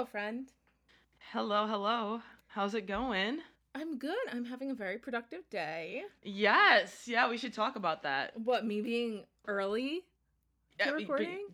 [0.00, 0.48] Hello, friend.
[1.30, 2.22] Hello, hello.
[2.46, 3.40] How's it going?
[3.74, 4.16] I'm good.
[4.32, 6.04] I'm having a very productive day.
[6.22, 8.32] Yes, yeah, we should talk about that.
[8.34, 10.06] What, me being early
[10.78, 11.46] to Yeah, be- be- recording?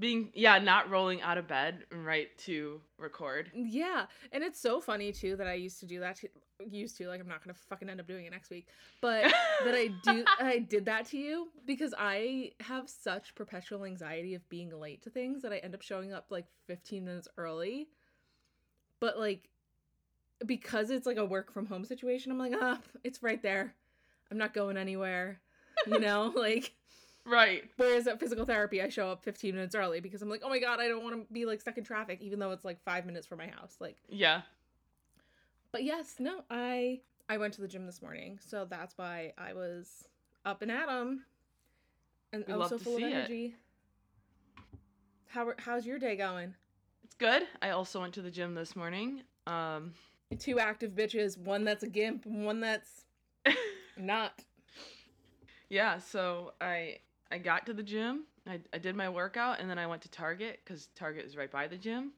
[0.00, 3.52] being yeah, not rolling out of bed right to record.
[3.54, 6.18] Yeah, and it's so funny too that I used to do that.
[6.70, 8.68] Used to like I'm not gonna fucking end up doing it next week,
[9.00, 9.32] but
[9.64, 14.48] that I do I did that to you because I have such perpetual anxiety of
[14.48, 17.88] being late to things that I end up showing up like 15 minutes early.
[19.00, 19.48] But like
[20.44, 23.74] because it's like a work from home situation, I'm like, ah, it's right there.
[24.30, 25.40] I'm not going anywhere.
[25.86, 26.72] You know, like
[27.24, 27.70] Right.
[27.76, 30.58] whereas at physical therapy I show up 15 minutes early because I'm like, oh my
[30.58, 33.06] god, I don't want to be like stuck in traffic, even though it's like five
[33.06, 33.76] minutes from my house.
[33.80, 34.42] Like Yeah.
[35.72, 39.52] But yes, no, I I went to the gym this morning, so that's why I
[39.54, 40.06] was
[40.44, 41.24] up and at 'em
[42.32, 43.12] and We also full of it.
[43.12, 43.54] energy.
[45.28, 46.54] How how's your day going?
[47.04, 47.44] It's good.
[47.60, 49.22] I also went to the gym this morning.
[49.46, 49.94] Um
[50.38, 53.04] Two active bitches, one that's a gimp, and one that's
[53.98, 54.44] not.
[55.68, 56.98] yeah, so I
[57.30, 58.24] I got to the gym.
[58.46, 61.50] I, I did my workout and then I went to Target cuz Target is right
[61.50, 62.12] by the gym.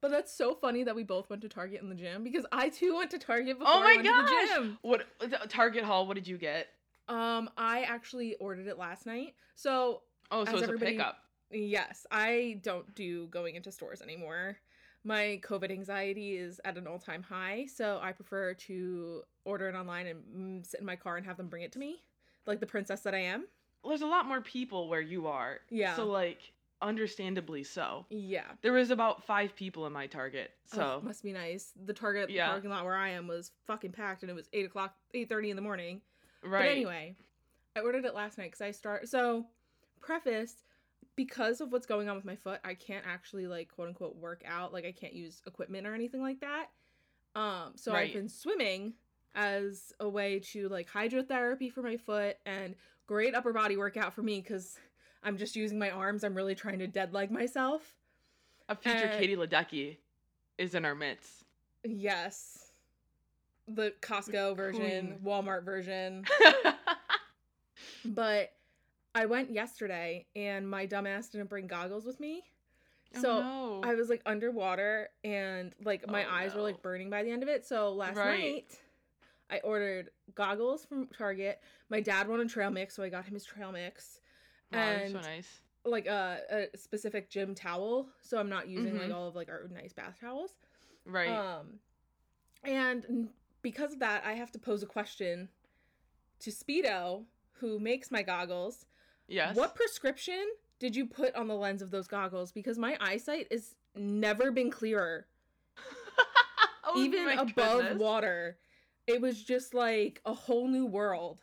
[0.00, 2.70] But that's so funny that we both went to Target in the gym because I
[2.70, 4.48] too went to Target before Oh I my went to gosh.
[4.48, 4.78] the gym.
[4.82, 6.68] What Target haul, what did you get?
[7.08, 11.16] Um, I actually ordered it last night, so Oh, so it's everybody- a pickup.
[11.52, 14.58] Yes, I don't do going into stores anymore.
[15.02, 19.74] My COVID anxiety is at an all time high, so I prefer to order it
[19.74, 20.22] online and
[20.62, 22.04] mm, sit in my car and have them bring it to me,
[22.46, 23.46] like the princess that I am.
[23.84, 25.58] There's a lot more people where you are.
[25.70, 25.96] Yeah.
[25.96, 28.06] So like understandably so.
[28.10, 28.44] Yeah.
[28.62, 30.50] There was about 5 people in my Target.
[30.66, 31.72] So Oh, must be nice.
[31.84, 32.48] The Target Yeah.
[32.48, 35.50] parking lot where I am was fucking packed, and it was eight o'clock, eight thirty
[35.50, 36.00] in the morning.
[36.42, 36.62] right.
[36.62, 37.16] But anyway,
[37.76, 39.08] I ordered it last night because I start.
[39.08, 39.46] So,
[40.00, 40.64] preface,
[41.16, 44.42] because of what's going on with my foot, I can't actually like quote unquote work
[44.46, 44.72] out.
[44.72, 46.68] Like I can't use equipment or anything like that.
[47.34, 48.08] Um, so Right.
[48.08, 48.94] I've been swimming
[49.34, 52.74] as a way to like hydrotherapy for my foot and
[53.06, 54.78] great upper body workout for me because
[55.22, 56.24] I'm just using my arms.
[56.24, 57.94] I'm really trying to dead leg myself.
[58.68, 59.96] A future Uh, Katie Ledecky
[60.58, 61.44] is in our midst.
[61.84, 62.72] Yes.
[63.68, 65.18] The Costco version, Queen.
[65.24, 66.24] Walmart version.
[68.04, 68.52] But
[69.14, 72.42] I went yesterday and my dumbass didn't bring goggles with me.
[73.16, 73.80] Oh, So no.
[73.82, 77.42] I was like underwater and like my Oh, eyes were like burning by the end
[77.42, 77.66] of it.
[77.66, 78.40] So last Right.
[78.54, 78.78] night
[79.50, 81.60] I ordered goggles from Target.
[81.88, 84.20] My dad wanted trail mix, so I got him his trail mix.
[84.72, 85.60] Wow, you're so and- nice.
[85.84, 89.14] Like a, a specific gym towel, so I'm not using like Mhm.
[89.14, 90.54] all of like our nice bath towels.
[91.06, 91.30] Right.
[91.30, 91.80] Um,
[92.62, 93.30] and
[93.62, 95.48] because of that, I have to pose a question
[96.40, 97.24] to Speedo,
[97.60, 98.84] who makes my goggles.
[99.26, 99.56] yes.
[99.56, 100.48] What prescription
[100.78, 102.52] did you put on the lens of those goggles?
[102.52, 105.26] Because my eyesight has never been clearer,
[106.84, 107.98] Oh, even above goodness.
[107.98, 108.58] water.
[109.06, 111.40] It was just like a whole new world.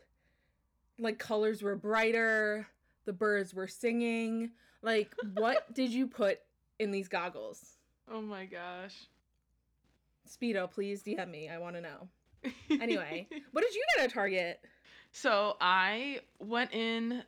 [0.99, 2.67] Like colors were brighter,
[3.07, 4.51] the birds were singing.
[4.83, 6.39] Like, what did you put
[6.77, 7.63] in these goggles?
[8.11, 8.93] Oh my gosh.
[10.29, 11.49] Speedo, please DM me.
[11.49, 12.07] I want to know.
[12.69, 14.59] Anyway, what did you get at Target?
[15.11, 17.23] so I went in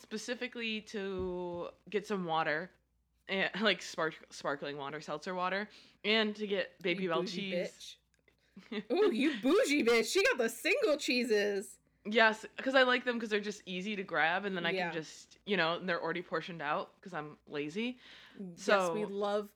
[0.00, 2.70] specifically to get some water,
[3.28, 5.68] eh, and like spark sparkling water, seltzer water,
[6.04, 7.96] and to get baby You bell cheese.
[8.72, 8.82] bitch.
[8.92, 10.06] Ooh, you bougie bitch.
[10.12, 11.76] She got the single cheeses.
[12.06, 14.84] Yes, because I like them because they're just easy to grab, and then I Yeah.
[14.90, 17.98] can just, you know, they're already portioned out because I'm lazy.
[18.38, 19.48] yes, So- we love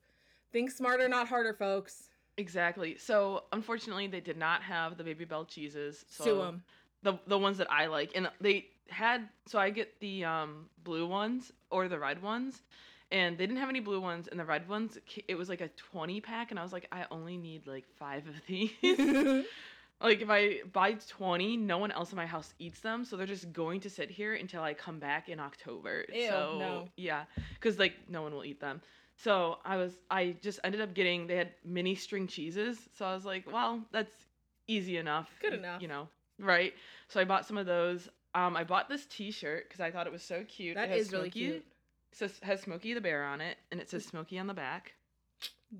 [0.51, 2.09] think smarter, not harder, folks.
[2.39, 2.97] Exactly.
[2.97, 6.05] So unfortunately, they did not have the Babybel cheeses.
[6.09, 6.63] So Sue 'em.
[7.03, 9.29] the the ones that I like, and they had.
[9.47, 12.63] So I get the um blue ones or the red ones,
[13.11, 15.69] and they didn't have any blue ones, and the red ones it was like a
[15.71, 18.71] twenty pack, and I was like, I only need like five of these.
[20.01, 23.27] like if I buy twenty, no one else in my house eats them, so they're
[23.27, 26.05] just going to sit here until I come back in October.
[26.13, 26.89] Ew, so no.
[26.97, 28.81] yeah, because like no one will eat them.
[29.17, 33.15] So I was I just ended up getting they had mini string cheeses, so I
[33.15, 34.13] was like, well, that's
[34.69, 35.29] easy enough.
[35.43, 35.83] Good enough.
[35.83, 36.09] You know,
[36.39, 36.73] right?
[37.09, 38.09] So I bought some of those.
[38.35, 40.77] Um, I bought this T-shirt because I thought it was so cute.
[40.77, 41.57] that it has really cute.
[41.57, 41.65] It
[42.13, 44.95] says has Smokey the Bear on it, and it says Smokey on the back.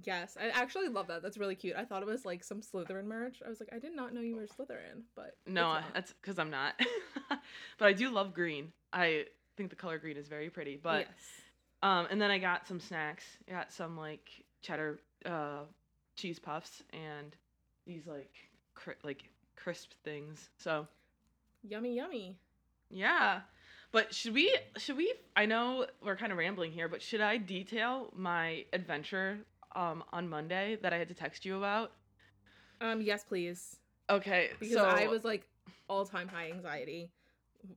[0.05, 1.23] Yes, I actually love that.
[1.23, 1.75] That's really cute.
[1.77, 3.39] I thought it was like some Slytherin merch.
[3.45, 6.51] I was like, I did not know you were Slytherin, but No, that's because I'm
[6.51, 6.75] not.
[7.79, 8.73] but I do love green.
[8.93, 9.25] I
[9.57, 10.79] think the color green is very pretty.
[10.81, 11.09] But yes.
[11.83, 13.25] um, and then I got some snacks.
[13.49, 14.29] I got some like
[14.61, 15.61] cheddar uh
[16.17, 17.35] cheese puffs and
[17.87, 18.35] these like
[18.75, 19.25] cri- like
[19.57, 20.51] crisp things.
[20.59, 20.87] So
[21.63, 22.37] Yummy, yummy.
[22.91, 23.41] yeah.
[23.91, 27.39] But should we should we I know we're kind of rambling here, but should I
[27.39, 29.39] detail my adventure
[29.75, 31.93] um on Monday that I had to text you about?
[32.81, 33.77] Um, yes, please.
[34.11, 35.47] Okay, Because so I was like
[35.89, 37.11] all time high anxiety.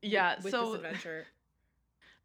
[0.01, 1.25] Yeah, with so- this adventure.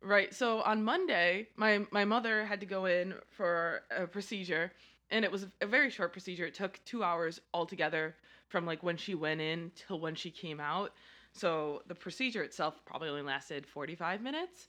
[0.03, 0.33] Right.
[0.33, 4.71] So on Monday, my my mother had to go in for a procedure,
[5.11, 6.45] and it was a very short procedure.
[6.45, 8.15] It took two hours altogether
[8.49, 10.93] from like when she went in till when she came out.
[11.37, 14.69] So the procedure itself probably only lasted 45 minutes.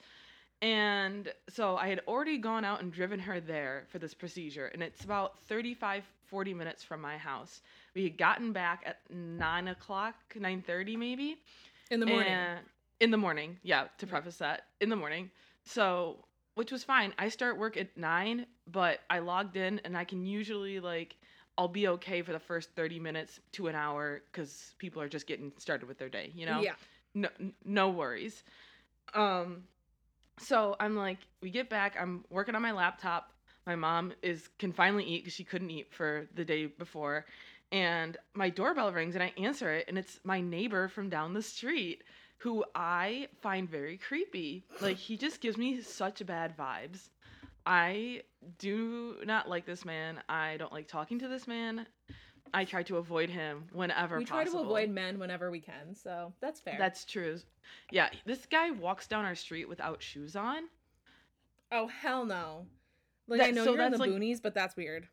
[0.62, 4.82] And so I had already gone out and driven her there for this procedure, and
[4.82, 7.62] it's about 35, 40 minutes from my house.
[7.94, 11.38] We had gotten back at nine o'clock, 9:30 maybe.
[11.92, 12.34] In the morning.
[13.00, 15.30] In the morning, yeah, to preface that, in the morning.
[15.64, 16.26] So,
[16.56, 17.14] which was fine.
[17.20, 21.16] I start work at 9, but I logged in and I can usually like
[21.58, 25.28] I'll be okay for the first 30 minutes to an hour cuz people are just
[25.28, 26.62] getting started with their day, you know?
[26.62, 26.76] Yeah.
[27.14, 27.30] No
[27.66, 28.44] no worries.
[29.14, 29.64] Um
[30.40, 33.34] so I'm like we get back, I'm working on my laptop.
[33.66, 37.26] My mom is can finally eat cuz she couldn't eat for the day before.
[37.72, 41.42] And my doorbell rings and I answer it and it's my neighbor from down the
[41.42, 42.04] street
[42.40, 44.64] who I find very creepy.
[44.80, 47.10] Like he just gives me such bad vibes.
[47.68, 48.22] I
[48.60, 50.22] do not like this man.
[50.30, 51.86] I don't like talking to this man.
[52.54, 54.20] I try to avoid him whenever possible.
[54.20, 54.64] We try possible.
[54.64, 56.78] to avoid men whenever we can, so that's fair.
[56.80, 57.40] That's true.
[57.92, 60.64] Yeah, this guy walks down our street without shoes on.
[61.74, 62.66] oh hell no.
[63.28, 65.10] Like That- I know so you're in the like- boonies, but that's weird.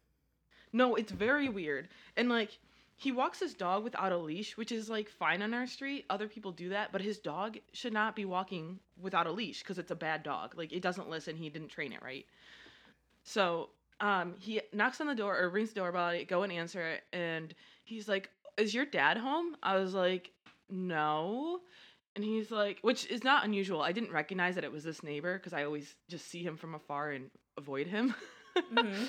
[0.72, 1.88] No, it's very weird.
[2.16, 2.58] And like
[2.96, 6.04] he walks his dog without a leash, which is like fine on our street.
[6.10, 9.78] Other people do that, but his dog should not be walking without a leash because
[9.78, 10.54] it's a bad dog.
[10.56, 11.36] Like it doesn't listen.
[11.36, 12.26] He didn't train it right.
[13.24, 13.70] So
[14.00, 16.04] um, he knocks on the door or rings the doorbell.
[16.04, 17.54] I go and answer it, and
[17.84, 20.30] he's like, "Is your dad home?" I was like,
[20.70, 21.60] "No."
[22.16, 23.82] And he's like, which is not unusual.
[23.82, 26.76] I didn't recognize that it was this neighbor because I always just see him from
[26.76, 28.14] afar and avoid him.
[28.72, 29.08] Mhm.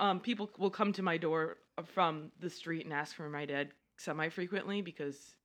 [0.00, 3.68] um, people will come to my door from the street and ask for my dad
[3.96, 5.36] semi frequently because,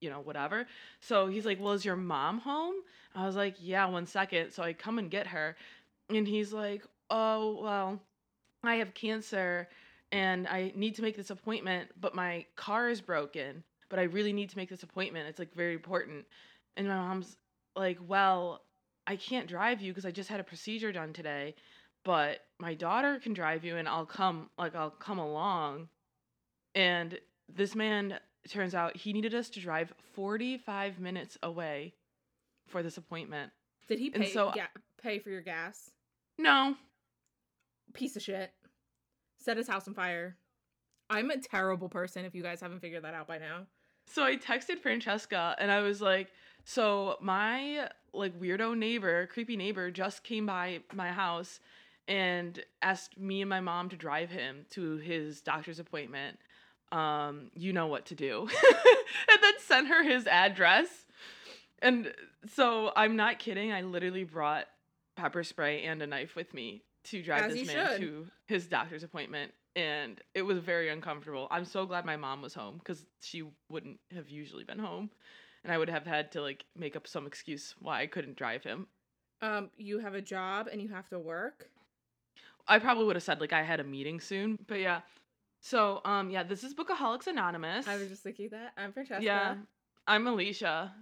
[0.00, 0.66] you know, whatever.
[1.00, 2.74] So he's like, Well, is your mom home?
[3.14, 4.52] I was like, Yeah, one second.
[4.52, 5.56] So I come and get her.
[6.10, 8.00] And he's like, Oh, well,
[8.62, 9.68] I have cancer
[10.12, 13.64] and I need to make this appointment, but my car is broken.
[13.88, 15.28] But I really need to make this appointment.
[15.28, 16.24] It's like very important.
[16.76, 17.36] And my mom's
[17.76, 18.62] like, Well,
[19.06, 21.54] I can't drive you because I just had a procedure done today
[22.04, 25.88] but my daughter can drive you and I'll come like I'll come along.
[26.74, 27.18] And
[27.48, 28.18] this man
[28.48, 31.94] turns out he needed us to drive 45 minutes away
[32.68, 33.52] for this appointment.
[33.88, 34.66] Did he pay And so- yeah,
[35.02, 35.90] pay for your gas?
[36.38, 36.76] No.
[37.92, 38.52] Piece of shit.
[39.38, 40.36] Set his house on fire.
[41.10, 43.66] I'm a terrible person if you guys haven't figured that out by now.
[44.06, 46.28] So I texted Francesca and I was like,
[46.64, 51.60] so my like weirdo neighbor, creepy neighbor just came by my house
[52.06, 56.38] and asked me and my mom to drive him to his doctor's appointment.
[56.92, 58.42] Um, you know what to do.
[59.28, 60.88] and then sent her his address.
[61.80, 62.12] And
[62.46, 64.66] so I'm not kidding, I literally brought
[65.16, 68.00] pepper spray and a knife with me to drive As this man should.
[68.00, 71.48] to his doctor's appointment and it was very uncomfortable.
[71.50, 75.10] I'm so glad my mom was home cuz she wouldn't have usually been home
[75.62, 78.62] and I would have had to like make up some excuse why I couldn't drive
[78.62, 78.86] him.
[79.42, 81.68] Um, you have a job and you have to work.
[82.66, 85.00] I probably would have said like I had a meeting soon, but yeah.
[85.60, 87.86] So, um yeah, this is Bookaholics Anonymous.
[87.88, 88.72] I was just thinking that.
[88.76, 89.22] I'm Francesca.
[89.24, 89.54] Yeah.
[90.06, 90.92] I'm Alicia.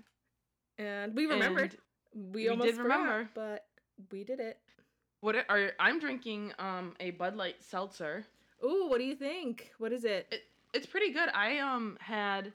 [0.79, 1.77] And we remembered.
[2.15, 3.31] we we almost did forgot, remember.
[3.35, 3.67] but
[4.11, 4.59] we did it.
[5.21, 8.25] What are- are I'm drinking um a Bud Light seltzer.
[8.65, 9.73] Ooh, what do you think?
[9.79, 10.27] What is it?
[10.31, 11.29] It, it's pretty good.
[11.35, 12.53] I um had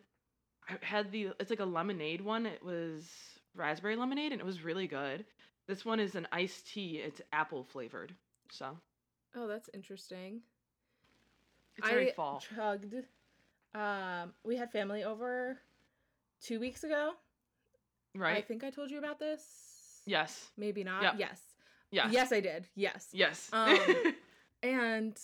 [0.70, 2.46] I had the it's like a lemonade one.
[2.46, 3.06] It was
[3.56, 5.26] raspberry lemonade and it was really good.
[5.68, 6.98] This one is an iced tea.
[7.04, 8.14] It's apple flavored.
[8.50, 8.78] So,
[9.36, 10.42] Oh, that's interesting.
[11.78, 12.42] it's very I fall.
[12.56, 12.96] chugged.
[13.76, 15.60] Um, we had family over
[16.42, 17.12] two weeks ago.
[18.16, 18.38] Right.
[18.38, 20.02] I think I told you about this.
[20.06, 20.50] yes.
[20.58, 21.04] Maybe not.
[21.04, 21.14] Yep.
[21.20, 21.42] Yes.
[21.92, 22.10] Yes.
[22.12, 22.68] Yes, I did.
[22.76, 23.08] Yes.
[23.12, 23.50] Yes.
[23.54, 23.78] Um,
[24.64, 25.18] And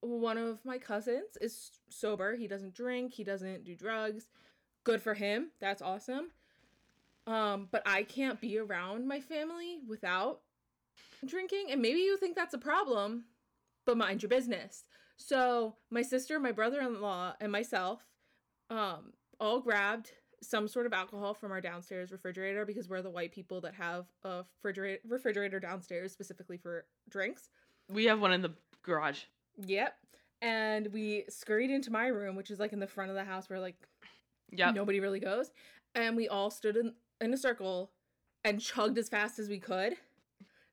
[0.00, 2.36] one of my cousins is sober.
[2.36, 4.26] He doesn't drink, he doesn't do drugs.
[4.84, 5.48] Good for him.
[5.60, 6.30] That's awesome.
[7.26, 10.42] Um, but I can't be around my family without
[11.24, 11.66] drinking.
[11.70, 13.24] And maybe you think that's a problem,
[13.84, 14.84] but mind your business.
[15.16, 18.02] So my sister, my brother-in-law, and myself
[18.68, 20.10] um all grabbed
[20.42, 24.06] some sort of alcohol from our downstairs refrigerator because we're the white people that have
[24.24, 27.48] a refrigerator refrigerator downstairs specifically for drinks.
[27.88, 29.20] we have one in the garage.
[29.64, 29.94] Yep.
[30.42, 33.48] And we scurried into my room, which is like in the front of the house
[33.48, 33.76] where like
[34.52, 34.74] Yep.
[34.74, 35.50] nobody really goes.
[35.94, 37.90] And we all stood in, in a circle
[38.44, 39.94] and chugged as fast as we could.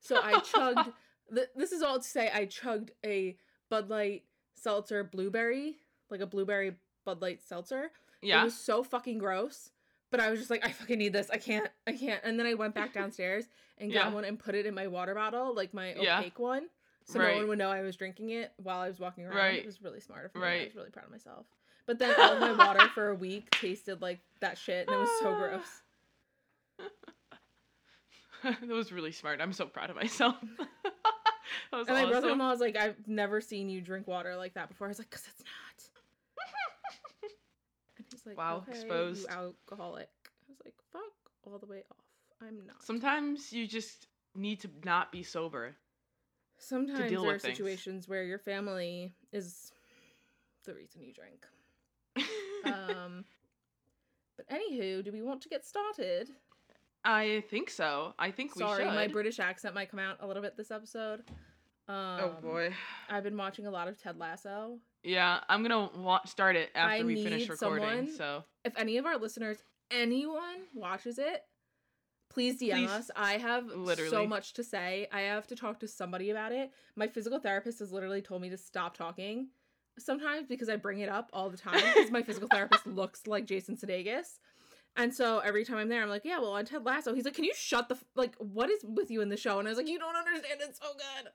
[0.04, 0.90] So I chugged,
[1.34, 3.36] th- this is all to say, I chugged a
[3.70, 5.76] Bud Light seltzer blueberry,
[6.10, 7.90] like a blueberry Bud Light seltzer.
[8.22, 8.42] Yeah.
[8.42, 9.70] It was so fucking gross.
[10.10, 11.28] But I was just like, I fucking need this.
[11.30, 11.68] I can't.
[11.88, 12.20] I can't.
[12.22, 13.46] And then I went back downstairs
[13.78, 14.12] and got Yeah.
[14.14, 16.20] one and put it in my water bottle, like my Yeah.
[16.20, 16.68] opaque one.
[17.06, 17.32] So Right.
[17.32, 19.36] no one would know I was drinking it while I was walking around.
[19.36, 19.58] Right.
[19.58, 20.40] It was really smart of me.
[20.40, 20.66] I Right.
[20.66, 21.46] was really proud of myself.
[21.86, 25.00] But then all of my water for a week tasted like that shit and it
[25.00, 25.82] was so gross.
[28.60, 29.40] that was really smart.
[29.40, 30.36] I'm so proud of myself.
[31.72, 34.86] And my brother-in-law was like, I've never seen you drink water like that before.
[34.86, 35.88] I was like, cause it's not.
[37.96, 39.22] And he's like, Wow, okay, exposed.
[39.22, 40.08] You alcoholic.
[40.24, 41.02] I was like, fuck
[41.44, 41.96] all the way off.
[42.40, 42.82] I'm not.
[42.82, 45.76] Sometimes you just need to not be sober.
[46.58, 47.56] Sometimes there are things.
[47.56, 49.72] situations where your family is
[50.64, 51.44] the reason you drink.
[52.64, 53.24] Um,
[54.36, 56.30] but anywho, do we want to get started?
[57.04, 58.14] I think so.
[58.18, 58.94] I think Sorry, we should.
[58.94, 61.20] my British accent might come out a little bit this episode.
[61.86, 62.72] Um, oh boy.
[63.10, 64.78] I've been watching a lot of Ted Lasso.
[65.02, 67.84] Yeah, I'm gonna wa- start it after I we finish recording.
[68.06, 69.58] someone- So If any of our listeners,
[69.90, 71.42] anyone watches it,
[72.30, 72.90] please DM Please.
[72.90, 73.10] us.
[73.14, 74.10] I have literally.
[74.10, 75.06] so much to say.
[75.12, 76.70] I have to talk to somebody about it.
[76.96, 79.48] My physical therapist has literally told me to stop talking
[79.98, 83.44] sometimes because I bring it up all the time because my physical therapist looks like
[83.44, 84.38] Jason Sudeikis.
[84.96, 87.34] And so every time I'm there, I'm like, yeah, well, on Ted Lasso, he's like,
[87.34, 89.58] can you shut the f- like, what is with you in the show?
[89.58, 90.60] And I was like, you don't understand.
[90.60, 91.30] It's so good.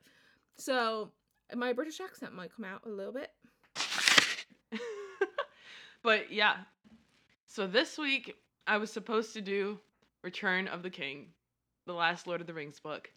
[0.56, 1.10] So
[1.54, 3.30] my British accent might come out a little bit.
[6.02, 6.56] but yeah.
[7.46, 8.34] So this week
[8.66, 9.78] I was supposed to do
[10.22, 11.26] Return of the King,
[11.86, 13.10] the last Lord of the Rings book.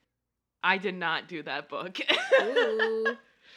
[0.63, 1.99] I did not do that book.
[2.41, 3.15] Ooh.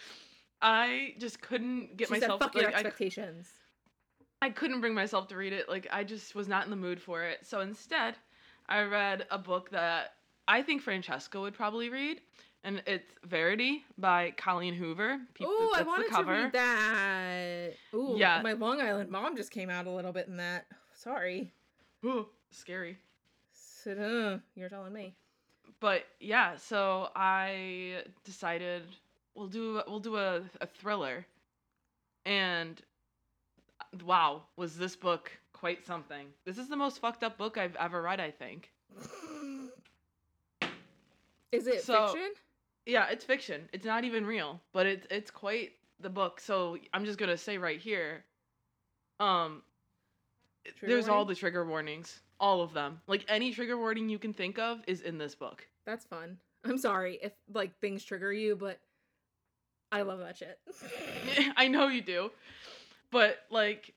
[0.62, 3.48] I just couldn't get she myself said, fuck like, I, expectations.
[3.50, 3.65] I
[4.50, 5.68] couldn't bring myself to read it.
[5.68, 7.40] Like I just was not in the mood for it.
[7.46, 8.14] So instead,
[8.68, 10.14] I read a book that
[10.48, 12.20] I think Francesca would probably read,
[12.64, 15.18] and it's Verity by Colleen Hoover.
[15.34, 17.70] Peep- Ooh, I wanted to read that.
[17.94, 18.40] Ooh, Yeah.
[18.42, 20.66] My Long Island mom just came out a little bit in that.
[20.94, 21.52] Sorry.
[22.04, 22.98] Ooh, scary.
[23.52, 25.14] So, uh, you're telling me.
[25.80, 28.82] But yeah, so I decided
[29.34, 31.26] we'll do we'll do a, a thriller,
[32.24, 32.80] and
[34.02, 36.26] wow, was this book quite something?
[36.44, 38.20] This is the most fucked up book I've ever read.
[38.20, 38.70] I think.
[41.52, 42.32] Is it So- fiction?
[42.84, 43.68] Yeah, it's fiction.
[43.72, 46.38] It's not even real, but it's it's quite the book.
[46.40, 48.24] So I'm just gonna say right here,
[49.18, 49.62] um,
[50.64, 53.00] Trigger there's all the trigger warnings, all of them.
[53.06, 55.66] Like any trigger warning you can think of is in this book.
[55.84, 56.38] That's fun.
[56.64, 58.78] I'm sorry if like things trigger you, but
[59.90, 60.58] I love that shit.
[61.56, 62.30] I know you do,
[63.16, 63.94] but like,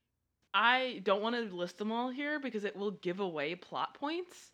[0.53, 4.53] I don't want to list them all here because it will give away plot points.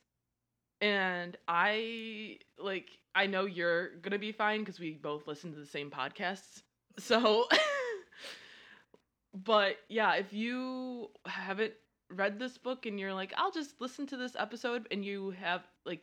[0.81, 5.67] And I like, I know you're gonna be fine because we both listen to the
[5.67, 6.63] same podcasts.
[6.97, 7.45] So,
[9.35, 11.73] but yeah, if you haven't
[12.09, 15.61] read this book and you're like, I'll just listen to this episode, and you have
[15.85, 16.01] like,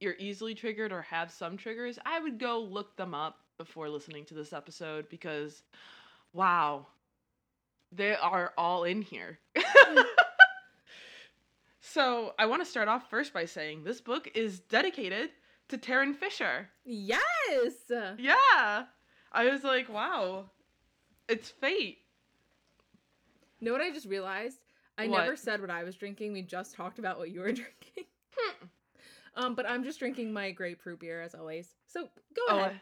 [0.00, 4.24] you're easily triggered or have some triggers, I would go look them up before listening
[4.26, 5.62] to this episode because,
[6.32, 6.86] wow,
[7.92, 9.38] they are all in here.
[11.80, 15.30] so I want to start off first by saying this book is dedicated
[15.68, 16.68] to Tarryn Fisher.
[16.84, 17.74] yes.
[18.18, 18.84] Yeah.
[19.30, 20.46] I was like, wow,
[21.28, 21.98] it's fate.
[23.60, 24.60] Know what I just realized?
[24.96, 25.20] I What?
[25.20, 26.32] never said what I was drinking.
[26.32, 28.04] We just talked about what you were drinking.
[28.36, 28.66] Hmm.
[29.34, 31.74] um, but I'm just drinking my grapefruit beer as always.
[31.86, 32.80] So go Oh, ahead.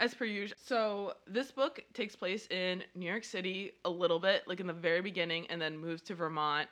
[0.00, 0.56] As per usual.
[0.64, 4.72] So this book takes place in New York City a little bit, like in the
[4.72, 6.68] very beginning, and then moves to Vermont,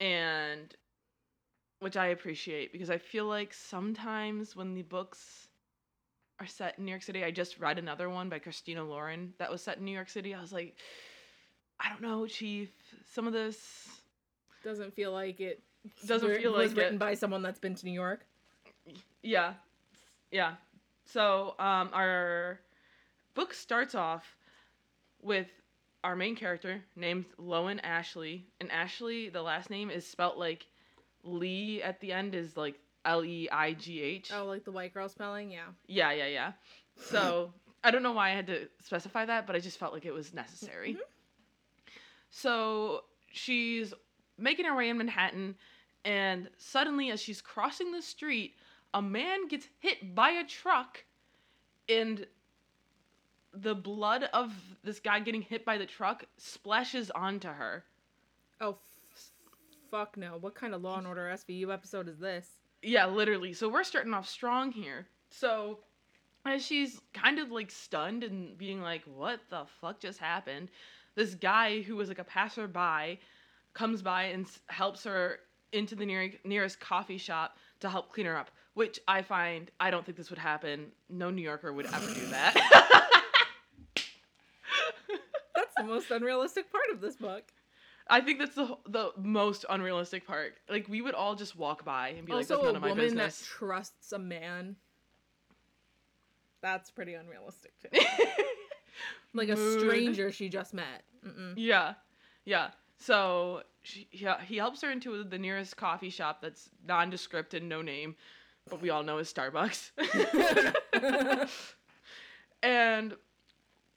[0.00, 0.74] and
[1.80, 5.48] which I appreciate because I feel like sometimes when the books
[6.40, 9.50] are set in New York City, I just read another one by Christina Lauren that
[9.50, 10.34] was set in New York City.
[10.34, 10.76] I was like,
[11.78, 12.70] I don't know, Chief.
[13.12, 13.88] Some of this
[14.64, 15.62] Doesn't feel like it.
[16.06, 16.62] Doesn't feel was like written it.
[16.62, 18.24] Was written by someone that's been to New York.
[19.22, 19.54] Yeah.
[20.30, 20.54] Yeah.
[21.06, 22.58] So, um, our
[23.34, 24.36] book starts off
[25.22, 25.46] with
[26.02, 28.42] our main character named Lowen Ashleigh.
[28.60, 30.66] And Ashleigh, the last name is spelt like
[31.22, 34.30] Lee at the end is like L E I G H.
[34.34, 35.50] Oh, like the white girl spelling.
[35.50, 35.66] Yeah.
[35.86, 36.52] Yeah, yeah, yeah.
[36.96, 37.52] So,
[37.84, 40.12] I don't know why I had to specify that, but I just felt like it
[40.14, 40.94] was necessary.
[40.94, 41.00] Mhm.
[42.30, 43.94] So, she's
[44.38, 45.56] making her way in Manhattan,
[46.04, 48.54] and suddenly, as she's crossing the street,
[48.96, 51.04] a man gets hit by a truck,
[51.86, 52.26] and
[53.52, 57.84] the blood of this guy getting hit by the truck splashes onto her.
[58.58, 58.78] Oh,
[59.12, 59.32] f-
[59.90, 60.38] fuck no.
[60.40, 62.48] What kind of Law and Order SVU episode is this?
[62.82, 63.52] Yeah, literally.
[63.52, 65.06] So we're starting off strong here.
[65.28, 65.80] So
[66.46, 70.70] as she's kind of like stunned and being like, "What the fuck just happened?"
[71.16, 73.20] This guy who was like a passerby
[73.74, 75.40] comes by and helps her
[75.72, 78.50] into the near- nearest coffee shop to help clean her up.
[78.76, 80.88] Which I find I don't think this would happen.
[81.08, 82.54] No New Yorker would ever do that.
[85.54, 87.44] That's the most unrealistic part of this book.
[88.08, 90.54] I think that's the the most unrealistic part.
[90.68, 92.88] Like we would all just walk by and be like, "That's none a of my
[92.90, 94.76] woman business." that trusts a man.
[96.62, 97.88] That's pretty unrealistic too.
[99.34, 99.80] like a Mood.
[99.80, 101.02] stranger she just met.
[101.26, 101.54] Mm-mm.
[101.56, 101.94] Yeah,
[102.44, 102.68] yeah.
[102.98, 107.82] So she, yeah, he helps her into the nearest coffee shop that's nondescript and no
[107.82, 108.14] name,
[108.68, 109.90] but we all know is Starbucks.
[112.62, 113.14] and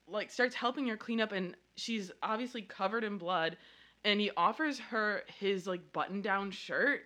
[0.07, 3.57] like starts helping her clean up, and she's obviously covered in blood.
[4.05, 7.01] And he offers her his like button-down shirt,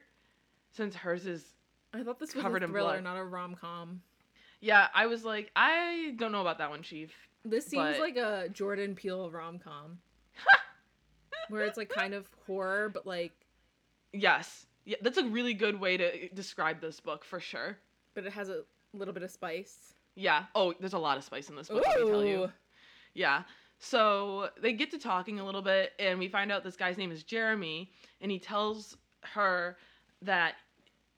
[0.72, 1.43] since hers is.
[1.93, 3.03] I thought this was Covered a in thriller, blood.
[3.03, 4.01] not a rom com.
[4.62, 7.12] Yeah, I was like, I don't know about that one, Chief.
[7.46, 10.00] This seems But- like a Jordan Peele rom com.
[11.50, 13.32] where it's like kind of horror, but like,
[14.12, 17.78] Yes, yeah, that's a really good way to describe this book for sure.
[18.13, 18.62] but it has a
[18.94, 19.94] little bit of spice.
[20.16, 20.46] Yeah.
[20.54, 21.84] Oh, there's a lot of spice in this book.
[21.88, 22.52] Let me tell you.
[23.13, 23.44] Yeah.
[23.80, 27.12] So they get to talking a little bit, and we find out this guy's name
[27.12, 29.78] is Jeremy, and he tells her
[30.22, 30.56] that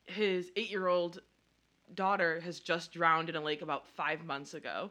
[0.06, 1.22] his eight year old
[1.94, 4.90] daughter has just drowned in a lake about five months ago.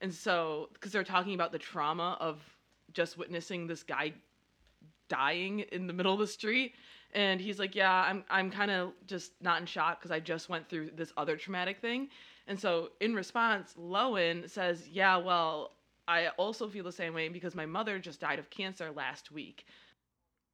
[0.00, 2.42] And so, because they're talking about the trauma of
[2.92, 4.12] just witnessing this guy
[5.08, 6.74] dying in the middle of the street.
[7.14, 10.48] And he's like, Yeah, I'm, I'm kind of just not in shock because I just
[10.48, 12.08] went through this other traumatic thing.
[12.46, 15.72] And so, in response, Lowen says, Yeah, well,
[16.06, 19.66] I also feel the same way because my mother just died of cancer last week.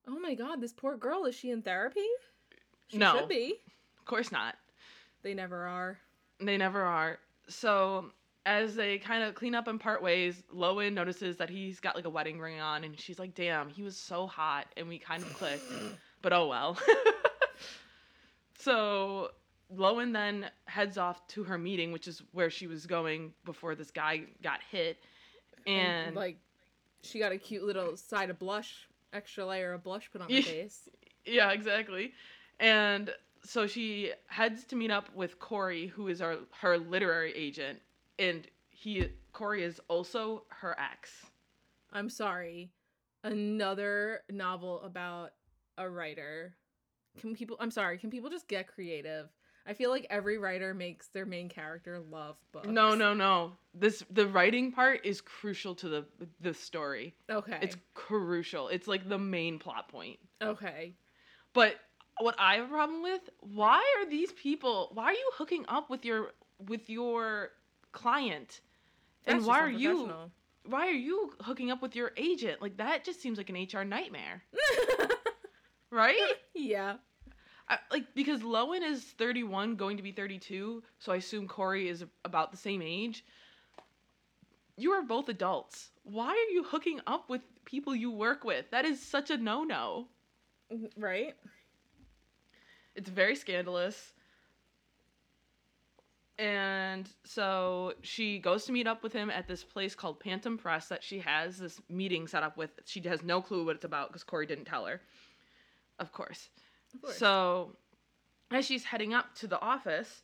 [0.06, 2.06] Oh my god, this poor girl, is she in therapy?
[2.88, 3.16] She No.
[3.18, 3.54] should be.
[3.98, 4.56] Of course not.
[5.22, 5.98] They never are.
[6.40, 7.18] They never are.
[7.48, 8.12] So
[8.46, 12.06] as they kind of clean up and part ways, Lowen notices that he's got like
[12.06, 15.22] a wedding ring on, and she's like, "Damn, he was so hot," and we kind
[15.22, 15.64] of clicked.
[16.22, 16.78] but oh well.
[18.58, 19.30] so
[19.74, 23.90] Lowen then heads off to her meeting, which is where she was going before this
[23.90, 24.98] guy got hit,
[25.66, 26.38] and, like
[27.02, 30.42] she got a cute little side of blush, extra layer of blush put on her
[30.42, 30.88] face.
[31.24, 32.12] Yeah, exactly.
[32.58, 33.10] And
[33.44, 37.80] so she heads to meet up with Corey, who is our her literary agent,
[38.18, 41.26] and he Corey is also her ex.
[41.92, 42.70] I'm sorry.
[43.22, 45.32] Another novel about
[45.80, 46.54] a writer.
[47.18, 49.28] Can people I'm sorry, can people just get creative?
[49.66, 52.68] I feel like every writer makes their main character love books.
[52.68, 53.52] No, no, no.
[53.74, 56.04] This the writing part is crucial to the
[56.40, 57.14] the story.
[57.30, 57.58] Okay.
[57.60, 58.68] It's crucial.
[58.68, 60.18] It's like the main plot point.
[60.42, 60.94] okay.
[61.52, 61.76] But
[62.20, 65.90] what I have a problem with, why are these people why are you hooking up
[65.90, 66.32] with your
[66.68, 67.50] with your
[67.92, 68.60] client?
[69.24, 70.12] That's and why are you
[70.64, 72.62] why are you hooking up with your agent?
[72.62, 74.42] Like that just seems like an HR nightmare,
[75.90, 76.16] right?
[76.54, 76.96] yeah.
[77.68, 82.04] I, like because Lowen is 31 going to be 32, so I assume Corey is
[82.24, 83.24] about the same age.
[84.76, 85.90] You are both adults.
[86.02, 88.70] Why are you hooking up with people you work with?
[88.70, 90.08] That is such a no-no.
[90.72, 91.34] Mm-hmm, right?
[92.96, 94.14] It's very scandalous.
[96.38, 100.88] And so she goes to meet up with him at this place called Pantem Press
[100.88, 102.70] that she has this meeting set up with.
[102.86, 105.02] She has no clue what it's about because Corey didn't tell her.
[106.00, 106.48] Of course.
[106.94, 107.16] Of course.
[107.18, 107.76] So
[108.50, 110.22] as she's heading up to the office,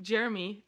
[0.00, 0.64] Jeremy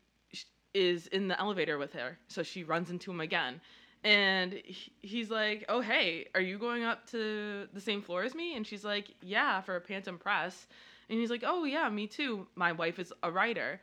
[0.75, 2.19] is in the elevator with her.
[2.29, 3.61] So she runs into him again.
[4.03, 4.61] And
[5.01, 8.57] he's like, Oh, hey, are you going up to the same floor as me?
[8.57, 10.67] And she's like, Yeah, for a Pantem Press.
[11.09, 12.47] And he's like, Oh, yeah, me too.
[12.55, 13.81] My wife is a writer.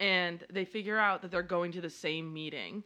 [0.00, 2.84] And they figure out that they're going to the same meeting.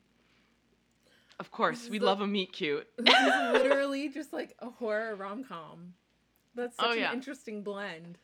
[1.40, 2.86] Of course, we the- love a meet cute.
[2.98, 5.94] this is literally just like a horror rom com.
[6.58, 7.12] That's oh, such Oh, an yeah.
[7.12, 8.18] interesting blend.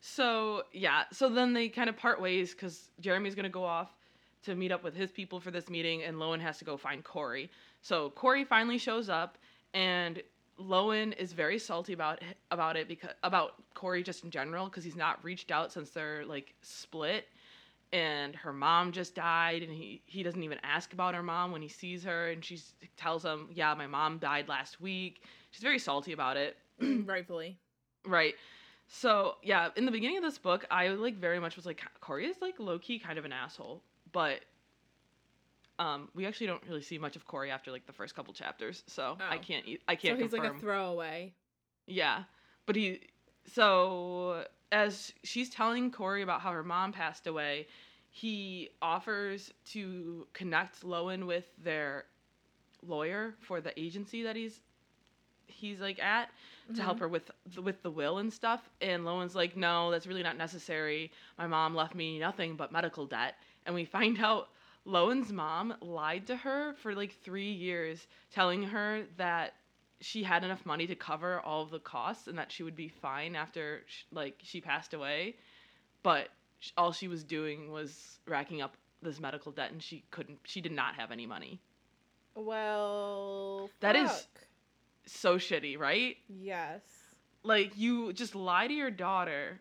[0.00, 3.94] So yeah, so then they kind of part ways because Jeremy's gonna go off
[4.44, 7.04] to meet up with his people for this meeting, and Lowen has to go find
[7.04, 7.50] Corey.
[7.82, 9.36] So Corey finally shows up,
[9.74, 10.22] and
[10.58, 14.96] Lowen is very salty about about it because about Corey just in general because he's
[14.96, 17.26] not reached out since they're like split,
[17.92, 21.60] and her mom just died, and he he doesn't even ask about her mom when
[21.60, 22.58] he sees her, and she
[22.96, 26.56] tells him, "Yeah, my mom died last week." She's very salty about it.
[26.80, 27.58] Rightfully.
[28.06, 28.34] Right.
[28.88, 32.26] So yeah, in the beginning of this book, I like very much was like Corey
[32.26, 33.82] is like low key kind of an asshole,
[34.12, 34.40] but
[35.78, 38.82] um, we actually don't really see much of Corey after like the first couple chapters,
[38.86, 39.38] so I Oh.
[39.38, 40.52] can't I can't he's confirm.
[40.52, 41.32] like a throwaway.
[41.86, 42.24] yeah,
[42.66, 43.00] but he
[43.46, 47.66] so as she's telling Corey about how her mom passed away,
[48.10, 52.04] he offers to connect Lowen with their
[52.82, 54.60] lawyer for the agency that he's
[55.50, 56.30] he's like at
[56.74, 57.00] to help Mhm.
[57.00, 57.30] her with
[57.62, 61.74] with the will and stuff and Lowen's like no that's really not necessary my mom
[61.74, 63.34] left me nothing but medical debt
[63.66, 64.48] and we find out
[64.84, 69.54] Lowen's mom lied to her for like 3 years telling her that
[70.00, 72.88] she had enough money to cover all of the costs and that she would be
[72.88, 75.34] fine after sh- like she passed away
[76.02, 76.28] but
[76.76, 80.72] all she was doing was racking up this medical debt and she couldn't she did
[80.72, 81.58] not have any money
[82.36, 84.46] Well, That is- fuck.
[85.12, 86.80] So shitty right yes.
[87.42, 89.60] like you just lie to your daughter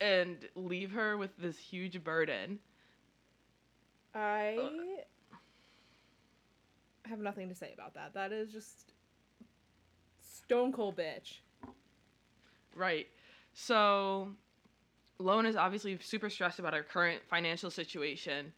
[0.00, 2.58] and leave her with this huge burden
[4.14, 4.56] I
[7.08, 8.14] have nothing to say about that.
[8.14, 8.92] That is just
[10.22, 11.38] stone cold bitch.
[12.76, 13.06] right
[13.54, 14.28] so
[15.18, 18.52] Lowen is obviously super stressed about her current financial situation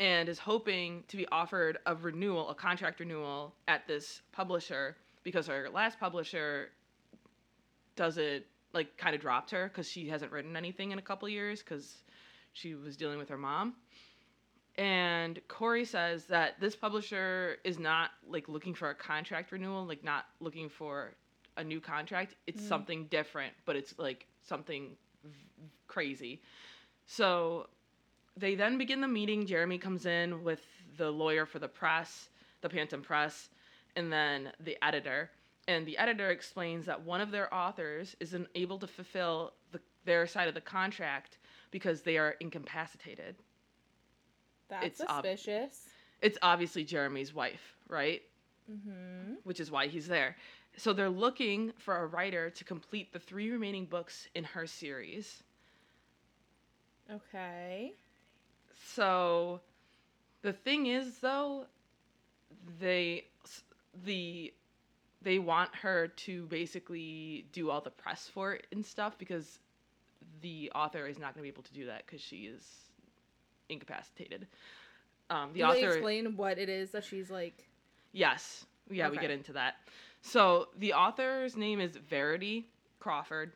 [0.00, 5.46] and is hoping to be offered a renewal a contract renewal at this publisher because
[5.46, 6.70] her last publisher
[7.96, 11.60] doesn't like kind of dropped her because she hasn't written anything in a couple years
[11.62, 12.02] because
[12.52, 13.74] she was dealing with her mom.
[14.76, 20.04] And corey says that this publisher is not like looking for a contract renewal like
[20.04, 21.14] not looking for
[21.56, 22.36] a new contract.
[22.46, 22.68] It's Mhm.
[22.68, 25.46] something different but it's like something v-
[25.88, 26.40] crazy.
[27.06, 27.68] So
[28.36, 29.46] they then begin the meeting.
[29.46, 30.64] Jeremy comes in with
[30.96, 33.50] the lawyer for the press the phantom press
[33.96, 35.30] and then the editor
[35.66, 40.26] and the editor explains that one of their authors isn't able to fulfill the, their
[40.26, 41.38] side of the contract
[41.70, 43.36] because they are incapacitated
[44.68, 45.88] That's It's ob- suspicious.
[46.22, 48.22] it's obviously jeremy's wife right
[48.70, 49.34] mm-hmm.
[49.44, 50.36] which is why he's there
[50.76, 55.42] so they're looking for a writer to complete the three remaining books in her series
[57.10, 57.94] Okay.
[58.94, 59.60] So
[60.42, 61.66] the thing is though
[62.80, 63.24] they
[64.04, 64.52] the
[65.22, 69.58] they want her to basically do all the press for it and stuff because
[70.42, 72.90] the author is not going to be able to do that cuz she is
[73.68, 74.46] incapacitated.
[75.30, 77.68] Um the Do they author explain what it is that she's like?
[78.12, 78.66] Yes.
[78.90, 79.76] Yeah, we get into that.
[80.22, 82.68] So the author's name is Verity
[83.00, 83.52] Crawford,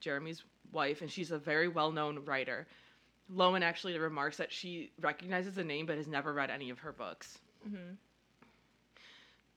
[0.00, 2.66] Jeremy's wife, and she's a very well known writer.
[3.34, 6.92] Lowen actually remarks that she recognizes the name but has never read any of her
[6.92, 7.38] books.
[7.66, 7.94] Mm-hmm.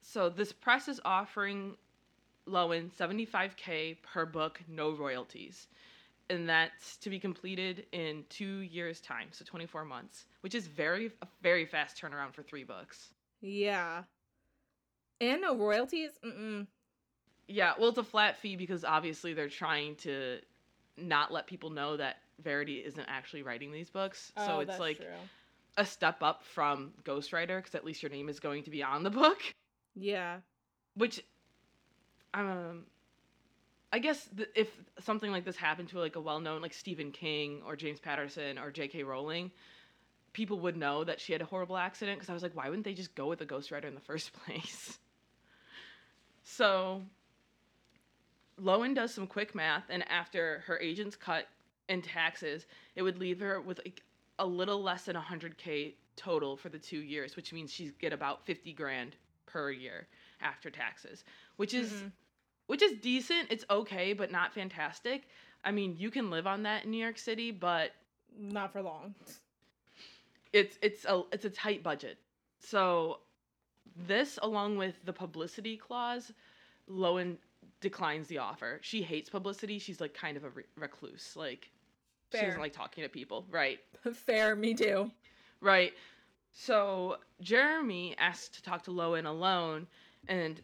[0.02, 1.76] So this press is offering
[2.48, 5.68] Lowen 75k per book, no royalties.
[6.30, 11.10] And that's to be completed in two years' time, so 24 months, which is very
[11.22, 13.12] a very fast turnaround for three books.
[13.40, 14.02] Yeah.
[15.20, 16.10] And no royalties.
[16.24, 16.66] Mm-mm.
[17.48, 20.38] Yeah, well, it's a flat fee because obviously they're trying to
[20.96, 24.32] not let people know that Verity isn't actually writing these books.
[24.36, 25.06] so Oh, it's that's like true.
[25.76, 29.02] a step up from Ghostwriter because at least your name is going to be on
[29.02, 29.38] the book.
[29.94, 30.38] Yeah.
[30.94, 31.24] Which,
[32.34, 32.84] um,
[33.92, 34.68] I guess th- if
[35.00, 38.70] something like this happened to like a well-known like Stephen King or James Patterson or
[38.70, 39.02] J.K.
[39.02, 39.50] Rowling,
[40.32, 42.18] people would know that she had a horrible accident.
[42.18, 44.32] Because I was like, why wouldn't they just go with a ghostwriter in the first
[44.44, 44.98] place?
[46.44, 47.02] So,
[48.60, 51.46] Lowen does some quick math, and after her agent's cut
[51.88, 54.02] and taxes, it would leave her with like
[54.38, 58.44] a little less than 100k total for the two years, which means she'd get about
[58.44, 59.16] 50 grand
[59.52, 60.06] per year
[60.40, 61.24] after taxes,
[61.56, 62.12] which is Mhm.
[62.66, 63.50] which is decent.
[63.50, 65.28] It's okay, but not fantastic.
[65.64, 67.92] I mean, you can live on that in New York City, but
[68.38, 69.14] Not for long.
[70.52, 72.18] it's it's a it's a tight budget.
[72.60, 73.20] So
[74.06, 76.32] this along with the publicity clause,
[76.88, 77.36] Lowen
[77.80, 78.78] declines the offer.
[78.82, 79.78] She hates publicity.
[79.78, 81.36] She's like kind of a re- recluse.
[81.36, 81.70] Like
[82.32, 83.46] she doesn't like talking to people.
[83.50, 83.80] Right.
[84.14, 84.56] Fair.
[84.56, 85.10] Me too.
[85.60, 85.92] Right.
[86.52, 89.86] So Jeremy asks to talk to Lowen alone
[90.28, 90.60] and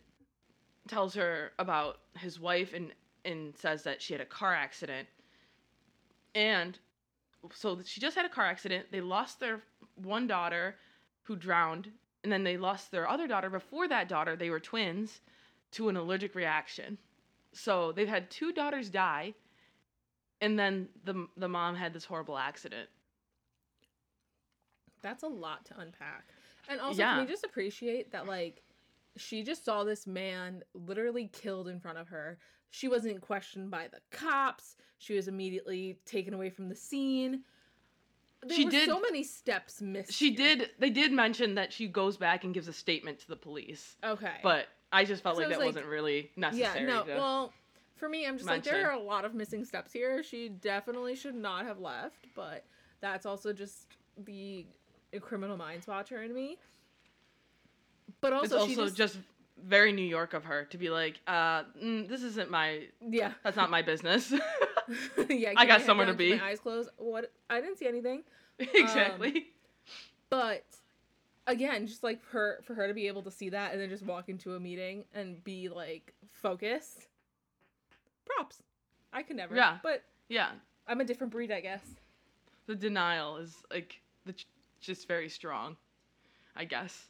[0.86, 2.92] tells her about his wife and
[3.24, 5.08] and says that she had a car accident.
[6.34, 6.78] And
[7.52, 8.86] so she just had a car accident.
[8.90, 9.62] They lost their
[9.96, 10.76] one daughter
[11.22, 11.90] who drowned
[12.22, 15.20] and then they lost their other daughter before that daughter they were twins
[15.72, 16.98] to an allergic reaction.
[17.52, 19.34] So they've had two daughters die
[20.40, 22.88] and then the the mom had this horrible accident.
[25.02, 26.26] That's a lot to unpack.
[26.68, 27.14] And also, Yeah.
[27.16, 28.62] can we just appreciate that, like,
[29.16, 32.38] she just saw this man literally killed in front of her.
[32.70, 34.76] She wasn't questioned by the cops.
[34.98, 37.42] She was immediately taken away from the scene.
[38.42, 40.12] There She were did- so many steps missed.
[40.12, 40.56] She here.
[40.56, 40.70] did.
[40.78, 44.38] They did mention that she goes back and gives a statement to the police, Okay.
[44.42, 46.80] but I just felt So like was that like- wasn't really necessary.
[46.86, 47.04] yeah, no.
[47.06, 47.52] Well,
[47.96, 50.22] for me, I'm just like there are a lot of missing steps here.
[50.22, 52.64] She definitely should not have left, but
[53.00, 54.66] that's also just the
[55.12, 56.58] A criminal Minds watcher in me.
[58.20, 59.18] But also, it's also she just, just,
[59.64, 63.56] very New York of her to be like, uh, mm, this isn't my, yeah, that's
[63.56, 64.32] not my business.
[65.28, 65.52] yeah.
[65.56, 66.36] I got somewhere to be.
[66.36, 66.90] My eyes closed.
[66.96, 67.32] What?
[67.50, 68.22] I didn't see anything.
[68.58, 69.48] exactly.
[70.30, 70.64] But
[71.46, 74.04] again, just like her for her to be able to see that and then just
[74.04, 77.06] walk into a meeting and be like focused.
[78.26, 78.62] Props.
[79.12, 79.54] I could never.
[79.54, 79.78] Yeah.
[79.82, 80.50] But yeah.
[80.86, 81.82] I'm a different breed, I guess.
[82.66, 84.34] The denial is like the
[84.80, 85.76] just very strong,
[86.56, 87.06] I guess.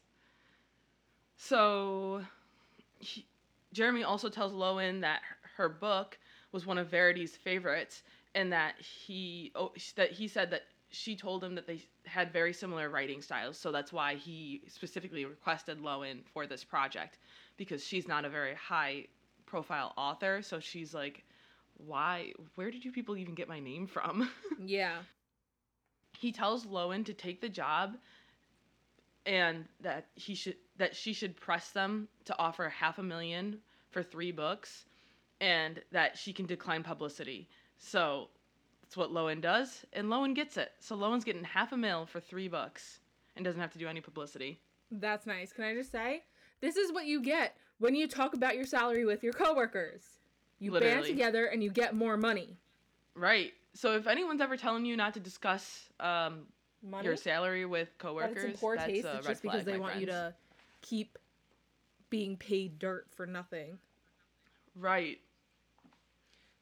[1.37, 2.23] So,
[2.99, 3.27] he,
[3.73, 5.21] Jeremy also tells Lowen that
[5.57, 6.19] her book
[6.53, 8.03] was one of Verity's favorites,
[8.35, 12.53] and that he oh, that he said that she told him that they had very
[12.53, 17.19] similar writing styles, so that's why he specifically requested Lowen for this project
[17.57, 19.05] because she's not a very high
[19.45, 21.25] profile author, so she's like,
[21.77, 22.33] why?
[22.55, 24.31] Where did you people even get my name from?
[24.65, 24.99] Yeah.
[26.19, 27.97] He tells Lowen to take the job
[29.25, 33.59] and that he should that she should press them to offer half a million
[33.91, 34.87] for three books
[35.41, 37.49] and that she can decline publicity.
[37.79, 38.29] So
[38.83, 40.73] that's what Lowen does, and Lowen gets it.
[40.81, 42.99] So Lowen's getting half a mil for three books
[43.37, 44.59] and doesn't have to do any publicity.
[44.91, 45.53] That's nice.
[45.53, 46.25] Can I just say,
[46.61, 50.03] this is what you get when you talk about your salary with your coworkers.
[50.59, 52.57] You band together and you get more money.
[53.15, 53.53] Right.
[53.75, 56.47] So if anyone's ever telling you not to discuss um,
[56.83, 57.05] Money.
[57.07, 59.07] your salary with that coworkers, it's in poor that's taste.
[59.07, 60.35] a It's just because they want you to
[60.83, 61.19] keep
[62.11, 63.79] being paid dirt for nothing.
[64.75, 65.19] Right.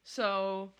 [0.04, 0.70] So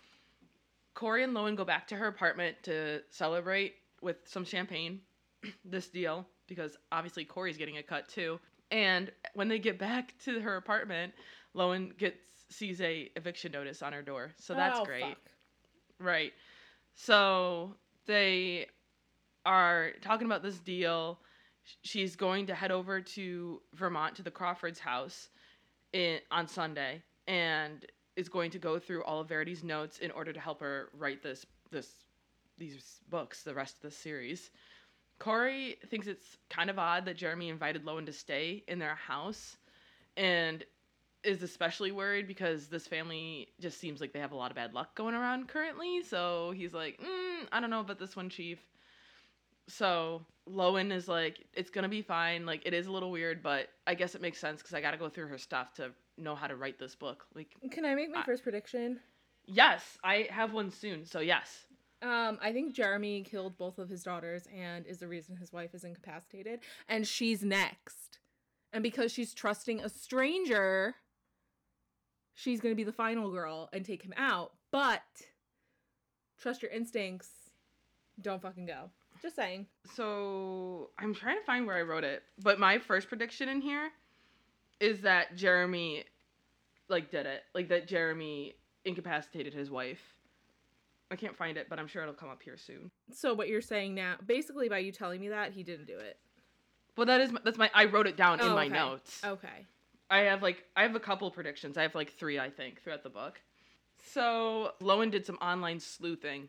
[0.93, 5.01] Corey and Lowen go back to her apartment to celebrate with some champagne
[5.65, 8.39] this deal because obviously Corey's getting a cut too.
[8.71, 11.13] And when they get back to her apartment,
[11.55, 12.17] Lowen gets
[12.49, 14.31] sees a eviction notice on her door.
[14.39, 15.01] So that's Oh, great.
[15.01, 15.17] fuck.
[15.99, 16.33] Right.
[16.95, 18.67] So they
[19.45, 21.19] are talking about this deal.
[21.81, 25.29] She's going to head over to Vermont to the Crawfords house
[25.93, 30.33] in, on Sunday and is going to go through all of Verity's notes in order
[30.33, 31.89] to help her write this this
[32.57, 34.49] these books, the rest of the series.
[35.19, 39.57] Corey thinks it's kind of odd that Jeremy invited Lowen to stay in their house
[40.15, 40.63] and
[41.27, 44.73] is especially worried because this family just seems like they have a lot of bad
[44.73, 46.01] luck going around currently.
[46.03, 48.59] So he's like, mm, I don't know about this one, Chief.
[49.67, 52.45] So Lowen is like, it's gonna be fine.
[52.45, 54.91] Like it is a little weird, but I guess it makes sense because I got
[54.91, 57.25] to go through her stuff to know how to write this book.
[57.35, 58.99] Like, Can I make my I- first prediction?
[59.45, 61.05] yes, I have one soon.
[61.05, 61.65] So yes,
[62.01, 65.73] Um, I think Jeremy killed both of his daughters and is the reason his wife
[65.75, 66.61] is incapacitated.
[66.87, 68.19] And she's next.
[68.71, 70.95] And because she's trusting a stranger,
[72.37, 74.53] she's gonna be the final girl and take him out.
[74.71, 75.01] But
[76.37, 77.29] trust your instincts.
[78.21, 78.89] Don't fucking go.
[79.21, 79.65] Just saying.
[79.95, 83.89] So I'm trying to find where I wrote it, but my first prediction in here
[84.79, 86.05] is that Jeremy,
[86.87, 87.41] like, did it.
[87.55, 89.99] Like that Jeremy incapacitated his wife.
[91.09, 92.91] I can't find it, but I'm sure it'll come up here soon.
[93.11, 96.17] So what you're saying now, basically by you telling me that, he didn't do it.
[96.95, 98.73] Well, that is my, that's my I wrote it down in Oh, my okay.
[98.73, 99.21] notes.
[99.25, 99.65] Okay.
[100.09, 101.77] I have like I have a couple predictions.
[101.77, 103.41] I have like three, I think, throughout the book.
[104.13, 106.47] So Lowen did some online sleuthing,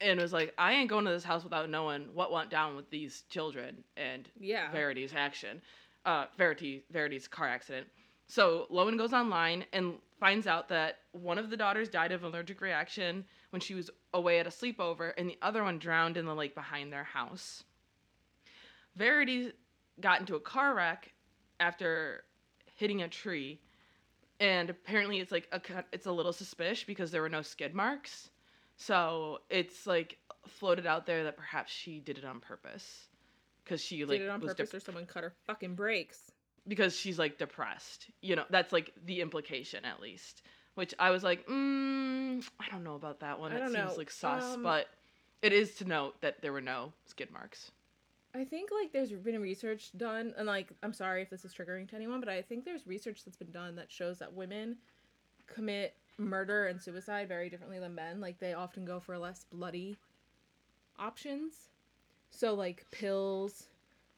[0.00, 2.90] and was like, I ain't going to this house without knowing what went down with
[2.90, 4.70] these children and Yeah.
[4.72, 5.60] Verity's action,
[6.04, 7.88] uh, Verity Verity's car accident.
[8.26, 12.60] So Lowen goes online and finds out that one of the daughters died of allergic
[12.60, 16.34] reaction when she was away at a sleepover, and the other one drowned in the
[16.34, 17.64] lake behind their house.
[18.94, 19.52] Verity
[20.00, 21.12] got into a car wreck
[21.60, 22.24] after
[22.82, 23.60] hitting a tree,
[24.40, 25.60] and apparently it's like a
[25.92, 28.30] it's a little suspicious because there were no skid marks.
[28.76, 30.18] So it's like
[30.48, 33.06] floated out there that perhaps she did it on purpose
[33.62, 36.18] because she like did it on was purpose or someone cut her fucking brakes.
[36.66, 38.06] because she's like depressed.
[38.20, 40.42] You know, that's like the implication at least.
[40.74, 43.52] Which I was like, mm, I don't know about that one.
[43.52, 43.94] Don't seems know.
[43.96, 44.86] like sus, Um, but
[45.42, 47.70] it is to note that there were no skid marks.
[48.34, 51.88] I think like there's been research done, and like I'm sorry if this is triggering
[51.90, 54.76] to anyone, but I think there's research that's been done that shows that women
[55.46, 58.20] commit murder and suicide very differently than men.
[58.20, 59.98] Like they often go for less bloody
[60.98, 61.68] options.
[62.30, 63.64] So like pills,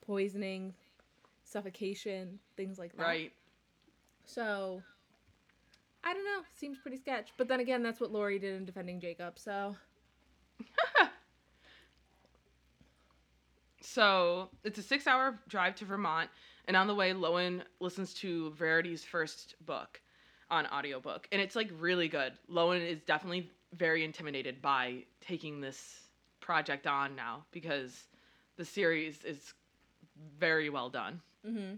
[0.07, 0.75] poisoning,
[1.43, 3.03] suffocation, things like that.
[3.03, 3.33] Right.
[4.25, 4.83] So
[6.05, 6.43] I don't know.
[6.55, 7.33] Seems pretty sketch.
[7.37, 9.39] But then again, that's what Laurie did in defending Jacob.
[9.39, 9.75] So
[13.95, 16.29] So it's a six hour drive to Vermont,
[16.65, 20.01] and on the way, Lowen listens to Verity's first book
[20.51, 21.29] on audiobook.
[21.31, 22.33] And it's like really good.
[22.51, 26.01] Lowen is definitely very intimidated by taking this
[26.41, 28.09] project on now because
[28.57, 29.55] the series is
[30.41, 31.21] very well done.
[31.47, 31.77] Mm-hmm.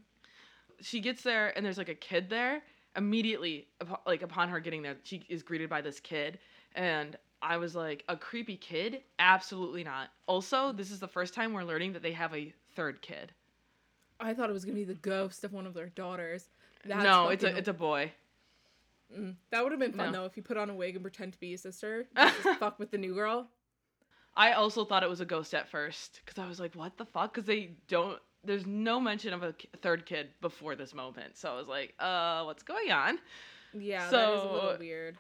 [0.81, 2.63] She gets there and there's like a kid there.
[2.97, 3.67] Immediately,
[4.07, 6.39] like upon her getting there, she is greeted by this kid,
[6.75, 9.03] and I was like, a creepy kid?
[9.19, 10.09] Absolutely not.
[10.27, 13.33] Also, this is the first time we're learning that they have a third kid.
[14.19, 16.49] I thought it was gonna be the ghost of one of their daughters.
[16.85, 18.13] That's no, it's a it's a boy.
[19.17, 19.35] Mm.
[19.51, 20.21] That would have been fun No.
[20.21, 22.07] though if you put on a wig and pretend to be a sister.
[22.17, 23.49] Just fuck with the new girl.
[24.37, 27.05] I also thought it was a ghost at first because I was like, what the
[27.07, 27.35] fuck?
[27.35, 28.19] Because they don't.
[28.45, 32.45] There's no mention of a third kid before this moment, so I was like, uh,
[32.45, 33.19] what's going on?
[33.75, 35.17] Yeah, so, that is a little weird.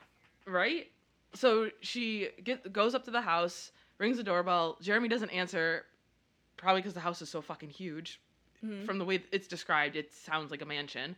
[0.46, 0.86] right?
[1.36, 4.78] So she get goes up to the house, rings the doorbell.
[4.80, 5.84] Jeremy doesn't answer,
[6.56, 8.20] probably because the house is so fucking huge.
[8.64, 8.84] Mhm.
[8.86, 11.14] From the way it's described, it sounds like a mansion.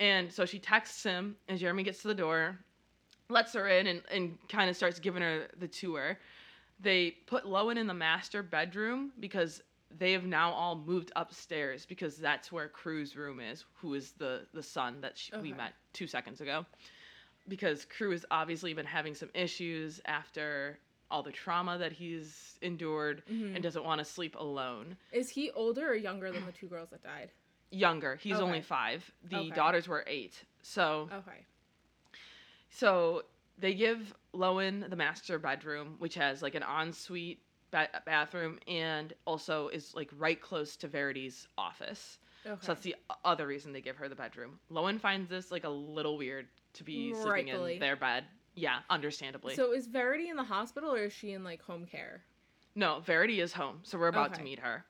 [0.00, 2.58] And so she texts him, and Jeremy gets to the door,
[3.28, 6.18] lets her in, and, and kind of starts giving her the tour.
[6.80, 9.62] They put Lowen in the master bedroom because
[9.96, 14.46] they have now all moved upstairs because that's where Crew's room is, who is the
[14.54, 16.66] the son that she, we met two seconds ago.
[17.48, 20.78] Because Crew has obviously been having some issues after
[21.10, 23.54] all the trauma that he's endured Mhm.
[23.54, 24.96] and doesn't want to sleep alone.
[25.10, 27.30] Is he older or younger than the two girls that died?
[27.70, 29.10] Younger, he's only five.
[29.24, 29.50] The Okay.
[29.50, 30.44] daughters were eight.
[30.62, 31.44] So Okay.
[32.70, 33.24] So
[33.58, 39.68] they give Lowen the master bedroom, which has like an ensuite ba- bathroom and also
[39.68, 42.18] is like right close to Verity's office.
[42.44, 42.56] Okay.
[42.60, 44.58] So that's the other reason they give her the bedroom.
[44.70, 47.74] Lowen finds this like a little weird to be sleeping Rightfully.
[47.74, 48.24] in their bed.
[48.54, 49.54] Yeah, understandably.
[49.54, 52.22] So is Verity in the hospital or is she in like home care?
[52.74, 54.84] No, Verity is home, so we're about to meet her.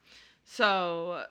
[0.45, 1.25] So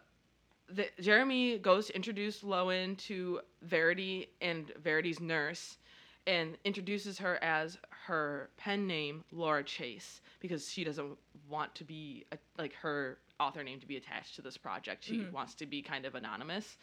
[0.70, 5.78] the, Jeremy goes to introduce Lowen to Verity and Verity's nurse
[6.28, 11.18] and introduces her as her pen name, Laura Chase, because she doesn't
[11.50, 15.04] want to be, a, like, her author name to be attached to this project.
[15.04, 15.32] She Mhm.
[15.32, 16.78] wants to be kind of anonymous.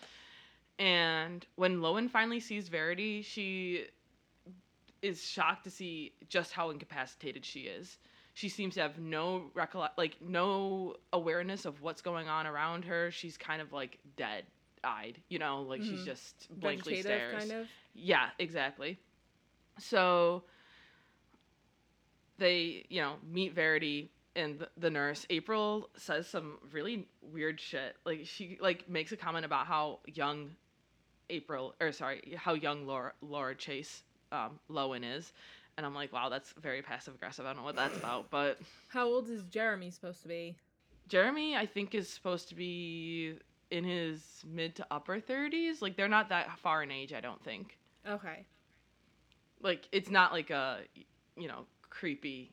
[0.78, 3.86] And when Lowen finally sees Verity, she
[5.02, 7.98] is shocked to see just how incapacitated she is
[8.34, 13.10] she seems to have no recollect like no awareness of what's going on around her
[13.10, 14.44] she's kind of like dead
[14.82, 16.04] eyed you know like she's Mhm.
[16.04, 17.68] just blankly Vegetative, stares kind of.
[17.94, 18.98] yeah exactly
[19.78, 20.42] so
[22.38, 25.26] they you know meet verity and the, nurse.
[25.30, 27.96] April says some really weird shit.
[28.04, 30.50] Like she like makes a comment about how young
[31.30, 35.32] april or sorry how young laura laura chase um, lowen is.
[35.76, 38.58] And i'm like wow that's very passive aggressive i don't know what that's about but
[38.88, 40.56] How old is Jeremy supposed to be?
[41.06, 43.34] jeremy i think is supposed to be
[43.70, 47.42] in his mid to upper 30s like they're not that far in age i don't
[47.44, 47.76] think.
[48.08, 48.44] Okay.
[49.62, 50.78] like it's not like a
[51.36, 52.52] you know creepy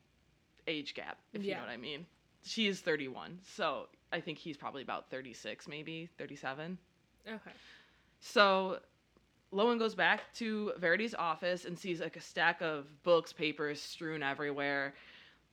[0.67, 2.05] age gap if you know what i mean
[2.43, 6.77] she is 31 so i think he's probably about 36 maybe 37
[7.27, 7.51] Okay.
[8.19, 8.79] so
[9.53, 14.21] Lowen goes back to Verity's office and sees like a stack of books, papers strewn
[14.21, 14.93] everywhere.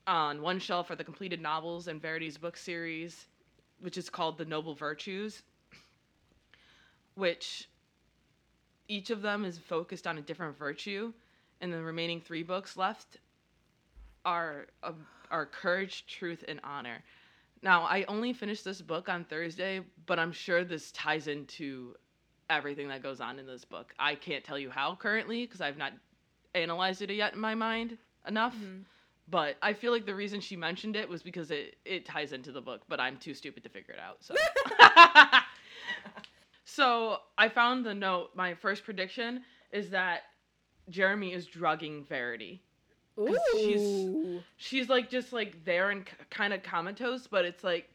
[0.06, 3.26] On one shelf are the completed novels in Verity's book series,
[3.80, 5.42] which is called The Noble Virtues,
[7.14, 7.68] which
[8.88, 11.12] each of them is focused on a different virtue,
[11.60, 13.18] and the remaining three books left
[14.24, 14.92] are uh,
[15.30, 17.02] are courage, truth, and honor.
[17.62, 21.94] Now, I only finished this book on Thursday, but I'm sure this ties into
[22.50, 23.94] everything that goes on in this book.
[23.98, 25.92] I can't tell you how currently because I've not
[26.54, 28.54] analyzed it yet in my mind enough.
[28.56, 28.84] Mhm.
[29.28, 32.50] But I feel like the reason she mentioned it was because it, it ties into
[32.52, 34.18] the book, but I'm too stupid to figure it out.
[34.22, 34.34] So
[36.64, 38.30] So I found the note.
[38.34, 40.22] My first prediction is that
[40.88, 42.62] Jeremy is drugging Verity.
[43.16, 47.88] 'Cause she's- She's like just like there and kind of comatose, but it's like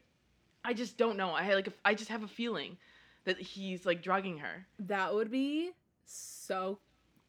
[0.64, 1.30] I just don't know.
[1.30, 2.76] I like a, I just have a feeling
[3.24, 4.66] that he's like drugging her.
[4.80, 5.70] That would be
[6.04, 6.78] so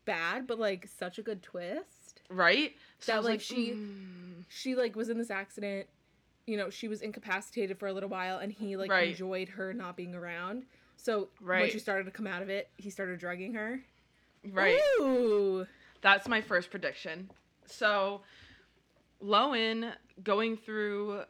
[0.06, 2.21] bad, but like such a good twist.
[2.30, 2.75] right?
[2.99, 5.88] So That, was like, she- "Mm." She like was in this accident.
[6.47, 9.09] You know, she was incapacitated for a little while, and he like Right.
[9.09, 10.66] enjoyed her not being around.
[10.97, 11.72] So when Right.
[11.72, 13.84] she started to come out of it, he started drugging her.
[14.51, 14.80] right.
[15.01, 15.66] Ooh.
[16.01, 17.30] That's my first prediction.
[17.72, 18.22] So
[19.24, 19.93] Lowen
[20.24, 21.24] going through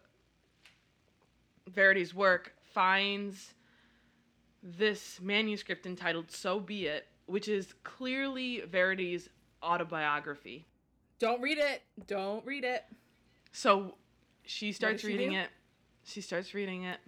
[1.70, 3.54] Verity's work finds
[4.62, 9.30] this manuscript entitled So Be It, which is clearly Verity's
[9.64, 10.66] autobiography.
[11.20, 11.82] Don't read it.
[12.08, 12.86] Don't read it.
[13.52, 13.96] So
[14.46, 15.50] she starts reading it.
[16.04, 17.00] She starts reading it.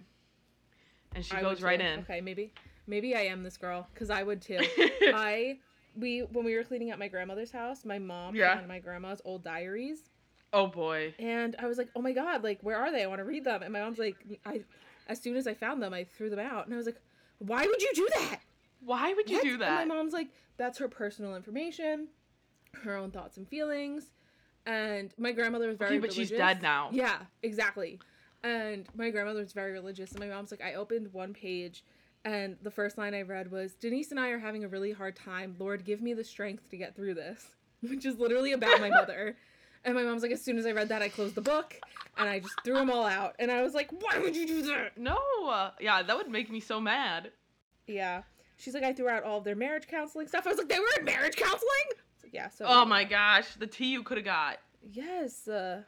[1.14, 1.86] And she I goes right too.
[1.86, 2.00] in.
[2.00, 2.52] Okay, maybe
[2.86, 4.58] maybe I am this girl because I would too.
[4.78, 5.58] I
[5.96, 8.54] we when we were cleaning out my grandmother's house, my mom Yeah.
[8.56, 10.10] found my grandma's old diaries,
[10.52, 11.14] Oh boy.
[11.18, 13.02] And I was like, "Oh my god, like where are they?
[13.02, 14.64] I want to read them." And my mom's like, "I
[15.06, 17.00] as soon as I found them, I threw them out." And I was like,
[17.38, 18.40] "Why would you do that?"
[18.84, 19.42] Why would you What?
[19.42, 19.80] do that?
[19.80, 22.08] And my mom's like, "That's her personal information,
[22.82, 24.10] her own thoughts and feelings."
[24.66, 26.88] And my grandmother was very okay, but she's dead now.
[26.92, 27.98] Yeah, exactly.
[28.44, 31.84] And my grandmother was very religious, and my mom's like, I opened one page,
[32.24, 35.16] and the first line I read was, Denise and I are having a really hard
[35.16, 35.56] time.
[35.58, 37.46] Lord, give me the strength to get through this,
[37.82, 39.36] which is literally about my mother.
[39.84, 41.74] And my mom's like, as soon as I read that, I closed the book,
[42.16, 43.34] and I just threw them all out.
[43.40, 44.96] And I was like, why would you do that?
[44.96, 45.18] No.
[45.80, 47.32] Yeah, that would make me so mad.
[47.88, 48.22] Yeah.
[48.58, 50.46] She's like, I threw out all of their marriage counseling stuff.
[50.46, 51.88] I was like, they were in marriage counseling?
[52.22, 52.64] Like, yeah, so.
[52.68, 54.58] Oh my gosh, the tea you could have got.
[54.92, 55.48] Yes.
[55.48, 55.82] Uh,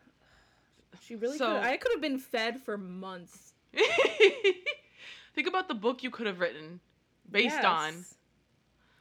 [1.01, 1.63] she really So- could.
[1.63, 3.53] I could have been fed for months.
[5.35, 6.81] Think about the book you could have written
[7.31, 7.95] based on.
[7.95, 8.15] Yes.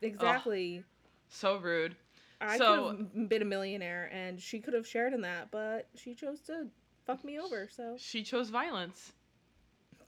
[0.01, 0.83] Exactly.
[1.29, 1.95] So rude.
[2.41, 5.87] I So- could have been a millionaire and she could have shared in that, but
[5.95, 6.67] she chose to
[7.05, 7.95] fuck me over, so.
[7.97, 9.13] She chose violence.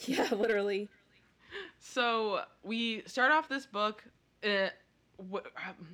[0.08, 0.90] Yeah, literally.
[1.80, 4.04] So we start off this book.
[4.44, 4.68] Uh,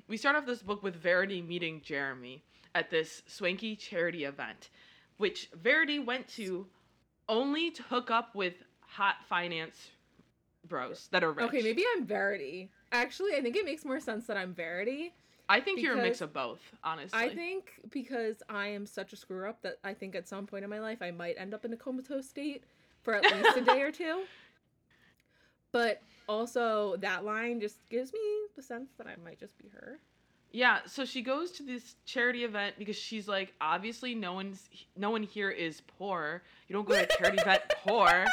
[0.08, 4.72] we start off this book with Verity meeting Jeremy at this swanky charity event,
[5.18, 6.66] which Verity went to
[7.30, 9.92] only to hook up with hot finance
[10.72, 11.46] bros that are rich.
[11.46, 12.72] Okay, maybe I'm Verity.
[12.92, 15.14] Actually, I think it makes more sense that I'm Verity.
[15.48, 17.20] I think you're a mix of both, honestly.
[17.20, 20.64] I think because I am such a screw up that I think at some point
[20.64, 22.64] in my life I might end up in a comatose state
[23.04, 24.24] for at least a day or two.
[25.74, 28.20] But also, that line just gives me
[28.58, 30.00] the sense that I might just be her.
[30.54, 35.10] Yeah, so she goes to this charity event because she's like, obviously, no one's, no
[35.10, 36.43] one here is poor.
[36.68, 38.26] You don't go to a charity event poor.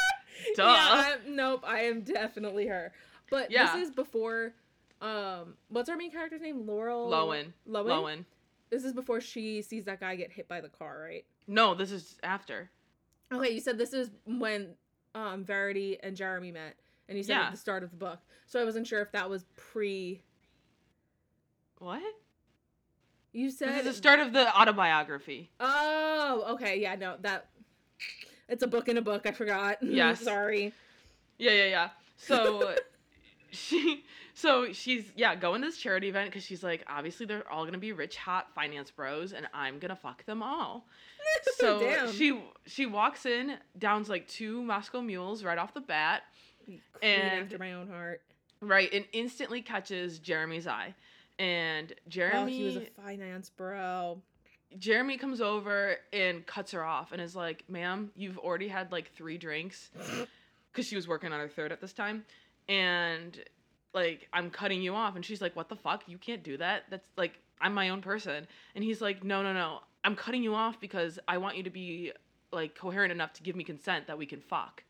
[0.56, 0.62] Duh.
[0.64, 2.92] Yeah, I'm, nope, I am definitely her.
[3.30, 3.76] But Yeah.
[3.76, 4.52] this is before.
[5.00, 6.66] Um, what's our main character's name?
[6.66, 7.08] Laurel.
[7.08, 7.52] Lowen.
[7.68, 7.86] Lowen.
[7.86, 8.24] Lowen.
[8.70, 11.24] This is before she sees that guy get hit by the car, right?
[11.46, 12.68] No, this is after.
[13.32, 14.74] Okay, you said this is when
[15.14, 16.74] um Verity and Jeremy met,
[17.08, 17.44] and you said Yeah.
[17.46, 18.18] at the start of the book.
[18.46, 20.20] So I wasn't sure if that was pre.
[21.78, 22.02] What?
[23.32, 25.50] You This said is the start of the autobiography.
[25.60, 27.48] Oh, okay, yeah, no, that.
[28.48, 29.26] It's a book in a book.
[29.26, 29.78] I forgot.
[29.82, 30.72] Yeah, Sorry.
[31.38, 31.88] Yeah, yeah, yeah.
[32.16, 32.74] So
[33.50, 34.02] she,
[34.34, 37.78] so she's yeah going to this charity event because she's like, obviously they're all gonna
[37.78, 40.86] be rich, hot finance bros, and I'm gonna fuck them all.
[41.58, 42.10] So Damn.
[42.12, 46.22] she she walks in, downs like two Moscow mules right off the bat,
[46.64, 48.22] Queen and- after my own heart.
[48.62, 50.94] right, and instantly catches Jeremy's eye.
[51.38, 54.20] And Jeremy, Oh, he was a finance bro.
[54.78, 59.12] Jeremy comes over and cuts her off and is like, "Ma'am, you've already had like
[59.14, 59.90] three drinks."
[60.72, 62.24] because she was working on her third at this time.
[62.68, 63.38] And
[63.94, 65.16] like i'm cutting you off.
[65.16, 66.04] And she's like what the fuck?
[66.06, 66.84] You can't do that?
[66.90, 68.46] That's like i'm my own person.
[68.74, 69.78] And he's like no no no.
[70.04, 72.12] I'm cutting you off because i want you to be
[72.52, 74.82] like coherent enough to give me consent that we can fuck.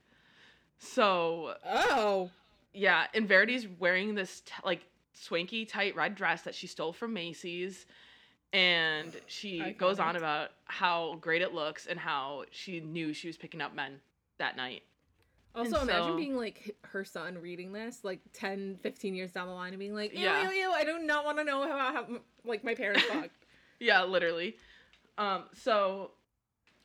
[0.79, 2.31] So Oh.
[2.73, 4.83] yeah and verity's wearing this t- like
[5.21, 7.87] swanky tight red dress that she stole from macy's
[8.53, 13.37] and she goes on about how great it looks and how she knew she was
[13.37, 14.01] picking up men
[14.39, 14.83] that night
[15.55, 19.73] Also, imagine being like her son reading this, like 10, 15 years down the line,
[19.73, 20.49] and being like, ew, Yeah.
[20.49, 22.07] ew, ew, I do not want to know how, how
[22.45, 23.45] like my parents fucked.
[23.81, 24.57] Yeah, literally.
[25.17, 26.13] Um, so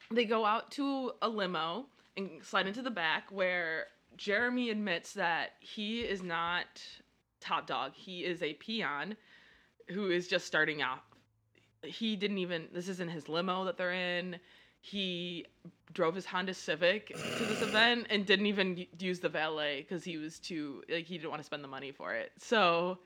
[0.10, 1.86] they go out to a limo
[2.18, 6.82] and slide into the back where Jeremy admits that he is not
[7.44, 7.94] top dog.
[7.94, 9.16] He is a peon
[9.90, 11.00] who is just starting out.
[11.84, 14.38] He didn't even this isn't his limo that they're in.
[14.80, 15.46] He
[15.94, 20.18] drove his Honda Civic to this event and didn't even use the valet because he
[20.18, 22.32] was too like he didn't want to spend the money for it.
[22.40, 23.00] So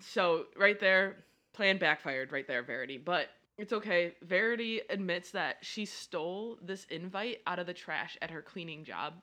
[0.00, 1.16] so right there
[1.52, 2.98] plan backfired right there, Verity.
[2.98, 4.14] But it's okay.
[4.22, 9.14] Verity admits that she stole this invite out of the trash at her cleaning job.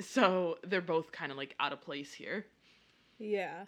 [0.00, 2.46] So they're both kind of like out of place here.
[3.24, 3.64] Yeah.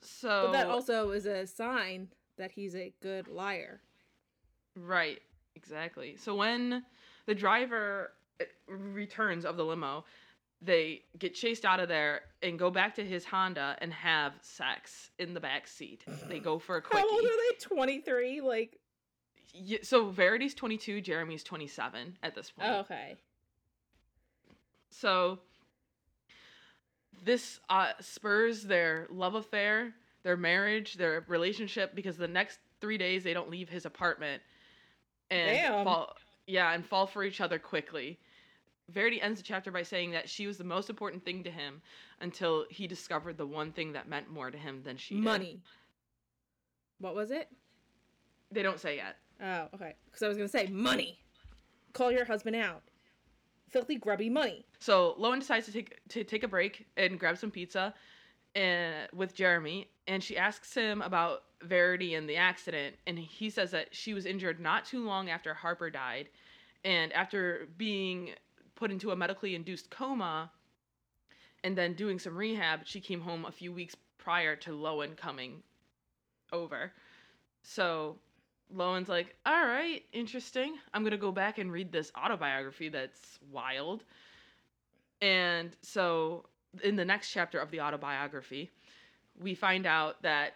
[0.00, 3.80] So But that also is a sign that he's a good liar.
[4.76, 5.20] right,
[5.54, 6.16] exactly.
[6.16, 6.84] So when
[7.26, 10.04] the driver uh, returns of the limo,
[10.60, 15.10] they get chased out of there and go back to his Honda and have sex
[15.18, 16.04] in the back seat.
[16.28, 17.06] They go for a quickie.
[17.06, 17.56] How old are they?
[17.60, 18.40] 23?
[18.40, 18.78] Like,
[19.52, 22.68] Yeah, so Verity's 22, Jeremy's 27 at this point.
[22.70, 23.16] oh, okay.
[24.90, 25.38] So
[27.22, 33.24] this uh, spurs their love affair, their marriage, their relationship because the next three days
[33.24, 34.42] they don't leave his apartment
[35.30, 35.84] and Damn.
[35.84, 36.14] fall
[36.46, 38.18] yeah and fall for each other quickly.
[38.90, 41.80] Verity ends the chapter by saying that she was the most important thing to him
[42.20, 45.24] until he discovered the one thing that meant more to him than she did.
[45.24, 45.60] Money.
[46.98, 47.48] What was it?
[48.50, 49.16] They don't say yet.
[49.42, 49.94] Oh, okay.
[50.04, 51.18] Because I was gonna say money.
[51.92, 52.82] Call your husband out.
[53.74, 54.64] Filthy grubby money.
[54.78, 57.92] So Lowen decides to take to take a break and grab some pizza,
[58.54, 63.72] and with Jeremy, and she asks him about Verity and the accident, and he says
[63.72, 66.28] that she was injured not too long after Harper died,
[66.84, 68.34] and after being
[68.76, 70.52] put into a medically induced coma,
[71.64, 75.64] and then doing some rehab, she came home a few weeks prior to Lowen coming
[76.52, 76.92] over.
[77.64, 78.18] So
[78.74, 80.74] Lowen's like, all right, interesting.
[80.92, 84.04] I'm going to go back and read this autobiography that's wild.
[85.22, 86.46] And so
[86.82, 88.70] in the next chapter of the autobiography,
[89.40, 90.54] we find out that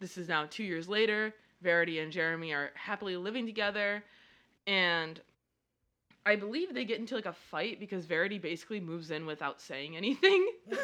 [0.00, 1.32] this is now two years later.
[1.62, 4.02] Verity and Jeremy are happily living together.
[4.66, 5.20] And
[6.26, 9.96] I believe they get into like a fight because Verity basically moves in without saying
[9.96, 10.46] anything.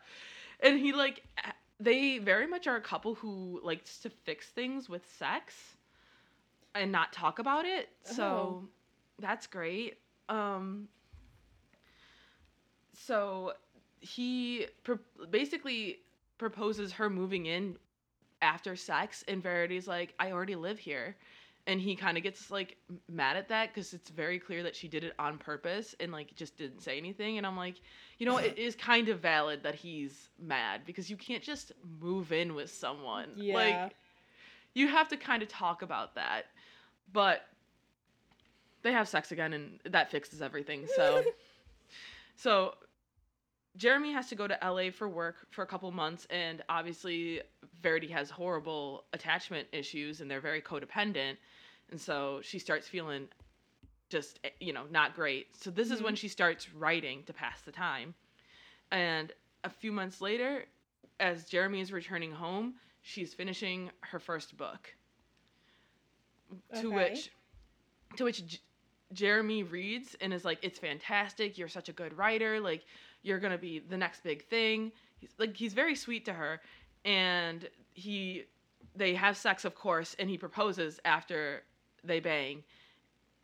[0.60, 1.22] and he like
[1.80, 5.54] they very much are a couple who likes to fix things with sex
[6.74, 7.88] and not talk about it.
[8.04, 8.68] So Oh.
[9.18, 9.98] that's great.
[10.28, 10.88] Um
[12.92, 13.52] so
[14.00, 14.98] he pro-
[15.30, 16.00] basically
[16.38, 17.76] proposes her moving in
[18.42, 21.16] after sex and Verity's like I already live here.
[21.68, 24.88] And he kind of gets like mad at that cuz it's very clear that she
[24.88, 27.76] did it on purpose and like just didn't say anything and I'm like
[28.18, 32.32] you know, it is kind of valid that he's mad because you can't just move
[32.32, 33.30] in with someone.
[33.36, 33.54] Yeah.
[33.54, 33.96] Like
[34.74, 36.46] you have to kind of talk about that.
[37.12, 37.42] But
[38.82, 40.86] they have sex again and that fixes everything.
[40.96, 41.22] So
[42.36, 42.74] so
[43.76, 47.40] Jeremy has to go to LA for work for a couple months and obviously
[47.80, 51.36] Verity has horrible attachment issues and they're very codependent
[51.90, 53.28] and so she starts feeling
[54.08, 55.56] just eh, you know not great.
[55.56, 58.14] So this is when she starts writing to pass the time.
[58.90, 59.32] And
[59.64, 60.64] a few months later
[61.20, 64.94] as Jeremy is returning home, she's finishing her first book.
[66.80, 67.30] To which
[68.16, 68.58] to which J-
[69.12, 72.84] Jeremy reads and is like it's fantastic, you're such a good writer, like
[73.22, 74.92] you're going to be the next big thing.
[75.18, 76.60] He's like he's very sweet to her
[77.04, 78.44] and he
[78.96, 81.62] they have sex of course and he proposes after
[82.08, 82.64] they bang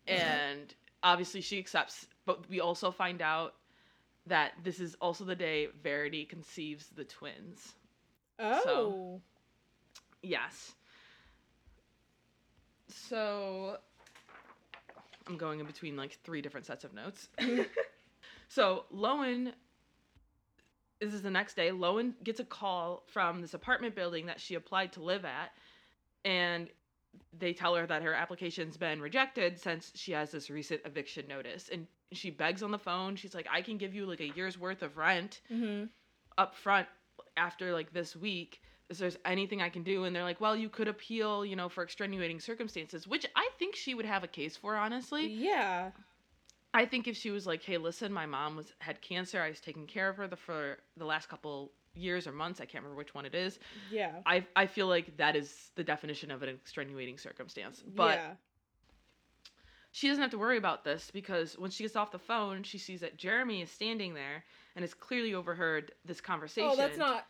[0.07, 3.55] and obviously she accepts but we also find out
[4.27, 7.75] that this is also the day Verity conceives the twins.
[8.39, 9.21] Oh.
[10.23, 10.73] Yes.
[12.89, 13.77] So
[15.27, 17.29] I'm going in between like three different sets of notes.
[18.49, 19.53] so Lowen
[21.01, 21.71] this is the next day.
[21.71, 25.51] Lowen gets a call from this apartment building that she applied to live at
[26.25, 26.71] and
[27.39, 31.69] they tell her that her application's been rejected since she has this recent eviction notice
[31.73, 33.17] and she begs on the phone.
[33.17, 35.85] She's like I can give you like a year's worth of rent Mm-hmm.
[36.39, 36.87] up front
[37.37, 38.61] after like this week
[38.91, 41.69] is there's anything I can do and they're like well you could appeal you know
[41.69, 45.91] for extenuating circumstances which I think she would have a case for honestly Yeah.
[46.73, 49.61] I think if she was like hey listen my mom was had cancer I was
[49.61, 52.97] taking care of her the, for the last couple years or months I can't remember
[52.99, 53.59] which one it is
[53.91, 54.13] Yeah.
[54.27, 58.31] I I feel like that is the definition of an extenuating circumstance but yeah.
[59.93, 62.79] she doesn't have to worry about this because when she gets off the phone she
[62.79, 64.45] sees that Jeremy is standing there
[64.77, 67.27] and has clearly overheard this conversation Oh, that's not.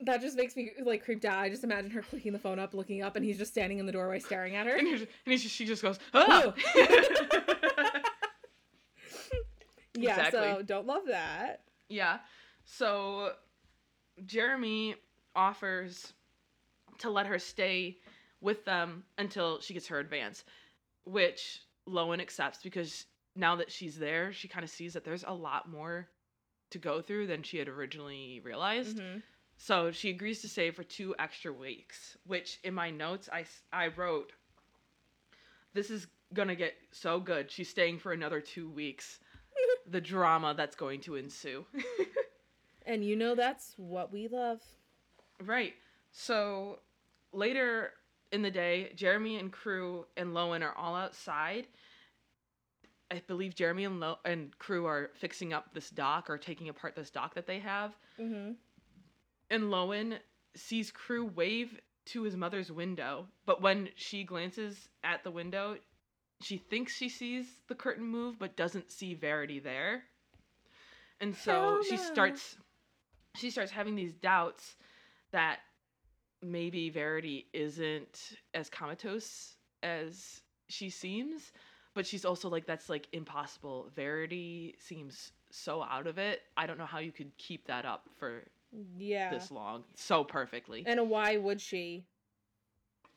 [0.00, 1.38] That just makes me like creeped out.
[1.38, 3.86] I just imagine her clicking the phone up, looking up, and he's just standing in
[3.86, 4.74] the doorway staring at her.
[4.74, 6.52] and, he's, and just, she just goes, oh.
[9.96, 11.62] Yeah, so don't love that.
[11.88, 12.18] yeah.
[12.64, 13.32] So
[14.26, 14.96] Jeremy
[15.34, 16.12] offers
[16.98, 17.98] to let her stay
[18.40, 20.44] with them until she gets her advance,
[21.04, 23.06] which Lowen accepts because
[23.36, 26.08] now that she's there, she kind of sees that there's a lot more
[26.70, 28.98] to go through than she had originally realized.
[28.98, 29.22] Mhm.
[29.56, 33.88] So she agrees to stay for two extra weeks, which in my notes I, I
[33.88, 34.32] wrote,
[35.72, 37.50] this is gonna get so good.
[37.50, 39.20] She's staying for another two weeks.
[39.86, 41.64] the drama that's going to ensue.
[42.84, 44.60] And you know that's what we love.
[45.44, 45.74] right.
[46.12, 46.80] So
[47.32, 47.92] later
[48.30, 51.66] in the day, Jeremy and crew and Lowen are all outside.
[53.10, 56.94] I believe Jeremy and Lo- and crew are fixing up this dock or taking apart
[56.96, 57.92] this dock that they have.
[58.20, 58.52] Mm-hmm.
[59.50, 60.18] and Lowen
[60.54, 65.76] sees Crew wave to his mother's window, but when she glances at the window,
[66.40, 70.04] she thinks she sees the curtain move but doesn't see Verity there.
[71.20, 72.56] And so Hell she starts
[73.36, 74.76] she starts having these doubts
[75.32, 75.58] that
[76.42, 81.52] maybe Verity isn't as comatose as she seems,
[81.94, 83.90] but she's also like that's like impossible.
[83.94, 86.42] Verity seems so out of it.
[86.56, 88.44] I don't know how you could keep that up for
[88.96, 89.30] Yeah.
[89.30, 90.84] this long so perfectly.
[90.86, 92.04] And why would she?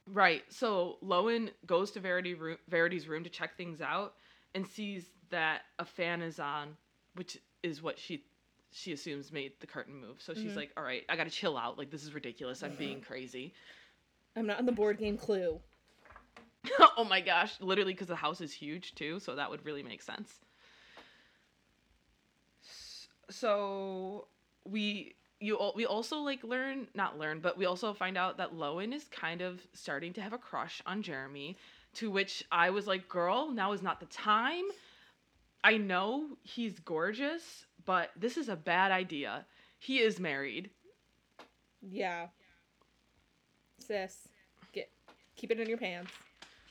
[0.05, 0.43] Right.
[0.49, 4.13] So Lowen goes to Verity room, Verity's room to check things out
[4.55, 6.77] and sees that a fan is on,
[7.15, 8.23] which is what she
[8.71, 10.21] she assumes made the curtain move.
[10.21, 10.57] So she's Mhm.
[10.57, 11.77] like, "All right, I got to chill out.
[11.77, 12.63] Like this is ridiculous.
[12.63, 13.53] I'm being crazy."
[14.35, 15.61] I'm not in the board game Clue.
[16.97, 20.01] oh my gosh, literally because the house is huge too, so that would really make
[20.01, 20.41] sense.
[23.29, 24.27] So
[24.65, 28.93] we you we also like learn not learn, but we also find out that Lowen
[28.93, 31.57] is kind of starting to have a crush on Jeremy,
[31.95, 34.65] to which I was like, "Girl, now is not the time."
[35.67, 39.45] I know he's gorgeous, but this is a bad idea.
[39.79, 40.69] He is married.
[41.81, 42.27] Yeah.
[43.77, 44.29] Sis,
[44.71, 44.89] get
[45.35, 46.09] keep it in your pants.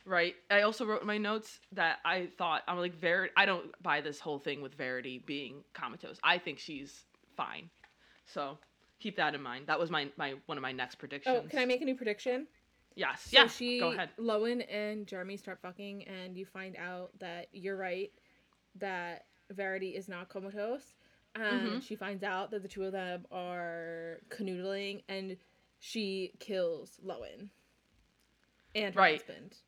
[0.06, 0.34] Right.
[0.50, 3.34] I also wrote in my notes that I thought I'm like Verity.
[3.36, 6.18] I don't buy this whole thing with Verity being comatose.
[6.24, 7.04] I think she's
[7.36, 7.68] fine.
[8.24, 8.56] So
[8.98, 9.66] keep that in mind.
[9.66, 11.42] That was my my one of my next oh, predictions.
[11.44, 12.46] Oh, can I make a new prediction?
[12.94, 13.24] Yes.
[13.24, 13.46] So yeah.
[13.46, 14.08] she, Go ahead.
[14.18, 18.10] Lowen and Jeremy start fucking, and you find out that you're right,
[18.80, 20.94] that Verity is not comatose.
[21.34, 21.82] And Mhm.
[21.82, 25.36] she finds out that the two of them are canoodling, and
[25.78, 27.50] she kills Lowen
[28.74, 29.18] and her Right.
[29.18, 29.58] husband.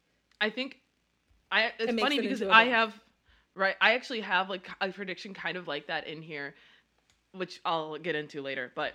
[0.40, 0.80] I think
[1.50, 1.72] I.
[1.78, 3.02] It's makes funny because I have.
[3.54, 3.76] Right.
[3.80, 6.54] I actually have like a prediction kind of like that in here,
[7.32, 8.72] which I'll get into later.
[8.74, 8.94] But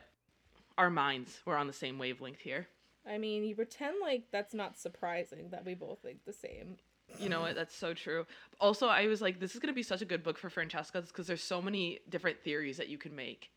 [0.78, 2.68] our minds were on the same wavelength here.
[3.06, 6.78] I mean, you pretend like that's not surprising that we both think the same.
[7.20, 7.56] You know what?
[7.56, 8.26] That's so true.
[8.60, 11.28] Also, I was like, this is gonna be such a good book for Francesca because
[11.28, 13.50] there's so many different theories that you can make.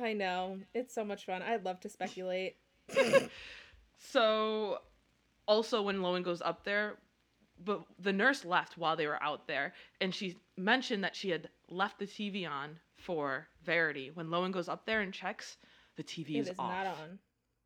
[0.00, 0.58] I know.
[0.74, 1.42] It's so much fun.
[1.42, 2.56] I love to speculate.
[4.00, 4.78] So,
[5.46, 6.94] also when Lowen goes up there,
[7.62, 11.50] but the nurse left while they were out there, and she mentioned that she had
[11.68, 14.10] left the TV on for Verity.
[14.14, 15.58] When Lowen goes up there and checks,
[15.96, 16.70] the TV It is, is off.
[16.70, 17.18] not on.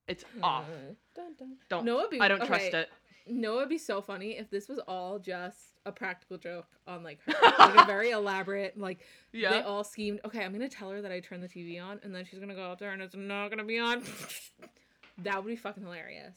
[0.08, 0.64] It's off.
[1.14, 1.56] Dun, dun.
[1.68, 1.84] Don't.
[1.84, 2.90] No, be, I don't trust it.
[3.26, 7.20] No, it'd be so funny if this was all just a practical joke on like
[7.26, 9.00] her, like a very elaborate, like
[9.32, 9.50] yeah.
[9.50, 10.20] they all schemed.
[10.24, 12.54] Okay, I'm gonna tell her that I turned the TV on, and then she's gonna
[12.54, 14.02] go out there and it's not gonna be on.
[15.22, 16.36] that would be fucking hilarious.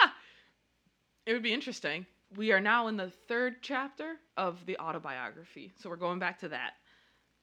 [1.26, 2.06] it would be interesting.
[2.36, 6.48] We are now in the third chapter of the autobiography, so we're going back to
[6.48, 6.72] that.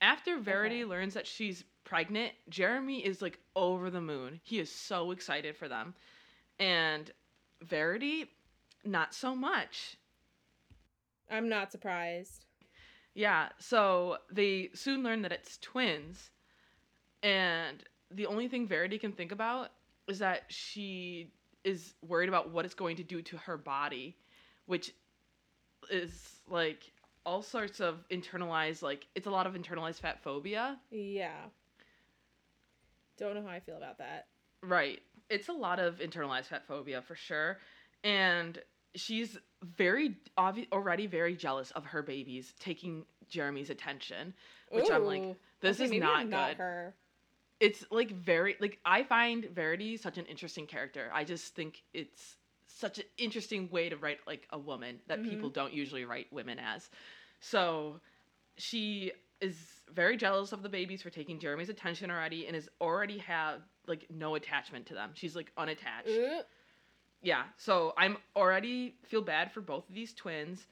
[0.02, 0.86] After Verity Okay.
[0.86, 4.40] learns that she's pregnant, Jeremy is like over the moon.
[4.44, 5.94] He is so excited for them.
[6.60, 7.12] And
[7.62, 8.26] Verity,
[8.84, 9.98] not so much.
[11.30, 12.46] I'm not surprised.
[13.14, 16.32] Yeah, so they soon learn that it's twins.
[17.24, 19.70] And the only thing Verity can think about
[20.08, 21.32] is that she
[21.64, 24.18] is worried about what it's going to do to her body,
[24.66, 24.94] which
[25.90, 26.92] is like
[27.26, 30.80] all sorts of internalized, like, it's a lot of internalized fat phobia.
[30.90, 31.46] Yeah.
[33.18, 34.28] Don't know how I feel about that.
[34.64, 35.02] Right.
[35.32, 37.58] It's a lot of internalized fat phobia for sure.
[38.04, 38.60] And
[38.96, 44.34] she's very obvi- already very jealous of her babies taking Jeremy's attention,
[44.72, 46.58] which I'm like, this Okay, is not I'm good.
[46.58, 46.94] Her.
[47.62, 51.10] It's like very like I find Verity such an interesting character.
[51.14, 55.30] I just think it's such an interesting way to write like a woman that Mhm.
[55.30, 56.90] people don't usually write women as.
[57.40, 58.02] So
[58.58, 63.20] she is very jealous of the babies for taking Jeremy's attention already and is already
[63.20, 65.12] have like no attachment to them.
[65.14, 66.10] She's like unattached.
[67.22, 67.44] Yeah.
[67.58, 70.66] So I'm already feel bad for both of these twins.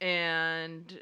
[0.00, 1.00] And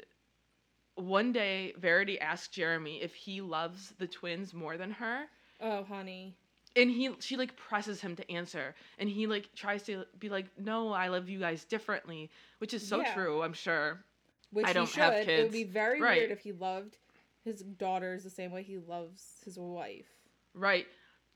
[0.95, 5.25] one day Verity asks Jeremy if he loves the twins more than her
[5.61, 6.35] Oh, honey.
[6.75, 10.45] and he she like presses him to answer and he like tries to be like
[10.57, 12.29] no i love you guys differently
[12.59, 13.13] which is so Yeah.
[13.13, 14.03] true i'm sure
[14.51, 15.01] Which I he don't should.
[15.03, 16.17] have It would be very Right.
[16.19, 16.97] weird if he loved
[17.43, 20.07] his daughters the same way he loves his wife.
[20.53, 20.87] right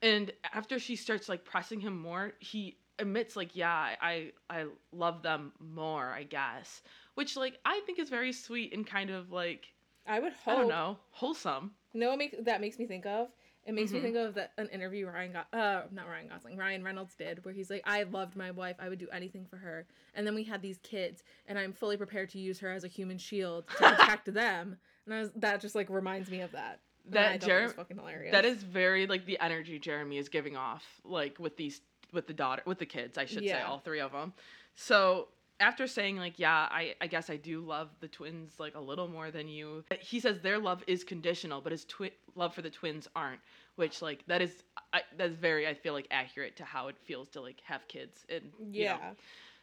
[0.04, 5.24] and after she starts like pressing him more he admits like yeah i i love
[5.24, 6.84] them more i guess
[7.16, 9.74] which like i think is very sweet and kind of like
[10.06, 10.60] I would i hope.
[10.60, 13.30] don't know wholesome No, make, that makes me think of.
[13.66, 13.94] It makes Mhm.
[13.96, 17.46] me think of that an interview Ryan got uh not Ryan Gosling Ryan Reynolds did
[17.46, 20.36] where he's like I loved my wife I would do anything for her and then
[20.36, 23.68] we had these kids and I'm fully prepared to use her as a human shield
[23.78, 24.76] to protect them
[25.06, 26.82] and I was, that just like reminds me of that.
[27.10, 28.32] That I thought Jer- was fucking hilarious.
[28.32, 31.82] that is very like the energy jeremy is giving off like with these
[32.14, 34.32] with the daughter with the kids i should say all three of them
[34.76, 35.28] so
[35.60, 39.08] after saying like yeah i i guess i do love the twins like a little
[39.08, 42.70] more than you he says their love is conditional but his twi- love for the
[42.70, 43.40] twins aren't
[43.76, 47.28] which like that is I, that's very i feel like accurate to how it feels
[47.30, 48.92] to like have kids and you know.
[48.92, 49.12] yeah.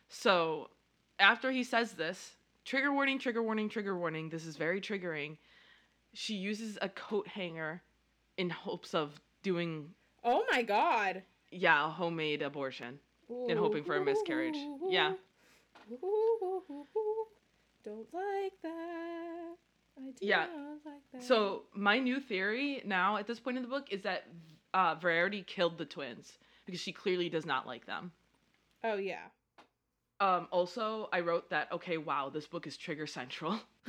[0.09, 0.69] so
[1.19, 2.33] after he says this
[2.65, 5.37] trigger warning trigger warning trigger warning this is very triggering
[6.13, 7.83] she uses a coat hanger
[8.37, 9.91] in hopes of doing
[10.25, 11.23] Oh my god.
[11.51, 12.99] yeah a homemade abortion
[13.49, 14.57] and hoping for a miscarriage.
[14.89, 15.13] Yeah.
[17.85, 19.57] Don't like that.
[19.97, 20.47] I do Yeah.
[20.47, 21.23] not like that.
[21.23, 24.27] So my new theory now at this point in the book is that
[24.75, 28.13] uh, Verity killed the twins because she clearly does not like them.
[28.85, 29.27] Oh yeah.
[30.21, 33.59] Um, also, I wrote that okay, wow, this book is trigger central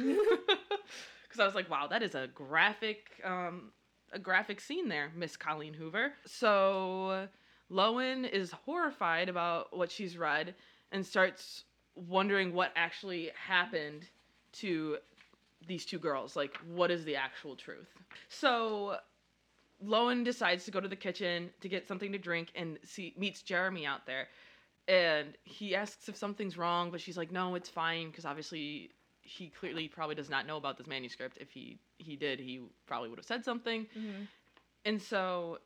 [1.32, 3.72] because I was like, wow, that is a graphic, um,
[4.12, 6.12] a graphic scene there, Miss Colleen Hoover.
[6.26, 7.30] So
[7.72, 10.56] Lowen is horrified about what she's read
[10.92, 11.64] and starts
[11.96, 14.10] wondering what actually happened
[14.54, 14.98] to
[15.68, 16.36] these two girls.
[16.36, 17.88] Like, what is the actual truth?
[18.28, 18.98] So
[19.82, 23.42] Lowen decides to go to the kitchen to get something to drink and see meets
[23.42, 24.28] Jeremy out there.
[24.90, 28.92] And he asks if something's wrong, but she's like, "No, it's fine," because obviously
[29.22, 31.38] he clearly probably does not know about this manuscript.
[31.40, 33.88] If he he did, he probably would have said something.
[33.96, 34.28] Mhm.
[34.86, 35.60] And so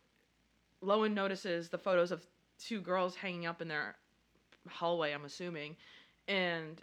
[0.81, 2.25] Lowen notices the photos of
[2.59, 3.95] two girls hanging up in their
[4.69, 5.75] hallway, I'm assuming,
[6.27, 6.81] and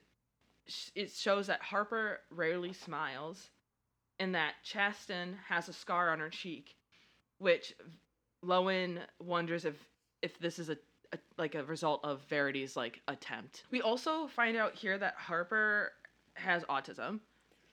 [0.94, 3.50] it shows that Harper rarely smiles
[4.18, 6.76] and that Chastin has a scar on her cheek,
[7.38, 7.74] which
[8.44, 9.76] Lowen wonders if
[10.22, 10.76] if this is a,
[11.12, 13.64] a like a result of Verity's like attempt.
[13.70, 15.92] We also find out here that Harper
[16.34, 17.20] has autism.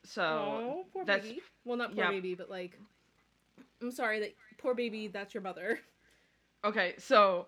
[0.03, 1.41] So oh, poor that's- baby.
[1.65, 2.11] Well, not poor yeah.
[2.11, 2.79] baby, but like,
[3.81, 5.07] I'm sorry that poor baby.
[5.07, 5.79] That's your mother.
[6.65, 7.47] Okay, so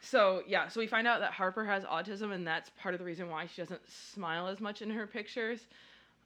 [0.00, 3.04] so yeah, so we find out that Harper has autism and that's part of the
[3.04, 5.60] reason why she doesn't smile as much in her pictures.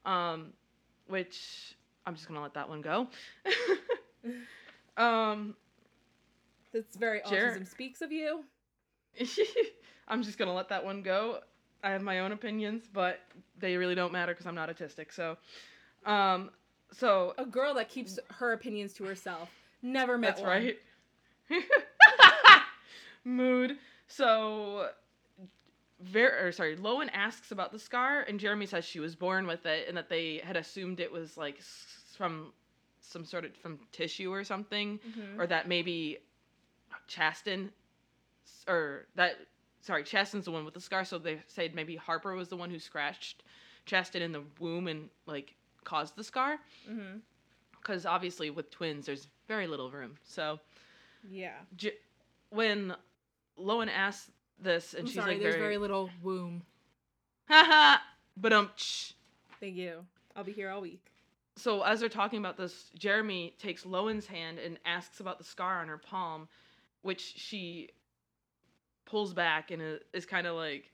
[0.05, 0.53] Um
[1.09, 3.09] which I'm just to let that one go.
[4.97, 5.55] um
[6.73, 8.45] That's very autism speaks of you.
[10.09, 11.41] I'm just to let that one go.
[11.83, 13.21] I have my own opinions, but
[13.59, 15.13] they really don't matter cuz I'm not autistic.
[15.13, 15.37] So
[16.05, 16.51] um
[16.93, 19.51] so A girl that keeps her opinions to herself.
[19.83, 20.51] Never met That's one.
[20.51, 20.79] right.
[23.25, 23.77] Mood.
[24.09, 24.91] So,
[26.01, 29.67] very or sorry, Lowen asks about the scar, and Jeremy says she was born with
[29.67, 31.61] it, and that they had assumed it was like
[32.17, 32.53] from
[33.01, 35.39] some sort of from tissue or something, Mhm.
[35.39, 36.19] or that maybe
[37.09, 37.71] Chastin,
[38.69, 39.39] or that
[39.87, 41.05] sorry, Chastin's the one with the scar.
[41.05, 43.45] So they said maybe Harper was the one who scratched
[43.87, 46.59] Chastin in the womb and like caused the scar,
[47.81, 50.17] because obviously with twins there's very little room.
[50.25, 50.59] So.
[51.29, 51.55] Yeah.
[51.77, 51.95] J-
[52.51, 52.95] when
[53.59, 54.31] Lowen asks
[54.61, 55.33] this, and I'm she's sorry.
[55.33, 56.63] like there's very, very little womb.
[57.49, 57.99] haha,
[58.37, 58.71] but um.
[59.61, 60.05] Thank you.
[60.35, 61.05] I'll be here all week.
[61.57, 65.81] So as they're talking about this, Jeremy takes Lowen's hand and asks about the scar
[65.81, 66.49] on her palm,
[67.03, 67.89] which she
[69.07, 70.91] pulls back and is kind of like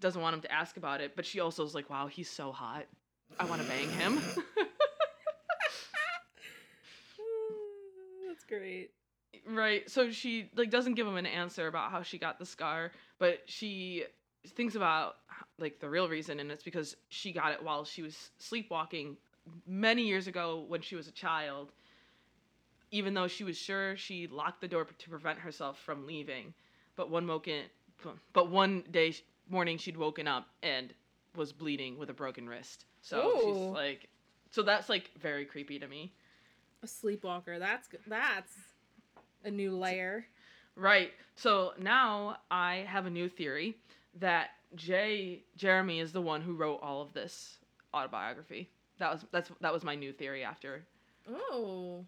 [0.00, 2.50] doesn't want him to ask about it, but she also is like, "Wow, he's so
[2.52, 2.86] hot.
[3.38, 4.20] I want to bang him."
[8.28, 8.90] That's great.
[9.48, 12.90] right so she like doesn't give him an answer about how she got the scar
[13.18, 14.04] but she
[14.48, 15.16] thinks about
[15.58, 19.16] like the real reason and it's because she got it while she was sleepwalking
[19.66, 21.72] many years ago when she was a child
[22.90, 26.52] even though she was sure she locked the door to prevent herself from leaving
[26.96, 27.62] but one woken
[28.32, 29.14] but one day
[29.48, 30.92] morning she'd woken up and
[31.36, 33.40] was bleeding with a broken wrist so Ooh.
[33.40, 34.08] she's like
[34.50, 36.12] so that's like very creepy to me
[36.82, 37.58] A sleepwalker.
[37.58, 38.52] That's that's
[39.44, 40.26] a new layer.
[40.76, 41.12] Right.
[41.36, 43.76] So now I have a new theory
[44.20, 47.58] that Jay Jeremy is the one who wrote all of this
[47.92, 48.70] autobiography.
[48.98, 50.84] That was that's that was my new theory after.
[51.28, 52.04] Oh.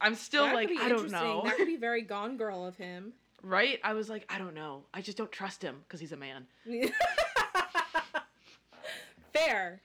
[0.00, 1.42] I'm still that like I don't know.
[1.44, 3.12] That could be very Gone Girl of him.
[3.42, 3.78] Right?
[3.82, 4.84] I was like I don't know.
[4.92, 6.46] I just don't trust him cuz he's a man.
[9.32, 9.80] Fair.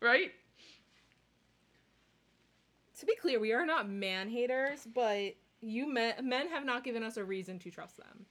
[0.00, 0.32] Right?
[3.00, 7.02] To be clear, we are not man haters, but you men men have not given
[7.02, 8.26] us a reason to trust them.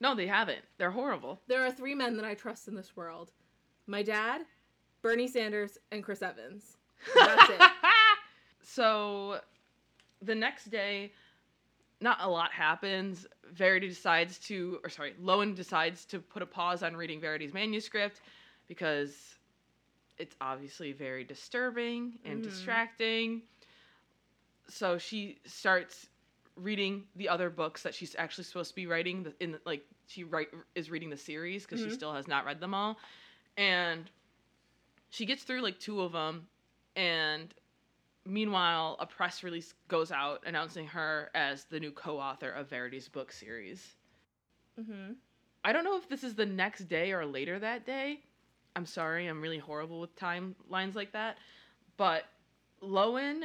[0.00, 0.62] No, they haven't.
[0.78, 1.40] They're horrible.
[1.48, 3.32] There are three men that I trust in this world:
[3.86, 4.42] my dad,
[5.02, 6.76] Bernie Sanders, and Chris Evans.
[7.14, 7.60] That's it.
[8.62, 9.40] so
[10.22, 11.12] the next day
[12.00, 13.26] not a lot happens.
[13.52, 18.20] Verity decides to, or sorry, Lowen decides to put a pause on reading Verity's manuscript
[18.68, 19.36] because
[20.18, 22.44] it's obviously very disturbing and Mhm.
[22.44, 23.42] distracting.
[24.68, 26.08] So she starts
[26.56, 29.22] reading the other books that she's actually supposed to be writing.
[29.22, 31.94] The, in the, like she write is reading the series because she Mhm.
[31.94, 32.98] still has not read them all,
[33.56, 34.10] and
[35.10, 36.48] she gets through like two of them,
[36.96, 37.54] and
[38.28, 43.32] meanwhile, a press release goes out announcing her as the new co-author of Verity's book
[43.32, 43.96] series.
[44.76, 45.12] hmm
[45.64, 48.20] I don't know if this is the next day or later that day.
[48.76, 51.38] I'm sorry, I'm really horrible with timelines like that.
[51.96, 52.24] But
[52.82, 53.42] Lowen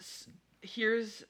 [0.00, 0.28] s-
[0.62, 1.24] hears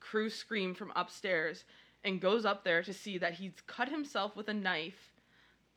[0.00, 1.64] Crew scream from upstairs
[2.04, 5.12] and goes up there to see that he's cut himself with a knife.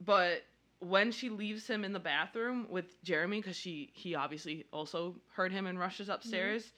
[0.04, 0.44] But
[0.84, 5.52] when she leaves him in the bathroom with Jeremy, because she he obviously also heard
[5.52, 6.74] him and rushes upstairs.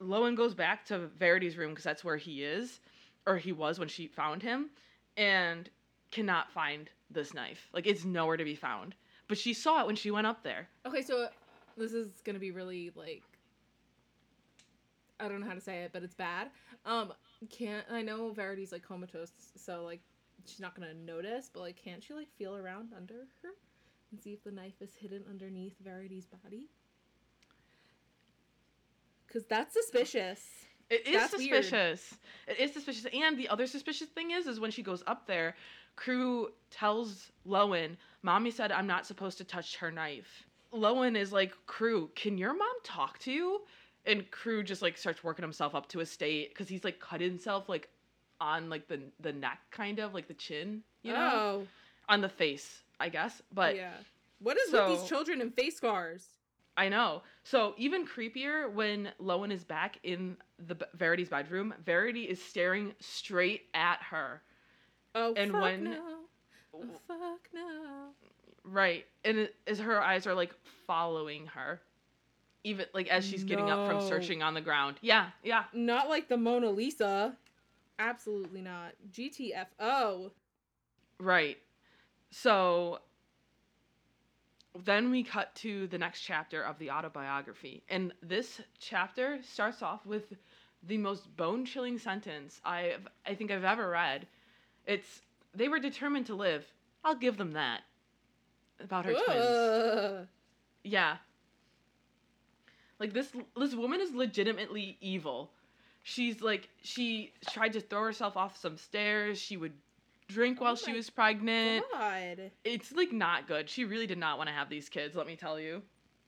[0.00, 2.80] Lowen goes back to Verity's room because that's where he is,
[3.26, 4.70] or he was when she found him,
[5.16, 5.70] and
[6.10, 7.68] cannot find this knife.
[7.72, 8.94] Like it's nowhere to be found.
[9.28, 10.68] But she saw it when she went up there.
[10.86, 11.28] Okay, so
[11.76, 13.22] this is gonna be really like
[15.20, 16.48] I don't know how to say it, but it's bad.
[16.84, 17.12] Um,
[17.50, 20.00] can't I know Verity's like comatose, so like
[20.46, 23.50] she's not gonna notice, but like can't she like feel around under her
[24.10, 26.68] and see if the knife is hidden underneath Verity's body?
[29.32, 30.40] Cause that's suspicious.
[30.90, 31.64] It is That's weird.
[31.64, 32.14] suspicious.
[32.46, 33.06] It is suspicious.
[33.12, 35.56] And the other suspicious thing is, is when she goes up there,
[35.96, 41.54] Crew tells Lowen, "Mommy said I'm not supposed to touch her knife." Lowen is like,
[41.66, 43.62] "Crew, can your mom talk to you?"
[44.06, 47.20] And Crew just like starts working himself up to a state because he's like cut
[47.20, 47.88] himself like
[48.40, 51.66] on like the the neck, kind of like the chin, you know, oh,
[52.08, 53.40] on the face, I guess.
[53.52, 53.92] But yeah.
[54.40, 56.26] What is with these children and face scars?
[56.76, 57.22] I know.
[57.44, 63.62] So even creepier when Lowen is back in the Verity's bedroom, Verity is staring straight
[63.74, 64.42] at her.
[65.14, 66.16] Oh, And fuck when- no.
[66.74, 68.08] Oh, fuck no.
[68.64, 69.06] Right.
[69.24, 70.52] And it, as her eyes are like
[70.86, 71.80] following her.
[72.64, 74.96] Even like as she's getting up from searching on the ground.
[75.02, 75.64] Yeah, yeah.
[75.74, 77.36] Not like the Mona Lisa.
[77.98, 78.92] Absolutely not.
[79.12, 80.30] GTFO.
[81.20, 81.58] Right.
[82.30, 82.98] So
[84.84, 87.82] then we cut to the next chapter of the autobiography.
[87.88, 90.34] And this chapter starts off with
[90.86, 94.26] the most bone-chilling sentence I've I think I've ever read.
[94.86, 95.22] It's
[95.54, 96.66] they were determined to live.
[97.04, 97.82] I'll give them that.
[98.80, 100.28] About her twins.
[100.82, 101.16] Yeah.
[102.98, 105.52] Like this this woman is legitimately evil.
[106.04, 109.38] She's like she tried to throw herself off some stairs.
[109.38, 109.72] She would
[110.28, 111.84] drink while Oh she was pregnant.
[111.92, 112.50] God.
[112.62, 113.68] It's like not good.
[113.68, 115.82] She really did not want to have these kids, let me tell you.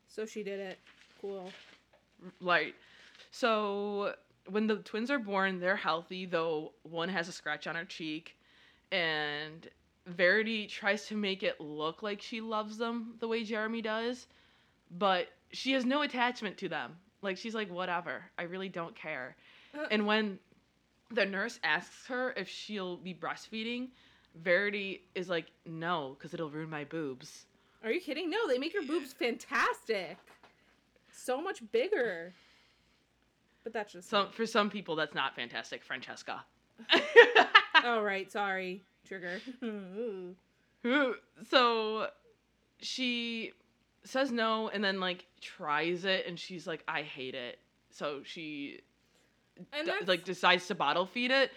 [0.09, 0.79] So she did it.
[1.21, 1.51] Cool.
[2.41, 2.75] Right.
[3.31, 4.15] so
[4.49, 8.37] when the twins are born, they're healthy, though one has a scratch on her cheek
[8.93, 9.69] and
[10.07, 14.29] Verity tries to make it look like she loves them the way Jeremy does,
[14.99, 16.97] but she has no attachment to them.
[17.23, 18.23] Like she's like whatever.
[18.39, 19.37] I really don't care.
[19.91, 20.39] And when
[21.11, 23.89] the nurse asks her if she'll be breastfeeding,
[24.35, 27.47] Verity is like, "No, cuz it'll ruin my boobs."
[27.83, 28.29] Are you kidding?
[28.29, 30.19] No, they make your boobs fantastic.
[31.13, 32.35] So much bigger.
[33.65, 36.45] But that's just Some for some people that's not fantastic, Francesca.
[37.85, 38.83] Oh right, sorry.
[39.07, 39.41] Trigger.
[41.49, 42.09] So
[42.79, 43.53] she
[44.05, 47.59] says no and then like tries it and she's like I hate it.
[47.91, 48.81] So she
[49.85, 51.51] d- like decides to bottle feed it.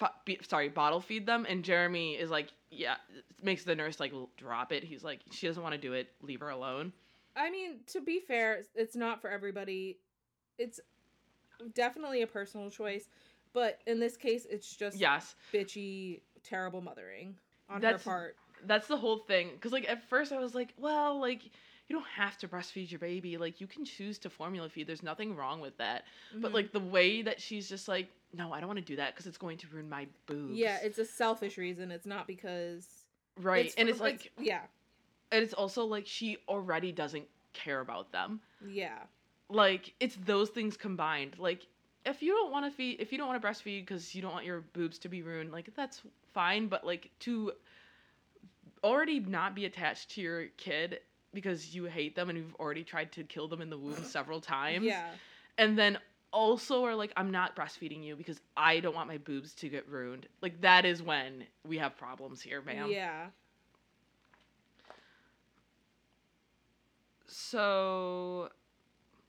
[0.00, 2.96] F- be, sorry, bottle feed them and Jeremy is like yeah,
[3.42, 4.84] makes the nurse like drop it.
[4.84, 6.08] He's like she doesn't want to do it.
[6.22, 6.92] Leave her alone.
[7.36, 9.98] I mean, to be fair, it's not for everybody.
[10.58, 10.80] It's
[11.74, 13.08] definitely a personal choice,
[13.52, 15.34] but in this case, it's just Yes.
[15.52, 17.36] bitchy, terrible mothering
[17.68, 18.36] on That's- her part.
[18.64, 21.42] That's the whole thing cuz like at first I was like, well, like
[21.88, 23.36] you don't have to breastfeed your baby.
[23.36, 24.86] Like you can choose to formula feed.
[24.86, 26.04] There's nothing wrong with that.
[26.34, 26.54] But Mhm.
[26.54, 29.26] like the way that she's just like, no, I don't want to do that because
[29.26, 30.58] it's going to ruin my boobs.
[30.58, 31.90] yeah, it's a selfish reason.
[31.90, 33.06] It's not because
[33.40, 34.62] right, and for- it's like, yeah,
[35.30, 38.40] and it's also like she already doesn't care about them.
[38.66, 38.98] yeah,
[39.48, 41.38] Like it's those things combined.
[41.38, 41.66] Like
[42.04, 44.32] if you don't want to feed, if you don't want to breastfeed because you don't
[44.32, 46.02] want your boobs to be ruined, like that's
[46.34, 46.66] fine.
[46.66, 47.52] But like to
[48.84, 51.00] already not be attached to your kid
[51.36, 54.40] because you hate them and you've already tried to kill them in the womb several
[54.56, 54.84] times.
[54.84, 55.10] yeah.
[55.58, 55.98] and then
[56.32, 59.88] also are like i'm not breastfeeding you because i don't want my boobs to get
[59.88, 63.26] ruined like that is when we have problems here ma'am Yeah.
[67.26, 68.48] so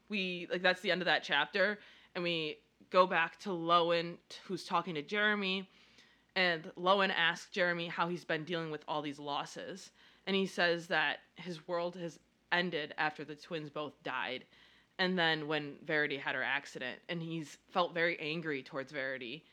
[0.09, 1.77] we like that's the end of that chapter
[2.15, 2.57] and we
[2.89, 5.69] go back to lowen who's talking to jeremy
[6.35, 9.91] and lowen asks jeremy how he's been dealing with all these losses
[10.27, 12.19] and he says that his world has
[12.51, 14.45] ended after the twins both died
[14.99, 19.43] and then when verity had her accident and he's felt very angry towards verity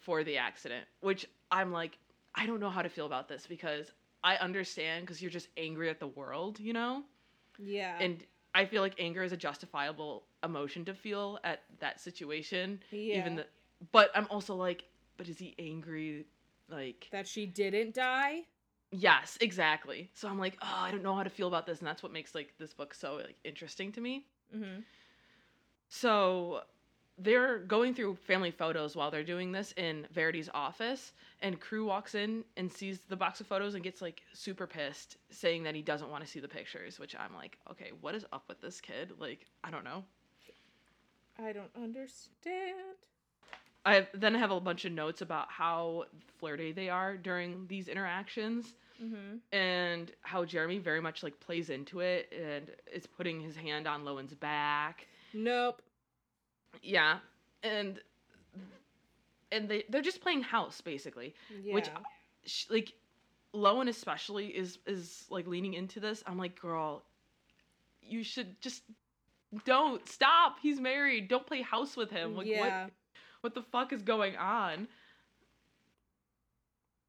[0.00, 1.98] for the accident which i'm like
[2.34, 3.92] i don't know how to feel about this because
[4.24, 7.02] i understand because you're just angry at the world you know
[7.58, 7.96] Yeah.
[8.00, 12.80] and I feel like anger is a justifiable emotion to feel at that situation.
[12.90, 13.18] yeah.
[13.18, 13.44] Even the,
[13.92, 14.84] but I'm also like,
[15.18, 16.24] but is he angry?
[16.70, 18.44] Like, that she didn't die.
[18.90, 20.10] Yes, exactly.
[20.14, 22.12] So I'm like, oh, I don't know how to feel about this, and that's what
[22.12, 24.26] makes like this book so like interesting to me.
[24.54, 24.80] Mm-hmm.
[25.88, 26.62] So
[27.18, 32.14] they're going through family photos while they're doing this in Verity's office, and Crew walks
[32.14, 35.82] in and sees the box of photos and gets like super pissed, saying that he
[35.82, 36.98] doesn't want to see the pictures.
[36.98, 39.12] Which I'm like, okay, what is up with this kid?
[39.18, 40.04] Like, I don't know.
[41.38, 42.96] I don't understand.
[43.86, 46.04] I then have a bunch of notes about how
[46.38, 49.36] flirty they are during these interactions Mm-hmm.
[49.54, 54.04] and how Jeremy very much like plays into it and is putting his hand on
[54.06, 55.06] Lowen's back.
[55.34, 55.82] Nope.
[56.82, 57.18] Yeah.
[57.62, 58.00] And
[59.52, 61.74] and they they're just playing house basically, Yeah.
[61.74, 61.90] which
[62.70, 62.94] like
[63.54, 66.22] Lowen especially is is like leaning into this.
[66.26, 67.04] I'm like, "Girl,
[68.02, 68.82] you should just
[69.66, 70.56] don't stop.
[70.62, 71.28] He's married.
[71.28, 72.34] Don't play house with him.
[72.34, 72.84] Like yeah.
[72.84, 72.92] what
[73.46, 74.88] what the fuck is going on?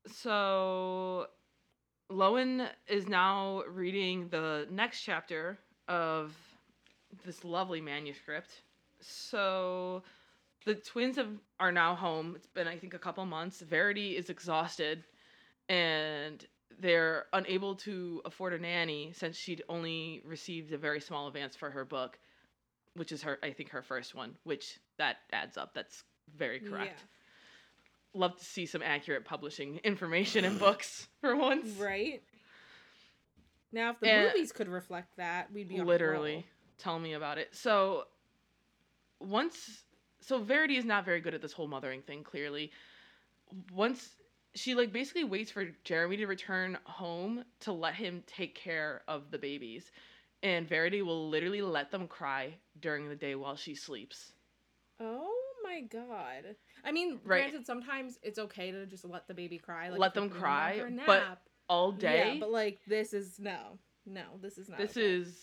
[0.06, 1.26] So
[2.12, 5.58] Lowen is now reading the next chapter
[5.88, 6.36] of
[7.26, 8.52] this lovely manuscript.
[9.02, 10.04] So
[10.66, 11.30] the twins have
[11.60, 12.34] are now home.
[12.36, 13.62] It's been I think a couple months.
[13.62, 15.04] Verity is exhausted
[15.70, 16.46] and
[16.80, 21.72] they're unable to afford a nanny since she'd only received a very small advance for
[21.72, 22.20] her book,
[22.94, 25.74] which is her I think her first one, which that adds up.
[25.74, 26.04] That's
[26.36, 27.04] very correct.
[28.14, 31.68] Love to see some accurate publishing information in books for once.
[31.78, 32.24] Right.
[33.72, 36.46] Now, if the And- movies could reflect that, we'd be Literally.
[36.78, 37.56] Tell me about it.
[37.56, 38.06] So
[39.20, 39.84] once
[40.20, 42.72] so Verity is not very good at this whole mothering thing, clearly.
[43.74, 44.10] Once
[44.56, 49.32] she like basically waits for Jeremy to return home to let him take care of
[49.32, 49.92] the babies.
[50.44, 54.34] And Verity will literally let them cry during the day while she sleeps.
[55.00, 55.37] Oh
[55.68, 56.56] my god.
[56.84, 57.42] I mean, Right.
[57.42, 59.90] granted, sometimes it's okay to just let the baby cry.
[59.90, 61.42] Like Let them cry, but.
[61.70, 62.36] All day.
[62.36, 64.78] Yeah, but like this is no, no, this is not.
[64.78, 65.06] this okay.
[65.06, 65.38] is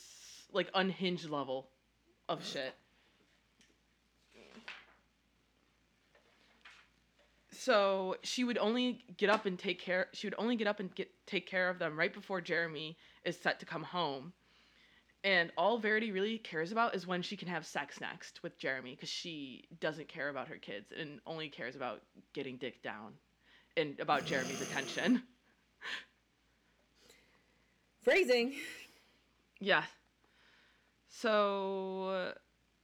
[0.53, 1.69] like unhinged level
[2.31, 2.75] of shit.
[7.51, 10.09] So she would only get up and take care.
[10.13, 13.39] She would only get up and get take care of them right before Jeremy is
[13.39, 14.33] set to come home,
[15.25, 18.91] and all Verity really cares about is when she can have sex next with Jeremy
[18.91, 22.03] because she doesn't care about her kids and only cares about
[22.35, 23.15] getting dick down,
[23.77, 25.23] and about Jeremy's attention.
[28.05, 28.55] phrasing.
[29.61, 29.85] Yeah.
[31.09, 32.35] So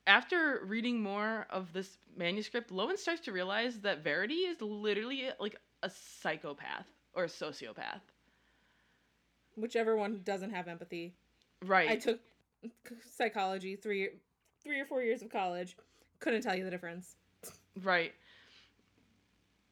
[0.07, 5.57] after reading more of this manuscript, Lowen starts to realize that Verity is literally like
[5.83, 8.01] a psychopath or a sociopath.
[9.57, 11.15] Whichever one doesn't have empathy.
[11.67, 11.91] Right.
[11.91, 12.21] I took
[13.03, 14.11] psychology three,
[14.63, 15.77] three or four years of college.
[16.21, 17.17] Couldn't tell you the difference.
[17.83, 18.13] right.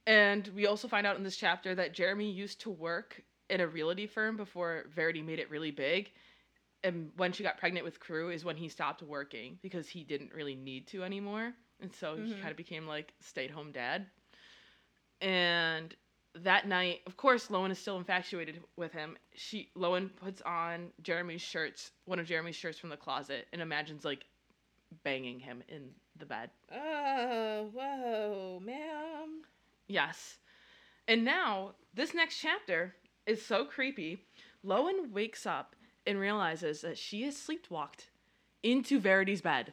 [0.06, 3.66] And we also find out in this chapter that Jeremy used to work in a
[3.66, 6.12] realty firm before Verity made it really big.
[6.82, 10.32] And when she got pregnant with Crew is when he stopped working because he didn't
[10.32, 11.54] really need to anymore.
[11.80, 12.40] And so he Mhm.
[12.40, 14.06] kind of became like stay at home dad.
[15.20, 15.94] And
[16.44, 19.16] that night, of course, Lowen is still infatuated with him.
[19.34, 24.04] She Lowen puts on Jeremy's shirts, one of Jeremy's shirts from the closet, and imagines
[24.04, 24.24] like
[25.04, 26.50] banging him in the bed.
[26.72, 29.42] Oh, whoa, ma'am.
[29.86, 30.38] Yes.
[31.06, 32.94] And now, this next chapter
[33.26, 34.24] is so creepy.
[34.64, 35.74] Lowen wakes up
[36.06, 38.08] and realizes that she has sleepwalked
[38.62, 39.72] into Verity's bed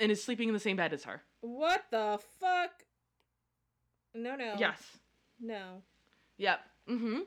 [0.00, 1.22] and is sleeping in the same bed as her.
[1.40, 2.84] What the fuck?
[4.14, 4.54] No, no.
[4.58, 4.82] Yes.
[5.40, 5.82] No.
[6.38, 6.60] Yep.
[6.88, 7.18] Mm-hmm.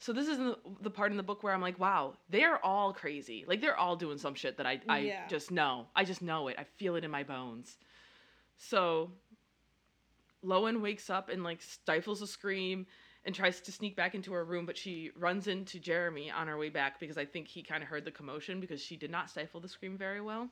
[0.00, 2.92] So this is the, the part in the book where I'm like, wow, they're all
[2.92, 3.44] crazy.
[3.48, 5.26] Like they're all doing some shit that I I Yeah.
[5.28, 5.86] just know.
[5.96, 6.56] I just know it.
[6.58, 7.78] I feel it in my bones.
[8.56, 9.10] So
[10.44, 12.86] Lowen wakes up and like stifles a scream
[13.24, 16.56] and tries to sneak back into her room, but she runs into Jeremy on her
[16.56, 19.28] way back because I think he kind of heard the commotion because she did not
[19.28, 20.48] stifle the scream very well.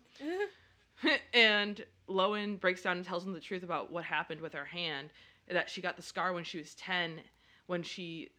[1.33, 5.11] and Lowen breaks down and tells him the truth about what happened with her hand.
[5.49, 7.21] That she got the scar when she was 10,
[7.67, 8.31] when she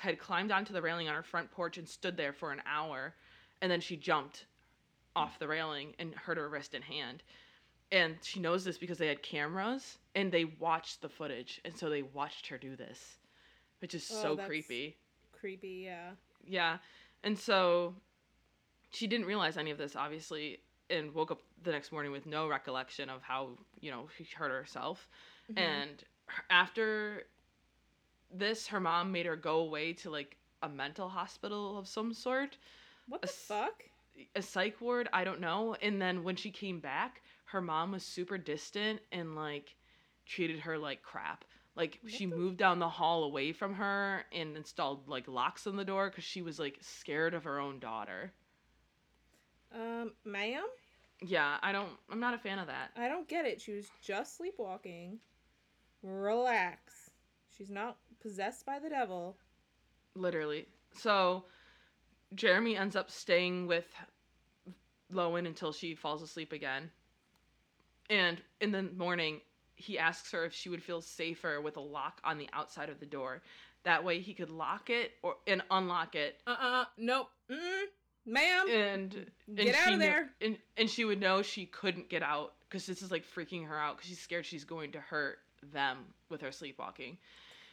[0.00, 3.14] had climbed onto the railing on her front porch and stood there for an hour.
[3.60, 4.46] And then she jumped
[5.16, 7.22] off the railing and hurt her wrist and hand.
[7.90, 11.60] And she knows this because they had cameras and they watched the footage.
[11.64, 13.16] And so they watched her do this,
[13.80, 14.96] which is Oh, so creepy.
[15.32, 16.10] Creepy, yeah.
[16.44, 16.78] Yeah.
[17.24, 17.94] And so
[18.90, 20.60] she didn't realize any of this, obviously,
[20.90, 23.50] and woke up the next morning with no recollection of how,
[23.80, 25.08] you know, she hurt herself.
[25.50, 25.58] Mhm.
[25.58, 26.04] And
[26.50, 27.26] after
[28.32, 32.56] this, her mom made her go away to like a mental hospital of some sort,
[33.08, 33.84] what the s- fuck?
[34.34, 35.76] a psych ward, I don't know.
[35.80, 39.76] And then when she came back, her mom was super distant and like
[40.26, 41.44] treated her like crap.
[41.76, 45.66] Like What she the- moved down the hall away from her and installed like locks
[45.66, 48.32] on the door because she was like scared of her own daughter.
[49.72, 50.64] Um, ma'am?
[51.24, 51.90] Yeah, I don't.
[52.10, 52.90] I'm not a fan of that.
[52.96, 53.60] I don't get it.
[53.60, 55.18] She was just sleepwalking.
[56.02, 57.10] Relax.
[57.56, 59.36] She's not possessed by the devil.
[60.14, 60.66] Literally.
[60.94, 61.44] So,
[62.34, 63.86] Jeremy ends up staying with
[65.12, 66.90] Lowen until she falls asleep again.
[68.10, 69.40] And in the morning,
[69.76, 73.00] he asks her if she would feel safer with a lock on the outside of
[73.00, 73.42] the door.
[73.84, 76.40] That way, he could lock it or and unlock it.
[76.46, 77.28] Uh uh Nope.
[77.50, 77.84] Mm-mm.
[78.26, 78.66] Ma'am.
[78.68, 79.14] And,
[79.46, 80.30] and Get out of kno- there.
[80.40, 83.78] and and she would know she couldn't get out because this is like freaking her
[83.78, 85.38] out because she's scared she's going to hurt
[85.72, 85.98] them
[86.28, 87.16] with her sleepwalking.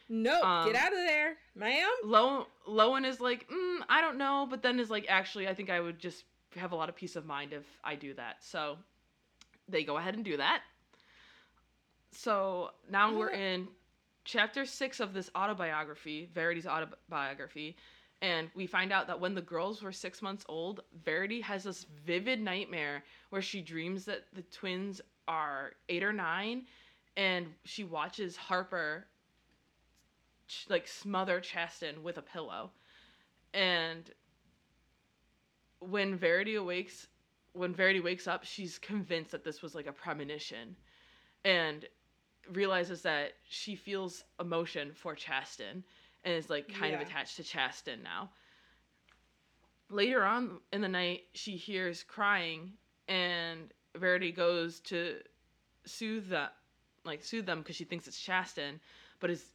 [0.08, 0.44] Nope.
[0.44, 1.36] um, Get out of there.
[1.54, 1.88] Ma'am.
[2.04, 5.70] Lo- Lowen is like, mm, I don't know, but then is like, actually, I think
[5.70, 6.24] I would just
[6.56, 8.36] have a lot of peace of mind if I do that.
[8.40, 8.76] So
[9.68, 10.62] they go ahead and do that.
[12.12, 13.68] So now we're in
[14.24, 17.76] chapter six of this autobiography, Verity's autobiography.
[18.22, 21.84] And we find out that when the girls were six months old, Verity has this
[22.06, 26.62] vivid nightmare where she dreams that the twins are eight or nine,
[27.16, 29.06] and she watches Harper
[30.68, 32.70] like smother Chastin with a pillow.
[33.54, 34.10] And
[35.80, 37.08] when Verity awakes,
[37.52, 40.76] when Verity wakes up, she's convinced that this was like a premonition
[41.44, 41.84] and
[42.52, 45.82] realizes that she feels emotion for Chastin
[46.24, 48.30] and is like kind of attached to Chastin now.
[49.88, 52.72] Later on in the night, she hears crying
[53.08, 55.16] and Verity goes to
[55.84, 56.50] soothe the
[57.04, 58.80] like soothe them because she thinks it's Chastin,
[59.20, 59.50] but is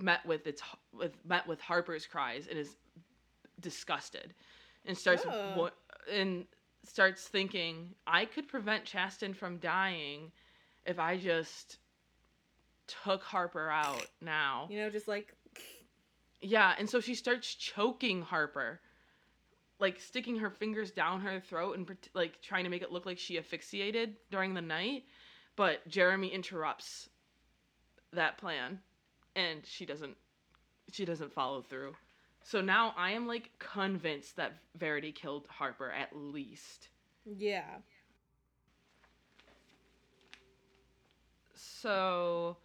[0.00, 2.76] met with its with met with Harper's cries and is
[3.60, 4.34] disgusted
[4.84, 5.70] and starts Oh.
[6.10, 6.46] and
[6.84, 10.32] starts thinking I could prevent Chastin from dying
[10.84, 11.78] if I just
[12.86, 14.68] took Harper out now.
[14.70, 15.34] You know, just like
[16.40, 18.80] Yeah, and so she starts choking Harper.
[19.78, 23.18] Like sticking her fingers down her throat and like trying to make it look like
[23.18, 25.04] she asphyxiated during the night,
[25.54, 27.08] but Jeremy interrupts
[28.12, 28.80] that plan
[29.36, 30.16] and she doesn't
[30.92, 31.94] she doesn't follow through.
[32.42, 36.88] So now I am like convinced that Verity killed Harper at least.
[37.24, 37.78] yeah.
[41.54, 42.56] So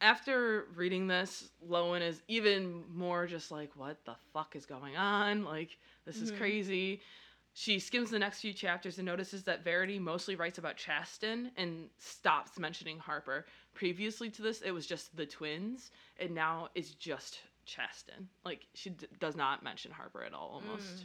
[0.00, 5.44] after reading this, Lowen is even more just like, what the fuck is going on?
[5.44, 6.36] Like, this is Mhm.
[6.38, 7.00] crazy.
[7.54, 11.90] She skims the next few chapters and notices that Verity mostly writes about Chastin and
[11.98, 13.44] stops mentioning Harper.
[13.74, 18.26] Previously to this, it was just the twins, and now it's just Chastin.
[18.44, 21.04] Like, she d- does not mention Harper at all, almost.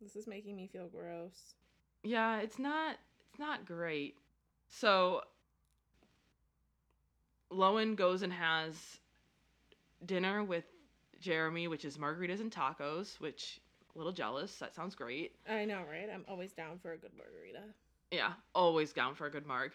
[0.00, 1.54] This is making me feel gross.
[2.02, 2.96] Yeah, it's not
[3.30, 4.16] it's not great.
[4.68, 5.22] So
[7.50, 8.98] Lowen goes and has
[10.04, 10.64] dinner with
[11.20, 13.60] Jeremy, which is margaritas and tacos, which
[13.96, 14.56] a little jealous.
[14.56, 15.34] That sounds great.
[15.48, 16.08] I know, right?
[16.12, 17.64] I'm always down for a good margarita.
[18.10, 19.72] Yeah, always down for a good marg.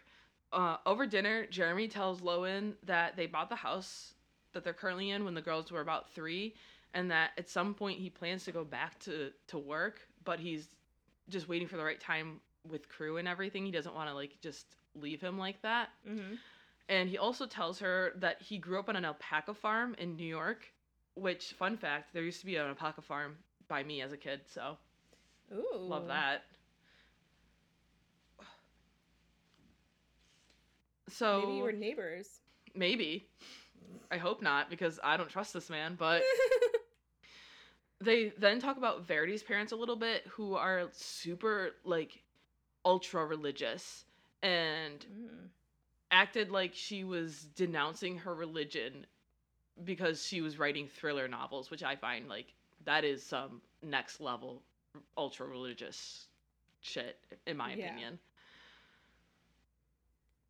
[0.54, 4.14] Uh, over dinner, Jeremy tells Lowen that they bought the house
[4.54, 6.54] that they're currently in when the girls were about three,
[6.94, 10.68] and that at some point he plans to go back to to work, but he's
[11.30, 13.66] just waiting for the right time with crew and everything.
[13.66, 15.90] He doesn't want to like just leave him like that.
[16.08, 16.36] Mm-hmm.
[16.90, 20.26] And he also tells her that he grew up on an alpaca farm in New
[20.26, 20.68] York,
[21.16, 23.38] which fun fact, there used to be an alpaca farm
[23.72, 24.78] by me as a kid, so
[25.54, 25.66] Ooh.
[25.88, 26.44] love that.
[31.10, 32.42] So Maybe you were neighbors.
[32.76, 33.28] Maybe.
[34.12, 36.22] I hope not because I don't trust this man, but
[38.02, 42.24] they then talk about Verity's parents a little bit who are super like
[42.86, 44.06] ultra religious
[44.42, 45.50] and Mm.
[46.12, 49.06] acted like she was denouncing her religion
[49.84, 52.54] because she was writing thriller novels, which I find like
[52.86, 54.62] that is some next level
[55.18, 56.28] ultra religious
[56.82, 57.18] shit
[57.48, 57.86] in my Yeah.
[57.86, 58.20] opinion.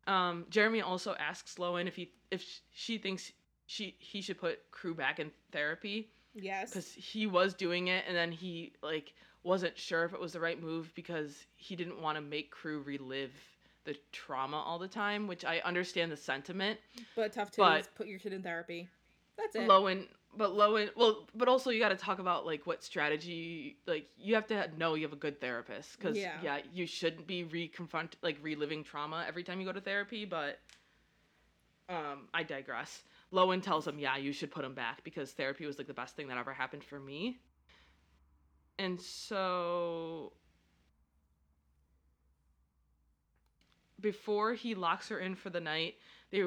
[0.06, 2.44] Um, Jeremy also asks Lowen if he if
[2.74, 3.32] she thinks
[3.66, 6.70] she he should put crew back in therapy Yes.
[6.70, 9.14] because he was doing it and then he like
[9.44, 12.80] wasn't sure if it was the right move because he didn't want to make crew
[12.82, 13.32] relive
[13.84, 16.78] the trauma all the time which i understand the sentiment
[17.16, 18.88] But tough to but- put your kid in therapy.
[19.36, 19.68] That's it.
[19.68, 20.06] lowen
[20.36, 24.34] but lowen well but also you got to talk about like what strategy like you
[24.34, 26.38] have to know you have a good therapist because Yeah.
[26.42, 26.58] yeah.
[26.72, 30.58] you shouldn't be reconfront like reliving trauma every time you go to therapy but
[31.88, 33.02] um i digress
[33.32, 36.16] lowen tells him yeah you should put him back because therapy was like the best
[36.16, 37.38] thing that ever happened for me
[38.78, 40.32] and so
[44.00, 45.94] before he locks her in for the night
[46.30, 46.42] they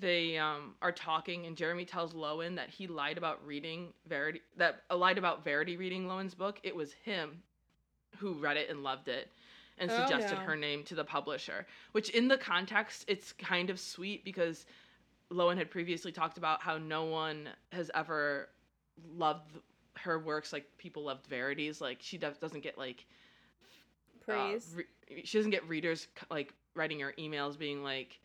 [0.00, 4.82] they um are talking and Jeremy tells Lowen that he lied about reading Verity that
[4.90, 6.58] uh, lied about Verity reading Lowen's book.
[6.62, 7.42] It was him
[8.18, 9.28] who read it and loved it
[9.78, 10.44] and Oh, suggested no.
[10.44, 11.66] her name to the publisher.
[11.92, 14.66] Which in the context, it's kind of sweet because
[15.32, 18.48] Lowen had previously talked about how no one has ever
[19.16, 19.58] loved
[19.96, 21.80] her works like people loved Verity's.
[21.80, 23.04] Like she does, doesn't get like
[24.28, 24.74] uh, Praise.
[24.76, 28.18] re- she doesn't get readers like writing her emails being like,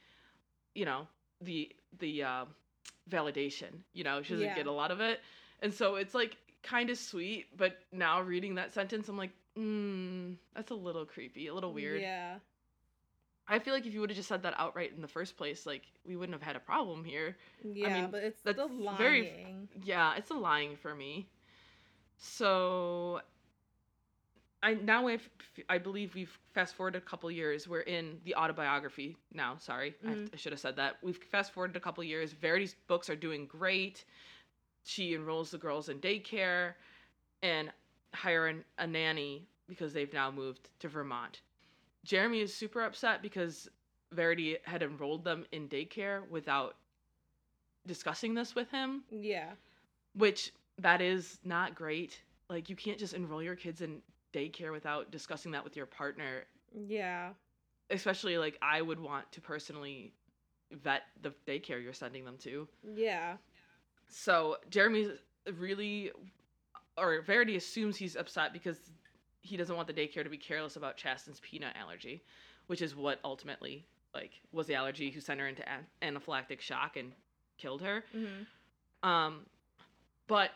[0.75, 1.07] you know,
[1.41, 2.45] the the uh,
[3.09, 3.79] validation.
[3.93, 4.55] You know, she doesn't Yeah.
[4.55, 5.19] get a lot of it,
[5.61, 7.47] and so it's like kind of sweet.
[7.57, 12.01] But now reading that sentence, I'm like, mm, that's a little creepy, a little weird.
[12.01, 12.35] Yeah.
[13.51, 15.65] I feel like if you would have just said that outright in the first place,
[15.65, 17.35] like we wouldn't have had a problem here.
[17.63, 18.97] Yeah, mean, but it's that's the lying.
[18.97, 21.27] very- Yeah, it's a lying for me.
[22.17, 23.21] So
[24.61, 25.27] I now I've,
[25.69, 27.67] I believe we've fast forwarded a couple years.
[27.67, 29.55] We're in the autobiography now.
[29.57, 30.33] Sorry, I, Mhm.
[30.33, 30.97] I should have said that.
[31.01, 32.33] We've fast forwarded a couple years.
[32.33, 34.03] Verity's books are doing great.
[34.83, 36.73] She enrolls the girls in daycare
[37.41, 37.71] and
[38.13, 41.41] hire an, a nanny because they've now moved to Vermont.
[42.03, 43.69] Jeremy is super upset because
[44.11, 46.75] Verity had enrolled them in daycare without
[47.85, 49.51] discussing this with him, Yeah.
[50.15, 52.21] which that is not great.
[52.49, 54.01] Like you can't just enroll your kids in
[54.33, 56.43] daycare without discussing that with your partner.
[56.87, 57.29] Yeah.
[57.89, 60.13] Especially like I would want to personally
[60.71, 62.67] vet the daycare you're sending them to.
[62.95, 63.37] Yeah.
[64.07, 65.09] So Jeremy's
[65.57, 66.11] really,
[66.97, 68.77] or Verity assumes he's upset because
[69.41, 72.21] he doesn't want the daycare to be careless about Chastin's peanut allergy,
[72.67, 75.85] which is what ultimately like was the allergy who sent her into an-
[76.15, 77.11] anaphylactic shock and
[77.57, 78.03] killed her.
[78.11, 79.45] hmm Um,
[80.27, 80.51] but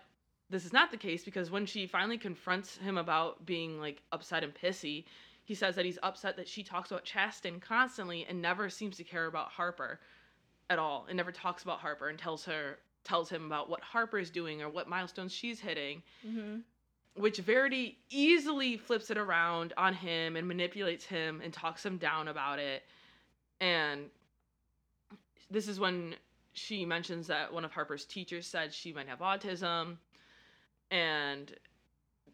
[0.54, 4.44] this is not the case because when she finally confronts him about being like upset
[4.44, 5.04] and pissy,
[5.44, 9.04] he says that he's upset that she talks about Chastin constantly and never seems to
[9.04, 10.00] care about Harper
[10.70, 14.30] at all and never talks about Harper and tells her tells him about what Harper's
[14.30, 16.58] doing or what milestones she's hitting, hmm
[17.16, 22.28] which Verity easily flips it around on him and manipulates him and talks him down
[22.28, 22.82] about it.
[23.62, 24.06] And
[25.52, 26.16] this is when
[26.54, 29.98] she mentions that one of Harper's teachers said she might have autism
[30.94, 31.52] and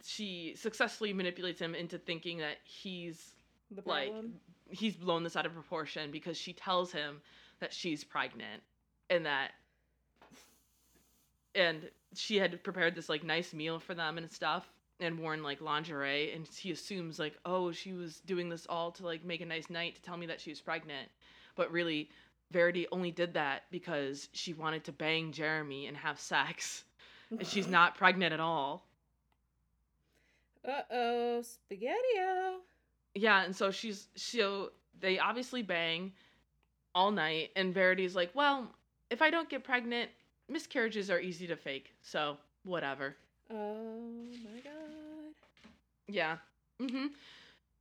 [0.04, 3.32] she successfully manipulates him into thinking that he's
[3.72, 4.14] The like
[4.70, 7.22] he's blown this out of proportion because she tells him
[7.62, 8.62] that she's pregnant
[9.10, 9.52] and that
[11.56, 14.70] and she had prepared this like nice meal for them and stuff
[15.00, 19.06] and worn like lingerie and he assumes like oh she was doing this all to
[19.06, 21.10] like make a nice night to tell me that she was pregnant.
[21.56, 22.10] But really
[22.52, 26.84] Verity only did that because she wanted to bang Jeremy and have sex
[27.32, 28.86] and she's not pregnant at all
[30.68, 32.58] Uh oh, spaghetti-o.
[33.16, 36.12] Yeah, and so she's so they obviously bang
[36.94, 38.68] all night, and Verity's like, well,
[39.10, 40.10] if I don't get pregnant,
[40.50, 43.16] miscarriages are easy to fake, so whatever.
[43.52, 44.12] Oh
[44.44, 45.34] my god.
[46.08, 46.38] Yeah.
[46.82, 47.08] Mm-hmm.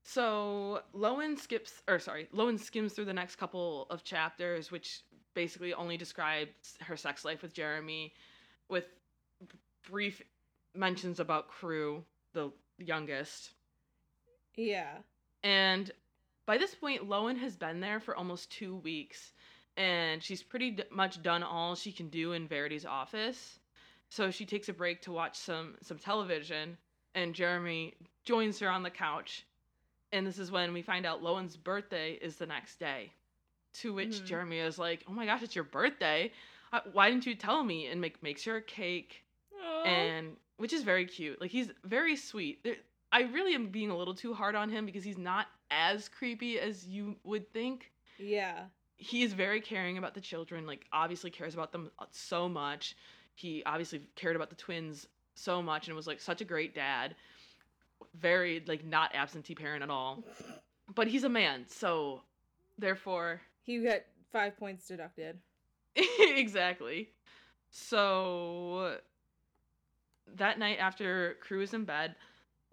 [0.04, 5.02] So Lowen skips, or sorry, Lowen skims through the next couple of chapters, which
[5.34, 8.12] basically only describes her sex life with Jeremy,
[8.68, 8.86] with
[9.90, 10.22] brief
[10.74, 13.52] mentions about Crew, the youngest.
[14.56, 14.98] Yeah.
[15.42, 15.90] And
[16.46, 19.32] by this point, Lowen has been there for almost two weeks,
[19.76, 23.58] and she's pretty d- much done all she can do in Verity's office.
[24.10, 26.76] So she takes a break to watch some some television,
[27.14, 27.94] and Jeremy
[28.24, 29.46] joins her on the couch.
[30.12, 33.12] And this is when we find out Lowen's birthday is the next day.
[33.74, 34.24] To which Mhm.
[34.24, 36.32] Jeremy is like, "Oh my gosh, it's your birthday!
[36.72, 39.24] Uh, Why didn't you tell me?" And make makes her a cake.
[39.88, 41.40] And which is very cute.
[41.40, 42.62] Like he's very sweet.
[42.64, 42.76] There,
[43.12, 46.58] I really am being a little too hard on him because he's not as creepy
[46.58, 47.90] as you would think.
[48.18, 48.64] yeah.
[49.00, 50.66] He is very caring about the children.
[50.66, 52.96] Like obviously cares about them uh, so much.
[53.36, 55.06] He obviously cared about the twins
[55.36, 57.14] so much and was like such a great dad.
[58.18, 60.24] Very like not absentee parent at all.
[60.94, 62.22] But he's a man, so
[62.76, 64.00] therefore He got
[64.32, 65.38] five points deducted.
[66.18, 67.10] exactly.
[67.70, 68.96] So
[70.36, 72.14] that night after Crew is in bed,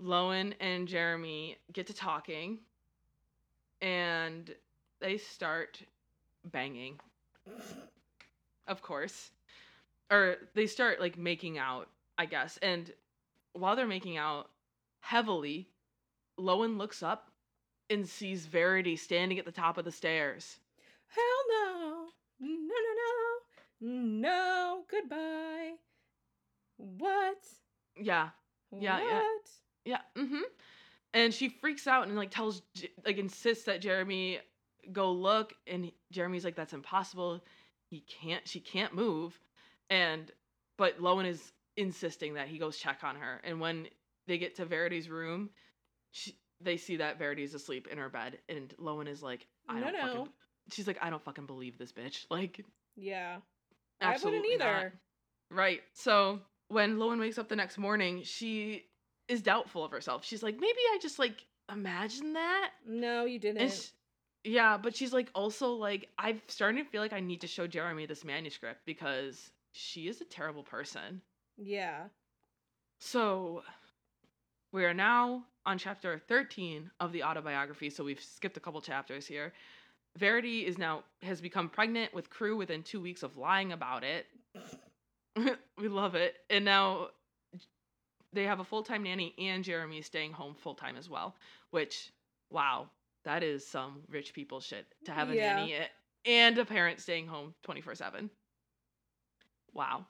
[0.02, 2.60] Lowen and Jeremy get to talking
[3.82, 4.54] and
[5.00, 5.82] they start
[6.52, 7.00] banging.
[8.68, 9.32] Of course.
[10.12, 11.88] Or they start like making out,
[12.18, 12.58] I guess.
[12.62, 12.92] And
[13.54, 14.50] while they're making out
[15.00, 15.70] heavily,
[16.40, 17.32] Lowen looks up
[17.90, 20.58] and sees Verity standing at the top of the stairs.
[21.08, 22.06] Hell no.
[22.40, 23.88] No, no, no.
[23.88, 25.74] No, goodbye.
[26.78, 27.38] What?
[27.98, 28.30] Yeah,
[28.72, 29.06] Yeah, what?
[29.86, 30.02] yeah.
[30.16, 30.22] Yeah.
[30.24, 30.42] Mm-hmm.
[31.14, 32.62] And she freaks out and like tells,
[33.06, 34.40] like insists that Jeremy
[34.92, 37.42] go look, and Jeremy's like, "That's impossible.
[37.90, 38.46] He can't.
[38.48, 39.40] She can't move."
[39.90, 40.32] And
[40.78, 43.40] but Lowen is insisting that he goes check on her.
[43.46, 43.88] And when
[44.28, 45.50] they get to Verity's room,
[46.12, 49.86] she, they see that Verity's asleep in her bed, and Lowen is like, I No,
[49.86, 50.02] don't no.
[50.08, 50.28] fucking.
[50.72, 52.26] She's like, I don't fucking believe this bitch.
[52.30, 52.66] Like,
[52.96, 53.38] Yeah.
[54.02, 54.68] I wouldn't absolutely not.
[54.68, 54.94] either.
[55.52, 55.82] Right.
[55.94, 58.86] So when Lowen wakes up the next morning, she
[59.28, 60.26] is doubtful of herself.
[60.26, 62.72] She's like, maybe I just like imagined that.
[62.88, 63.62] No, you didn't.
[63.62, 63.90] And sh-
[64.44, 67.66] yeah, but she's like also like I'm starting to feel like I need to show
[67.68, 71.22] Jeremy this manuscript because she is a terrible person.
[71.58, 72.04] yeah.
[73.00, 73.62] So
[74.72, 79.28] we are now on chapter 13 of the autobiography, so we've skipped a couple chapters
[79.28, 79.52] here.
[80.18, 84.28] Verity is now has become pregnant with Crew within 2 weeks of lying about it.
[85.78, 86.36] we love it.
[86.50, 87.10] And now
[88.34, 91.36] they have a full-time nanny and Jeremy staying home full-time as well,
[91.72, 92.12] which
[92.52, 92.90] wow,
[93.24, 95.54] that is some rich people shit to have a Yeah.
[95.56, 95.76] nanny
[96.26, 98.30] and a parent staying home 24/7.
[99.74, 100.06] Wow.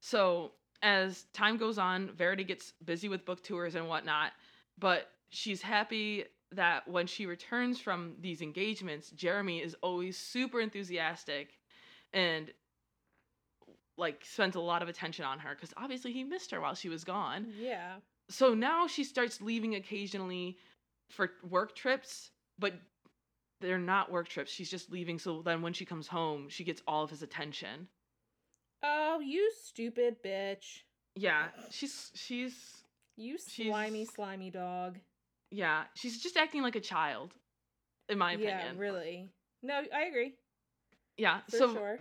[0.00, 4.32] So as time goes on, Verity gets busy with book tours and whatnot,
[4.78, 11.58] but she's happy that when she returns from these engagements, Jeremy is always super enthusiastic
[12.12, 12.52] and
[13.98, 16.88] like spends a lot of attention on her because obviously he missed her while she
[16.88, 17.52] was gone.
[17.60, 17.96] Yeah.
[18.30, 20.56] So now she starts leaving occasionally
[21.10, 22.74] for work trips, but
[23.60, 24.52] they're not work trips.
[24.52, 27.88] She's just leaving so then when she comes home, she gets all of his attention.
[28.82, 30.82] Oh, you stupid bitch.
[31.16, 32.54] Yeah, she's she's
[33.16, 34.98] You She's- slimy, slimy dog.
[35.50, 37.34] yeah, she's just acting like a child
[38.08, 38.76] in my opinion.
[38.76, 39.28] Yeah, really.
[39.62, 40.34] No, I agree.
[41.16, 41.98] Yeah, For so sure.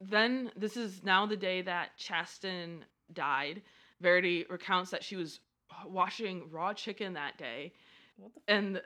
[0.00, 2.80] Then this is now the day that Chastin
[3.12, 3.62] died.
[4.00, 5.40] Verity recounts that she was
[5.86, 7.72] washing raw chicken that day
[8.16, 8.82] What the f- and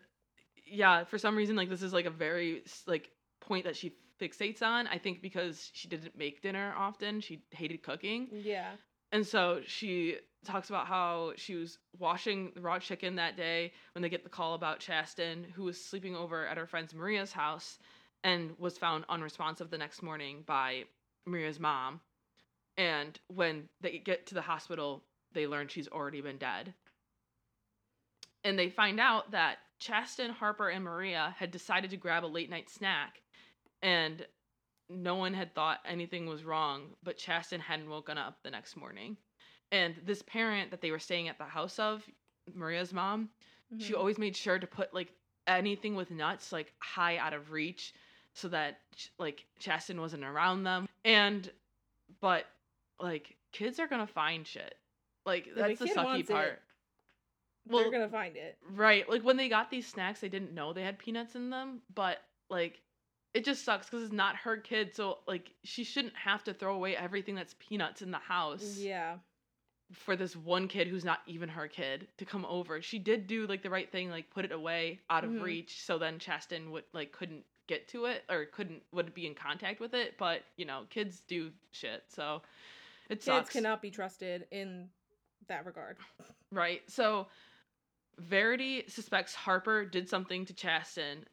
[0.66, 3.11] yeah for some reason like this is like a very like
[3.41, 7.82] point that she fixates on i think because she didn't make dinner often she hated
[7.82, 8.70] cooking Yeah.
[9.12, 14.03] and so she talks about how she was washing the raw chicken that day when
[14.03, 17.78] they get the call about chastin who was sleeping over at her friend's maria's house
[18.24, 20.85] and was found unresponsive the next morning by
[21.31, 22.01] maria's mom
[22.77, 26.74] and when they get to the hospital they learn she's already been dead
[28.44, 32.51] and they find out that Chastin, Harper, and Maria had decided to grab a late
[32.51, 33.23] night snack,
[33.82, 34.27] and
[34.89, 39.16] no one had thought anything was wrong, but Chastin hadn't woken up the next morning.
[39.73, 42.05] And this parent that they were staying at the house of,
[42.52, 43.31] Maria's mom,
[43.78, 43.98] she Mhm.
[43.98, 45.12] always made sure to put like
[45.47, 47.94] anything with nuts like high out of reach
[48.41, 48.79] so that
[49.19, 50.89] like Chastin wasn't around them.
[51.05, 51.51] And
[52.21, 52.47] but
[52.99, 54.75] like kids are gonna find shit.
[55.27, 56.62] Like that's the sucky wants it, part.
[57.67, 58.59] They're Well- gonna find it.
[58.71, 59.09] Right.
[59.09, 62.19] Like when they got these snacks, they didn't know they had peanuts in them, but
[62.49, 62.81] like
[63.33, 64.95] it just sucks because it's not her kid.
[64.95, 69.19] So like she shouldn't have to throw away everything that's peanuts in the house Yeah.
[69.93, 72.81] for this one kid who's not even her kid to come over.
[72.83, 75.43] She did do like the right thing, like put it away out of Mhm.
[75.43, 79.35] reach, so then Chastin would like couldn't get to it or couldn't would be in
[79.35, 80.17] contact with it.
[80.19, 82.43] But you know, kids do shit, so
[83.09, 83.51] it Kids sucks.
[83.51, 84.89] cannot be trusted in
[85.49, 85.97] that regard.
[86.53, 86.83] Right.
[86.89, 87.29] So
[88.19, 91.25] Verity suspects Harper did something to Chastin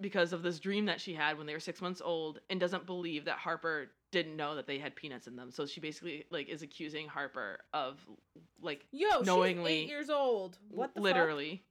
[0.00, 2.86] because of this dream that she had when they were six months old and doesn't
[2.86, 5.50] believe that Harper didn't know that they had peanuts in them.
[5.50, 8.00] So she basically like is accusing Harper of
[8.62, 10.56] like Yo, Knowingly- she's eight years old.
[10.70, 11.04] What the fuck?
[11.04, 11.62] literally.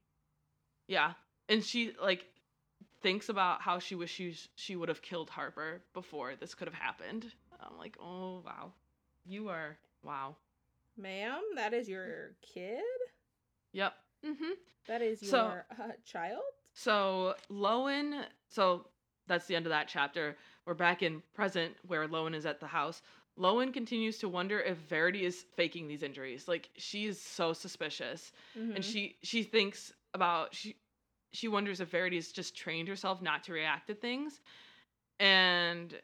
[0.86, 1.12] Yeah.
[1.48, 2.24] And she like
[3.02, 7.26] thinks about how she wishes she would have killed Harper before this could have happened.
[7.60, 8.72] I'm like, oh wow.
[9.26, 10.36] You are wow.
[10.96, 12.80] Ma'am, that is your kid?
[13.72, 13.94] Yep.
[14.26, 14.50] Mm-hmm.
[14.86, 16.40] That is your So- uh, child?
[16.72, 18.86] So Lowen, so
[19.26, 20.36] that's the end of that chapter.
[20.64, 23.02] We're back in present where Lowen is at the house.
[23.38, 26.46] Lowen continues to wonder if Verity is faking these injuries.
[26.48, 28.82] Like she is so suspicious, and Mhm.
[28.84, 30.76] she she thinks about she
[31.32, 34.40] she wonders if Verity's just trained herself not to react to things,
[35.20, 35.98] and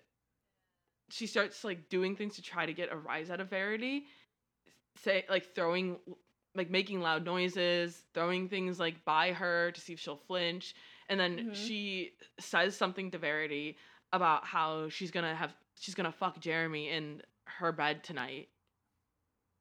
[1.11, 4.05] she starts like doing things to try to get a rise out of Verity.
[4.97, 5.97] Say like throwing
[6.55, 10.75] like making loud noises, throwing things like by her to see if she'll flinch.
[11.09, 11.55] And then Mhm.
[11.55, 13.77] she says something to Verity
[14.13, 18.49] about how she's gonna have she's gonna fuck Jeremy in her bed tonight.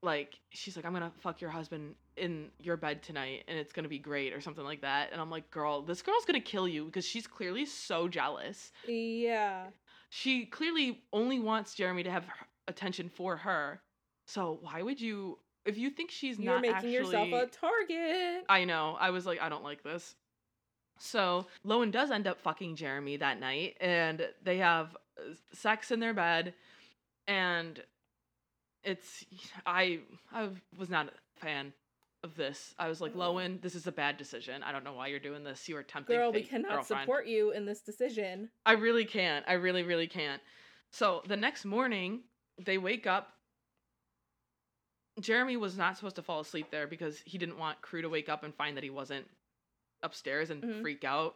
[0.03, 3.88] Like she's like, I'm gonna fuck your husband in your bed tonight and it's gonna
[3.88, 5.11] be great or something like that.
[5.11, 8.71] And I'm like, girl, this girl's gonna kill you because she's clearly so jealous.
[8.88, 9.67] Yeah.
[10.09, 12.25] She clearly only wants Jeremy to have
[12.67, 13.81] attention for her.
[14.27, 18.45] So why would you if you think she's You're not making actually yourself a target.
[18.49, 18.97] I know.
[18.99, 20.15] I was like, I don't like this.
[20.99, 25.99] So Lowen does end up fucking Jeremy that night, and they have uh, sex in
[25.99, 26.53] their bed,
[27.27, 27.81] and
[28.84, 29.26] it's
[29.65, 29.99] I
[30.31, 31.73] I was not a fan.
[32.26, 32.73] of this.
[32.80, 34.64] I was like, Lowen, this is a bad decision.
[34.64, 35.68] I don't know why you're doing this.
[35.68, 38.49] You are tempting Girl, we cannot girlfriend." support you in this decision.
[38.65, 39.43] I really can't.
[39.45, 40.41] I really, really can't.
[40.89, 42.22] So the next morning,
[42.64, 43.34] they wake up.
[45.19, 48.30] Jeremy was not supposed to fall asleep there because he didn't want Crew to wake
[48.30, 49.26] up and find that he wasn't
[50.01, 50.81] upstairs and Mhm.
[50.81, 51.35] freak out.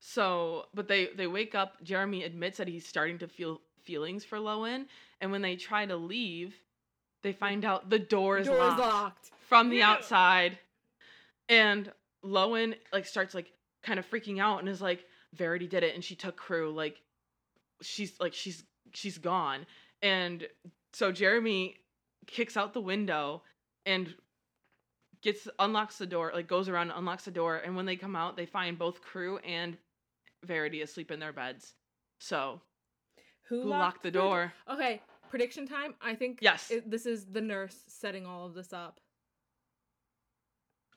[0.00, 1.82] So, but they they wake up.
[1.82, 4.86] Jeremy admits that he's starting to feel feelings for Lowen,
[5.22, 6.54] and when they try to leave,
[7.22, 9.30] they find out the door is Door is locked locked.
[9.48, 9.90] from the Yeah.
[9.92, 10.58] outside.
[11.48, 11.90] And
[12.24, 16.04] Lowen like starts like kind of freaking out and is like Verity did it and
[16.04, 17.00] she took crew like
[17.80, 19.64] she's like she's she's gone.
[20.02, 20.46] And
[20.92, 21.76] so Jeremy
[22.26, 23.42] kicks out the window
[23.86, 24.14] and
[25.22, 27.56] gets unlocks the door like goes around and unlocks the door.
[27.58, 29.76] And when they come out they find both crew and
[30.44, 31.74] Verity asleep in their beds.
[32.18, 32.60] So
[33.48, 34.52] Who, who locked the door?
[34.68, 35.00] Okay,
[35.32, 35.94] prediction time.
[36.02, 36.70] I think Yes.
[36.70, 39.00] it- this is the nurse setting all of this up.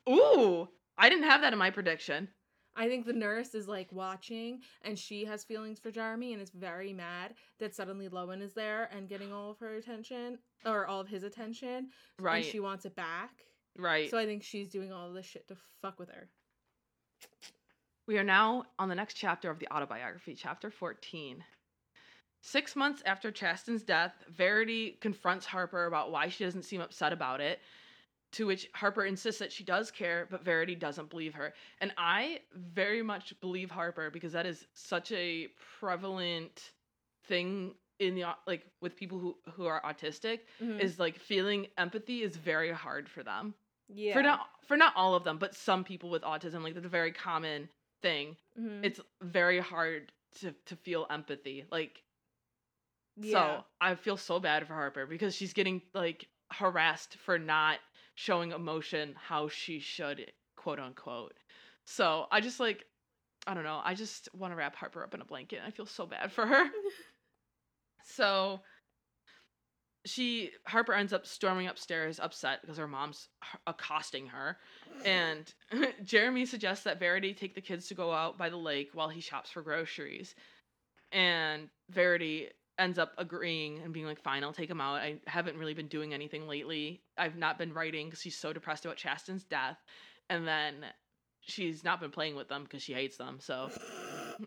[0.08, 0.68] ooh
[0.98, 2.28] I didn't have that in my prediction
[2.76, 6.50] I think the nurse is like watching and she has feelings for Jeremy and is
[6.50, 11.00] very mad that suddenly Lowen is there and getting all of her attention or all
[11.00, 11.90] of his attention.
[12.18, 13.46] right And she wants it back.
[13.76, 16.28] right So I think she's doing all this shit to fuck with her.
[18.06, 21.42] We are now on the next chapter of the autobiography, chapter 14.
[22.46, 27.40] Six months after Chastin's death, Verity confronts Harper about why she doesn't seem upset about
[27.40, 27.58] it,
[28.34, 31.54] to which Harper insists that she does care, but Verity doesn't believe her.
[31.80, 35.48] And I very much believe Harper because that is such a
[35.80, 36.70] prevalent
[37.24, 40.78] thing in the like with people who who are autistic Mhm.
[40.78, 43.54] is like feeling empathy is very hard for them
[43.88, 44.12] yeah.
[44.12, 46.90] for not for not all of them but some people with autism like that's a
[46.90, 47.68] very common
[48.02, 48.84] thing Mhm.
[48.84, 52.02] it's very hard to to feel empathy like
[53.16, 53.32] yeah.
[53.32, 57.78] so i feel so bad for harper because she's getting like harassed for not
[58.14, 61.34] showing emotion how she should quote unquote.
[61.84, 62.84] So i just like
[63.46, 65.60] i don't know i just want to wrap harper up in a blanket.
[65.66, 66.64] I feel so bad for her.
[68.06, 68.60] So
[70.06, 73.28] she harper ends up storming upstairs upset because her mom's
[73.66, 74.58] accosting her.
[75.04, 75.52] And
[76.04, 79.20] jeremy suggests that verity take the kids to go out by the lake while he
[79.20, 80.34] shops for groceries.
[81.12, 84.96] And verity ends up agreeing and being like fine i'll take him out.
[84.96, 87.00] I haven't really been doing anything lately.
[87.16, 89.78] I've not been writing because she's so depressed about chastin's death.
[90.28, 90.84] And then
[91.40, 93.70] she's not been playing with them because she hates them so.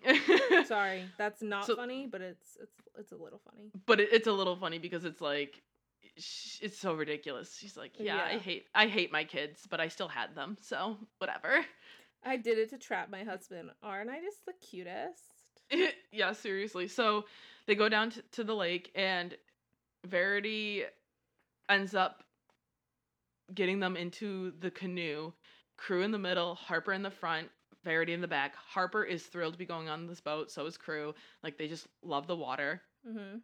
[0.66, 3.72] Sorry, that's not So- funny, but it's it's it's a little funny.
[3.86, 5.62] but it, it's a little funny because it's like
[6.62, 7.56] it's so ridiculous.
[7.58, 10.98] She's like yeah, i hate i hate my kids but i still had them so
[11.18, 11.66] whatever.
[12.26, 13.70] I did it to trap my husband.
[13.82, 15.24] Aren't I just the cutest?
[16.12, 16.88] yeah seriously.
[16.88, 17.26] So
[17.68, 19.36] they go down to, to the lake and
[20.06, 20.84] verity
[21.70, 22.24] ends up
[23.54, 25.32] getting them into the canoe.
[25.78, 27.50] Crew in the middle harper in the front
[27.84, 28.56] verity in the back.
[28.56, 31.14] Harper is thrilled to be going on this boat so is crew.
[31.44, 32.82] Like they just love the water.
[33.08, 33.38] Mm-hmm.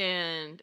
[0.00, 0.62] and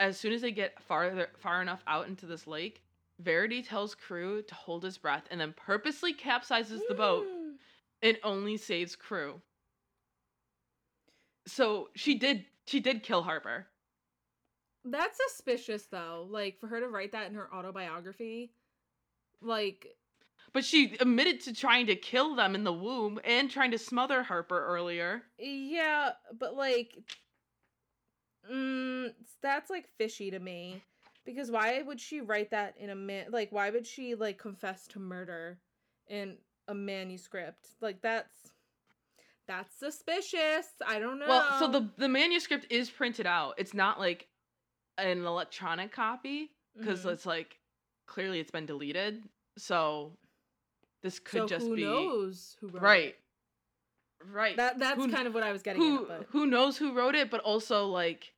[0.00, 2.82] as soon as they get farther far enough out into this lake
[3.20, 7.26] verity tells crew to hold his breath and then purposely capsizes the boat
[8.02, 9.40] and only saves crew
[11.46, 13.66] so she did she did kill harper
[14.84, 16.26] That's suspicious though.
[16.30, 18.52] Like for her to write that in her autobiography.
[19.40, 19.96] Like
[20.52, 24.22] but she admitted to trying to kill them in the womb and trying to smother
[24.22, 26.96] harper earlier yeah, but like
[28.50, 29.12] mm,
[29.42, 30.82] that's like fishy to me.
[31.24, 34.86] Because why would she write that in a man like why would she like confess
[34.88, 35.58] to murder
[36.08, 36.36] in
[36.68, 37.68] a manuscript?
[37.80, 38.34] Like that's
[39.48, 40.66] that's suspicious.
[40.86, 41.28] I don't know.
[41.28, 44.26] well so the the manuscript is printed out it's not like
[44.98, 47.12] an electronic copy because Mhm.
[47.12, 47.58] it's like
[48.06, 49.22] clearly it's been deleted
[49.58, 50.16] so
[51.02, 53.20] this could so just who be knows who wrote right it?
[54.32, 56.76] right That that's Who- kind of what I was getting who at, but who knows
[56.78, 58.32] who wrote it but also like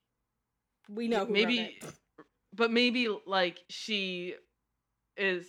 [0.90, 1.78] we know who maybe
[2.54, 4.34] but maybe like she
[5.16, 5.46] is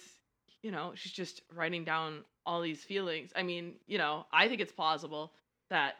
[0.63, 3.31] you know she's just writing down all these feelings.
[3.35, 5.33] I mean you know i think it's plausible
[5.69, 5.95] that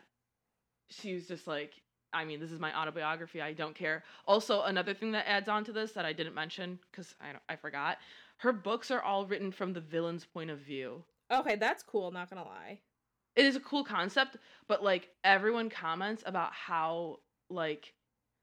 [0.90, 1.74] she was just like
[2.14, 4.04] i mean this is my autobiography i don't care.
[4.28, 7.44] Also another thing that adds on to this that i didn't mention because I, don't-
[7.50, 7.98] I forgot
[8.38, 11.04] her books are all written from the villain's point of view.
[11.32, 12.80] Okay, that's cool, not gonna lie.
[13.36, 14.38] it is a cool concept
[14.68, 17.18] but like everyone comments about how
[17.50, 17.94] like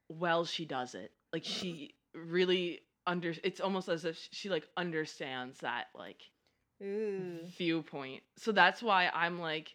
[0.09, 1.13] well she does it.
[1.33, 6.21] Like she really under it's almost as if she like understands that like
[6.83, 7.41] Ooh.
[7.57, 9.75] viewpoint so that's why i'm like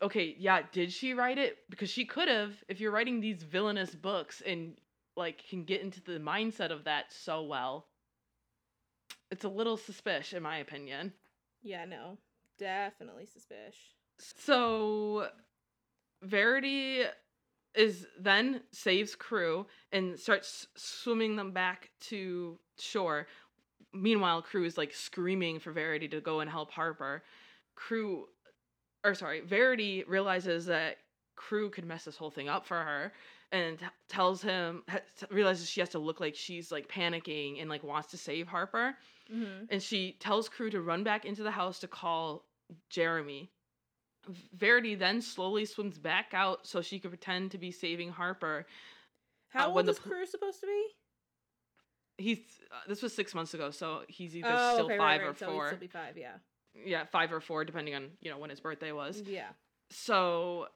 [0.00, 3.94] okay yeah did she write it because she could have if you're writing these villainous
[3.94, 4.76] books and
[5.20, 7.86] like can get into the mindset of that so well.
[9.30, 11.12] It's a little suspicious in my opinion.
[11.62, 12.18] Yeah, no.
[12.58, 13.94] Definitely suspicious.
[14.18, 15.28] So
[16.22, 17.04] Verity
[17.74, 23.26] is then saves crew and starts swimming them back to shore.
[23.92, 27.22] Meanwhile, crew is like screaming for Verity to go and help Harper.
[27.74, 28.26] Crew
[29.04, 30.98] or sorry, Verity realizes that
[31.36, 33.12] crew could mess this whole thing up for her
[33.50, 34.82] and t- tells him
[35.30, 38.94] realizes she has to look like she's like panicking and like wants to save Harper
[39.32, 39.66] Mm-hmm.
[39.70, 42.44] and she tells crew to run back into the house to call
[42.90, 43.48] Jeremy.
[44.56, 48.66] Verity then slowly swims back out so she could pretend to be saving Harper.
[49.50, 50.86] How Uh, old the is pl- crew supposed to be?
[52.20, 52.38] He's
[52.70, 55.28] uh, this was six months ago, so he's either oh, still okay, five right, or
[55.28, 55.38] right.
[55.38, 55.66] So he'd four.
[55.68, 56.32] still be five, yeah.
[56.84, 59.22] Yeah, five or four, depending on you know when his birthday was.
[59.26, 59.48] Yeah.
[59.90, 60.66] So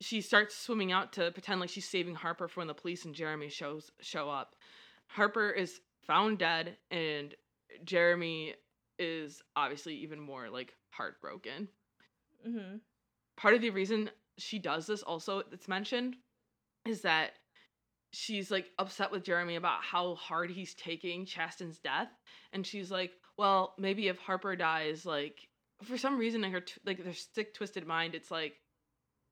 [0.00, 3.14] she starts swimming out to pretend like she's saving Harper for when the police and
[3.14, 4.56] Jeremy shows show up.
[5.08, 7.34] Harper is found dead, and
[7.84, 8.54] Jeremy
[8.98, 11.68] is obviously even more like heartbroken.
[12.46, 12.76] Mm-hmm.
[13.36, 16.16] Part of the reason she does this also that's mentioned
[16.86, 17.32] is that
[18.16, 22.08] she's like upset with Jeremy about how hard he's taking Chastin's death
[22.52, 25.48] and she's like, well, maybe if Harper dies like
[25.82, 28.54] for some reason in her t- like their sick twisted mind it's like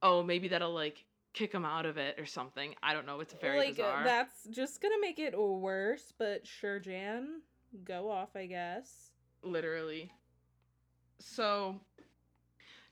[0.02, 2.74] oh, maybe that'll like kick him out of it or something.
[2.82, 4.04] I don't know, it's very like bizarre.
[4.04, 7.40] that's just gonna make it worse, but sure, Jan,
[7.84, 9.12] go off, I guess.
[9.42, 10.12] literally.
[11.20, 11.80] So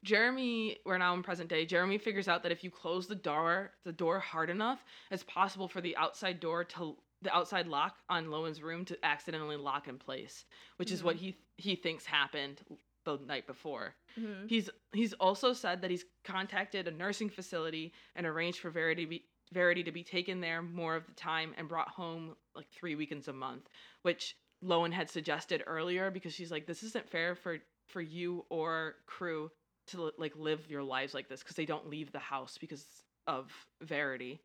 [0.05, 1.65] Jeremy, we're now in present day.
[1.65, 5.69] Jeremy figures out that if you close the door, the door hard enough, it's possible
[5.69, 9.97] for the outside door to the outside lock on Lowen's room to accidentally lock in
[9.97, 10.45] place,
[10.77, 12.61] which is what he he thinks happened
[13.05, 13.95] the night before.
[14.19, 14.47] Mm-hmm.
[14.49, 19.25] He's he's also said that he's contacted a nursing facility and arranged for Verity be,
[19.53, 23.29] Verity to be taken there more of the time and brought home like three weekends
[23.29, 23.69] a month,
[24.03, 28.97] which Lowen had suggested earlier because she's like, this isn't fair for for you or
[29.07, 29.51] crew
[29.89, 32.85] to like live your lives like this because they don't leave the house because
[33.27, 33.51] of
[33.81, 34.41] Verity.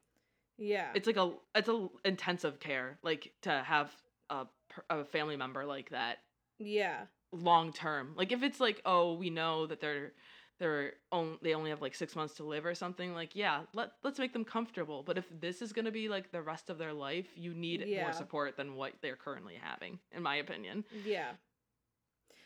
[0.58, 0.90] Yeah.
[0.96, 3.92] It's like a it's a intensive care like to have
[4.30, 4.48] a
[4.90, 6.20] a family member like that
[6.60, 7.02] yeah.
[7.32, 8.14] long term.
[8.16, 10.14] Like if it's like, oh, we know that they're
[10.60, 13.14] they're on, they only have like six months to live or something.
[13.14, 15.04] Like, yeah, let let's make them comfortable.
[15.04, 18.04] But if this is gonna be like the rest of their life, you need Yeah.
[18.04, 20.84] more support than what they're currently having, in my opinion.
[21.06, 21.30] Yeah.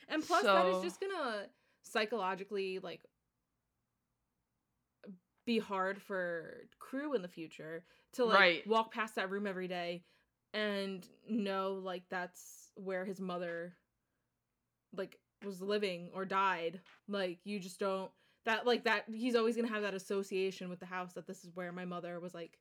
[0.09, 1.45] And plus, that is just gonna
[1.83, 3.01] psychologically like
[5.45, 7.83] be hard for crew in the future
[8.13, 8.67] to like Right.
[8.67, 10.03] walk past that room every day
[10.53, 13.73] and know like that's where his mother
[14.95, 16.79] like was living or died.
[17.07, 18.11] Like you just don't
[18.45, 21.51] that like that he's always gonna have that association with the house that this is
[21.55, 22.57] where my mother was like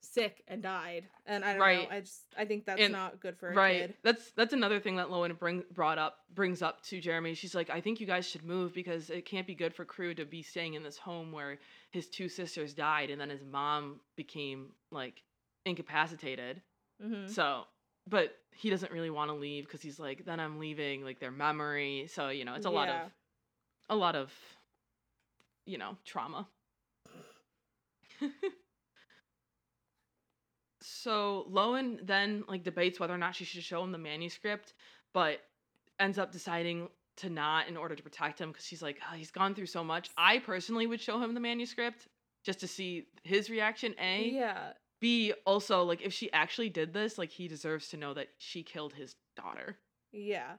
[0.00, 1.08] sick and died.
[1.26, 1.90] And I don't Right.
[1.90, 1.96] know.
[1.96, 3.80] I just I think that's And- not good for a right.
[3.88, 3.96] kid.
[4.02, 7.34] That's that's another thing that Lowen bring brought up brings up to Jeremy.
[7.34, 10.14] She's like, I think you guys should move because it can't be good for crew
[10.14, 11.58] to be staying in this home where
[11.90, 15.22] his two sisters died and then his mom became like
[15.64, 16.62] incapacitated.
[17.02, 17.26] Mm-hmm.
[17.28, 17.64] So,
[18.06, 21.30] but he doesn't really want to leave because he's like, then I'm leaving like their
[21.32, 22.06] memory.
[22.08, 23.10] So you know, it's a lot of
[23.88, 24.32] a lot of
[25.66, 26.46] you know trauma.
[30.86, 34.74] so Lowen then like debates whether or not she should show him the manuscript,
[35.12, 35.40] but
[35.98, 39.30] ends up deciding to not in order to protect him because she's like, "Ah, he's
[39.32, 40.10] gone through so much.
[40.16, 42.06] I personally would show him the manuscript
[42.44, 43.94] just to see his reaction.
[43.98, 44.72] A, Yeah.
[45.00, 48.62] B also like if she actually did this, like he deserves to know that she
[48.62, 49.78] killed his daughter.
[50.12, 50.52] Yeah.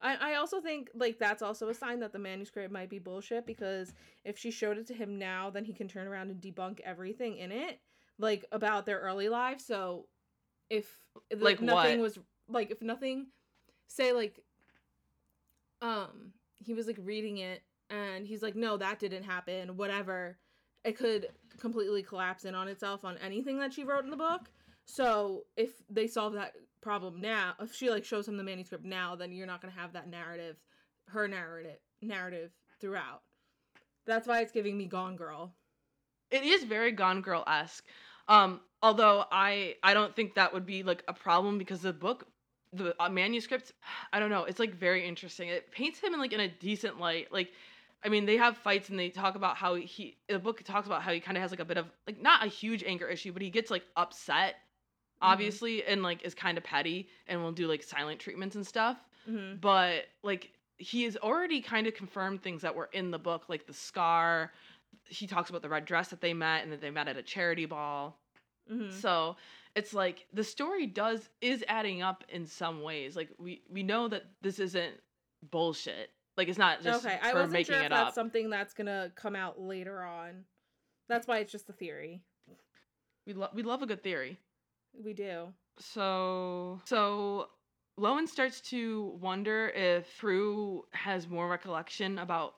[0.00, 3.46] I, I also think like that's also a sign that the manuscript might be bullshit
[3.46, 3.94] because
[4.24, 7.36] if she showed it to him now, then he can turn around and debunk everything
[7.38, 7.80] in it,
[8.18, 9.64] like about their early lives.
[9.64, 10.06] So
[10.70, 10.86] if
[11.36, 12.02] Like nothing what?
[12.02, 12.18] was
[12.48, 13.26] like if nothing
[13.86, 14.40] say like
[15.82, 20.38] um he was like reading it and he's like, No, that didn't happen, whatever.
[20.84, 21.28] It could
[21.58, 24.50] completely collapse in on itself on anything that she wrote in the book.
[24.84, 29.14] So if they solve that problem now, if she like shows him the manuscript now,
[29.16, 30.56] then you're not gonna have that narrative,
[31.08, 33.22] her narrative narrative throughout.
[34.06, 35.52] That's why it's giving me Gone Girl.
[36.30, 37.84] It is very Gone Girl esque.
[38.28, 42.26] Um, although I I don't think that would be like a problem because the book,
[42.72, 43.72] the uh, manuscript,
[44.12, 44.44] I don't know.
[44.44, 45.48] It's like very interesting.
[45.48, 47.32] It paints him in like in a decent light.
[47.32, 47.50] Like,
[48.04, 50.16] I mean, they have fights and they talk about how he.
[50.28, 52.44] The book talks about how he kind of has like a bit of like not
[52.44, 54.56] a huge anger issue, but he gets like upset,
[55.22, 58.98] obviously, and like is kind of petty and will do like silent treatments and stuff.
[59.28, 59.56] Mm-hmm.
[59.60, 63.66] but like he has already kind of confirmed things that were in the book like
[63.66, 64.52] the scar
[65.04, 67.22] he talks about the red dress that they met and that they met at a
[67.22, 68.18] charity ball
[68.70, 68.90] Mm-hmm.
[68.98, 69.36] so
[69.74, 73.16] it's like the story does is adding up in some ways.
[73.16, 74.94] Like we we know that this isn't
[75.50, 76.10] bullshit.
[76.36, 78.14] Like it's not just okay, I wasn't making sure if it that's up.
[78.14, 80.44] something that's gonna come out later on.
[81.08, 82.20] That's why it's just a theory.
[83.26, 84.38] We love we love a good theory.
[85.02, 85.48] We do.
[85.78, 87.48] So so
[87.98, 92.56] Lowen starts to wonder if Crew has more recollection about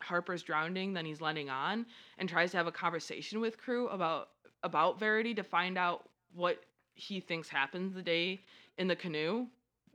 [0.00, 1.86] Harper's drowning than he's letting on
[2.18, 4.28] and tries to have a conversation with Crew about
[4.62, 6.64] about Verity to find out what
[6.94, 8.40] he thinks happens the day
[8.78, 9.46] in the canoe.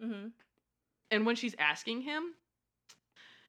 [0.03, 0.27] Mm-hmm.
[1.11, 2.33] And when she's asking him,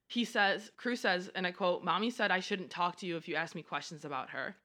[0.09, 3.29] he says, Crew says, and I quote, Mommy said I shouldn't talk to you if
[3.29, 4.57] you ask me questions about her.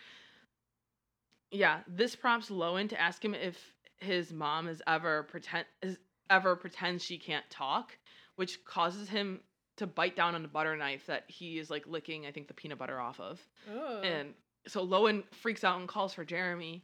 [1.51, 5.97] Yeah, this prompts Lowen to ask him if his mom is ever pretend is
[6.30, 7.97] ever pretends she can't talk,
[8.35, 9.39] which causes him
[9.77, 12.53] to bite down on the butter knife that he is like licking, I think, the
[12.53, 13.39] peanut butter off of.
[13.73, 14.01] Oh.
[14.01, 14.33] And
[14.67, 16.83] so Lowen freaks out and calls for Jeremy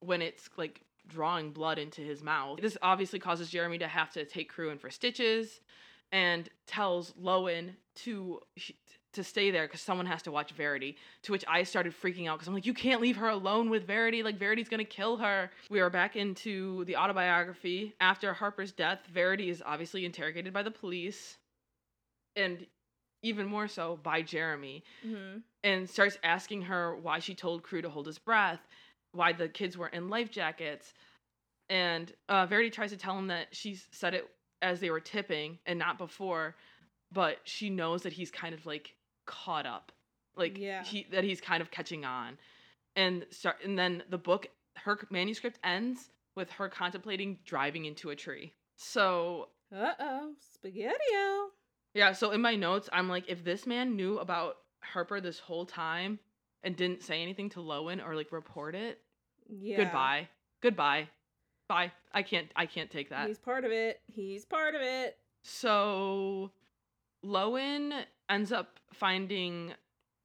[0.00, 2.60] when it's like drawing blood into his mouth.
[2.60, 5.60] This obviously causes Jeremy to have to take Crew in for stitches
[6.12, 8.40] and tells Lowen to
[9.14, 10.96] to stay there because someone has to watch Verity.
[11.22, 13.86] To which I started freaking out because I'm like, you can't leave her alone with
[13.86, 14.22] Verity.
[14.22, 15.50] Like Verity's gonna kill her.
[15.70, 17.94] We are back into the autobiography.
[18.00, 21.38] After Harper's death, Verity is obviously interrogated by the police,
[22.38, 22.66] and
[23.22, 25.38] even more so by Jeremy mm-hmm.
[25.64, 28.60] and starts asking her why she told Crew to hold his breath,
[29.12, 30.94] why the kids were in life jackets.
[31.68, 34.28] And uh, Verity tries to tell him that she said it
[34.62, 36.56] as they were tipping and not before,
[37.12, 38.94] but she knows that he's kind of like
[39.26, 39.92] caught up,
[40.36, 40.82] like Yeah.
[40.82, 42.38] he that he's kind of catching on,
[42.96, 44.46] and start and then the book
[44.76, 48.54] her manuscript ends with her contemplating driving into a tree.
[48.76, 51.50] So Uh oh, spaghetti-o.
[51.98, 55.66] Yeah, so in my notes, I'm like, if this man knew about Harper this whole
[55.66, 56.20] time
[56.62, 59.00] and didn't say anything to Lowen or like report it,
[59.48, 59.78] Yeah.
[59.78, 60.28] goodbye.
[60.60, 61.08] Goodbye.
[61.68, 61.90] Bye.
[62.12, 63.26] I can't I can't take that.
[63.26, 64.00] He's part of it.
[64.06, 65.18] He's part of it.
[65.42, 66.52] So
[67.24, 69.74] Lowen ends up finding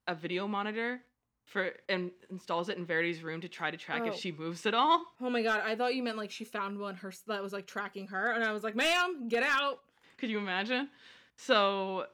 [0.08, 1.02] a video monitor
[1.46, 4.10] for and installs it in Verity's room to try to track Oh.
[4.10, 5.04] if she moves at all.
[5.22, 7.66] Oh my god, I thought you meant like she found one her that was like
[7.68, 9.80] tracking her, and I was like, "Ma'am, get out!"
[10.18, 10.90] Could you imagine?
[11.38, 12.06] So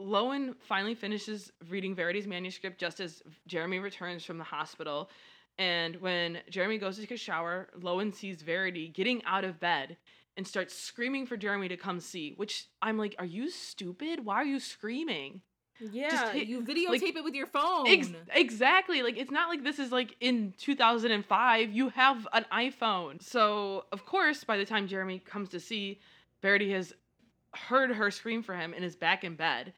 [0.00, 5.10] Lowen finally finishes reading Verity's manuscript just as Jeremy returns from the hospital.
[5.58, 9.96] And when Jeremy goes to take a shower, Lowen sees Verity getting out of bed
[10.36, 14.24] and starts screaming for Jeremy to come see, which I'm like, are you stupid?
[14.24, 15.40] Why are you screaming?
[15.80, 17.86] Yeah, hit- you videotape like- it with your phone.
[17.86, 19.02] Ex- exactly.
[19.02, 21.72] Like it's not like this is like in 2005.
[21.72, 23.22] You have an iPhone.
[23.22, 26.00] So, of course, by the time Jeremy comes to see,
[26.42, 26.94] Verity has
[27.56, 29.72] heard her scream for him and is back in bed.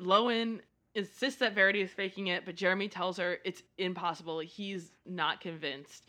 [0.00, 0.60] Lowen
[0.94, 4.40] insists that Verity is faking it, but Jeremy tells her it's impossible.
[4.40, 6.04] He's not convinced.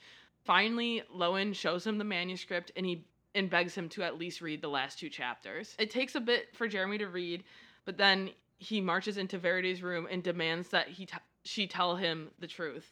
[0.46, 3.06] Finally, Lowen shows him the manuscript and he
[3.36, 5.76] and begs him to at least read the last two chapters.
[5.78, 7.44] It takes a bit for Jeremy to read,
[7.86, 12.30] but then he marches into Verity's room and demands that he t- she tell him
[12.40, 12.92] the truth.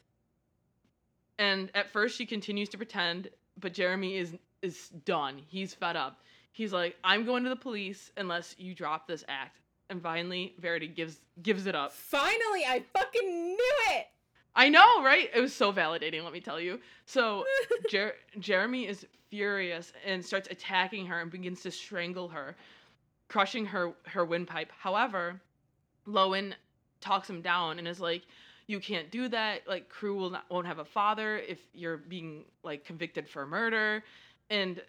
[1.39, 3.29] And at first she continues to pretend,
[3.59, 5.39] but Jeremy is is done.
[5.47, 6.21] He's fed up.
[6.51, 9.59] He's like, "I'm going to the police unless you drop this act."
[9.89, 11.93] And finally, Verity gives gives it up.
[11.93, 14.07] Finally, I fucking knew it.
[14.55, 15.29] I know, right?
[15.33, 16.79] It was so validating, let me tell you.
[17.05, 17.45] So,
[17.89, 22.55] Jer- Jeremy is furious and starts attacking her and begins to strangle her,
[23.27, 24.71] crushing her her windpipe.
[24.77, 25.39] However,
[26.07, 26.53] Lowen
[27.01, 28.23] talks him down and is like,
[28.65, 29.67] "You can't do that.
[29.67, 34.03] Like, Crew will not won't have a father if you're being like convicted for murder."
[34.49, 34.81] And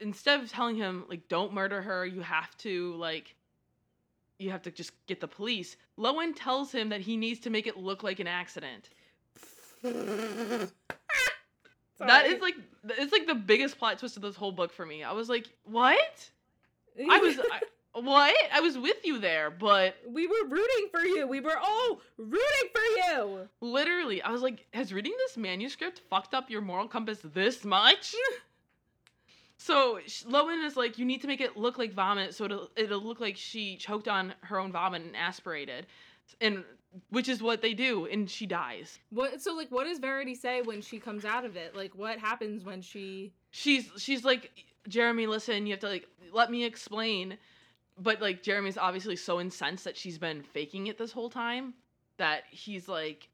[0.00, 2.04] instead of telling him like, "Don't murder her.
[2.06, 3.34] You have to like."
[4.38, 5.76] You have to just get the police.
[5.98, 8.88] Lowen tells him that he needs to make it look like an accident.
[9.82, 10.70] that
[12.26, 12.54] is like
[12.88, 15.04] it's like the biggest plot twist of this whole book for me.
[15.04, 16.30] I was like, "What?"
[16.98, 17.60] I was I,
[18.00, 18.34] what?
[18.52, 21.26] I was with you there, but we were rooting for you.
[21.26, 23.48] We were all rooting for you.
[23.60, 28.14] literally, I was like, "Has reading this manuscript fucked up your moral compass this much?"
[29.60, 33.02] so Lowen is like, "You need to make it look like vomit, so it'll it'll
[33.02, 35.86] look like she choked on her own vomit and aspirated."
[36.40, 36.64] And
[37.10, 38.98] which is what they do, and she dies.
[39.10, 39.42] What?
[39.42, 41.76] So, like, what does Verity say when she comes out of it?
[41.76, 43.34] Like, what happens when she?
[43.50, 44.50] she's she's like
[44.88, 47.36] Jeremy, listen, you have to like let me explain.
[47.98, 51.74] But like Jeremy's obviously so incensed that she's been faking it this whole time
[52.16, 53.28] that he's like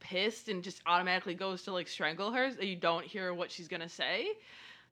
[0.00, 3.68] pissed and just automatically goes to like strangle her so you don't hear what she's
[3.68, 4.32] gonna say.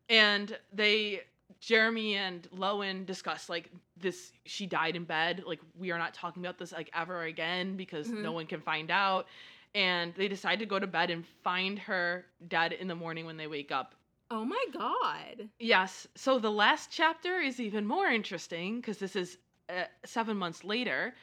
[0.09, 1.22] And they
[1.60, 6.43] Jeremy and Lowen discuss like this she died in bed, like we are not talking
[6.44, 8.35] about this like ever again because no Mhm.
[8.35, 9.26] one can find out.
[9.74, 13.36] and they decide to go to bed and find her dead in the morning when
[13.36, 13.94] they wake up.
[14.30, 15.47] Oh my god.
[15.59, 16.06] Yes.
[16.14, 19.36] So the last chapter is even more interesting because this is
[19.68, 21.14] uh, seven months later.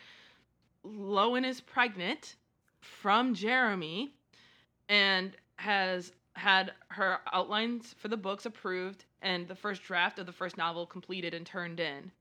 [0.86, 2.36] Lowen is pregnant
[2.82, 4.14] from Jeremy
[4.90, 10.32] and has had her outlines for the books approved and the first draft of the
[10.32, 12.12] first novel completed and turned in.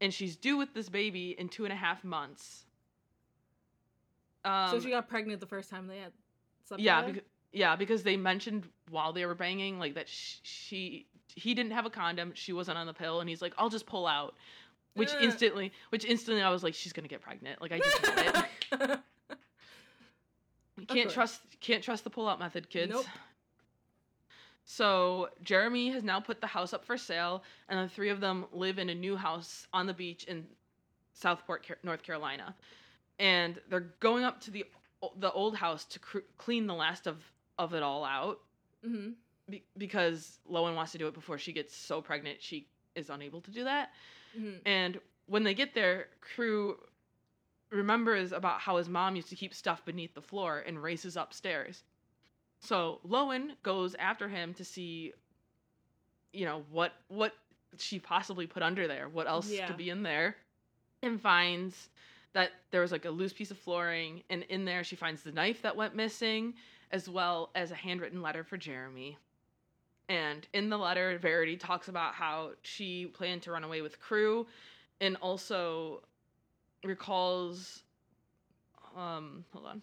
[0.00, 2.64] And she's due with this baby in two and a half months.
[4.44, 6.12] Um, so she got pregnant the first time they had
[6.66, 7.22] slept yeah, because,
[7.52, 11.06] yeah, because they mentioned while they were banging, like that sh- she
[11.36, 13.86] he didn't have a condom, she wasn't on the pill, and he's like, "I'll just
[13.86, 14.34] pull out,"
[14.94, 15.22] which Ugh.
[15.22, 18.00] instantly, which instantly, I was like, "She's gonna get pregnant." Like I just
[18.72, 18.98] it.
[20.88, 22.92] Can't trust can't trust the pull out method, kids.
[22.92, 23.06] Nope.
[24.74, 28.46] So Jeremy has now put the house up for sale, and the three of them
[28.52, 30.46] live in a new house on the beach in
[31.12, 32.54] Southport, North Carolina,
[33.18, 34.64] and they're going up to the
[35.18, 37.18] the old house to cr- clean the last of
[37.58, 38.40] of it all out
[38.82, 39.10] hmm
[39.50, 43.42] be- because Lowen wants to do it before she gets so pregnant she is unable
[43.42, 43.90] to do that.
[44.34, 46.78] hmm And when they get there, Crew
[47.70, 51.82] remembers about how his mom used to keep stuff beneath the floor and races upstairs.
[52.62, 55.12] So Lowen goes after him to see,
[56.32, 57.34] you know, what what
[57.78, 59.66] she possibly put under there, what else Yeah.
[59.66, 60.36] could be in there,
[61.02, 61.90] and finds
[62.34, 65.32] that there was like a loose piece of flooring, and in there she finds the
[65.32, 66.54] knife that went missing,
[66.90, 69.18] as well as a handwritten letter for Jeremy.
[70.08, 74.46] And in the letter, Verity talks about how she planned to run away with Crew,
[75.00, 76.02] and also
[76.84, 77.82] recalls.
[78.96, 79.82] Um, hold on.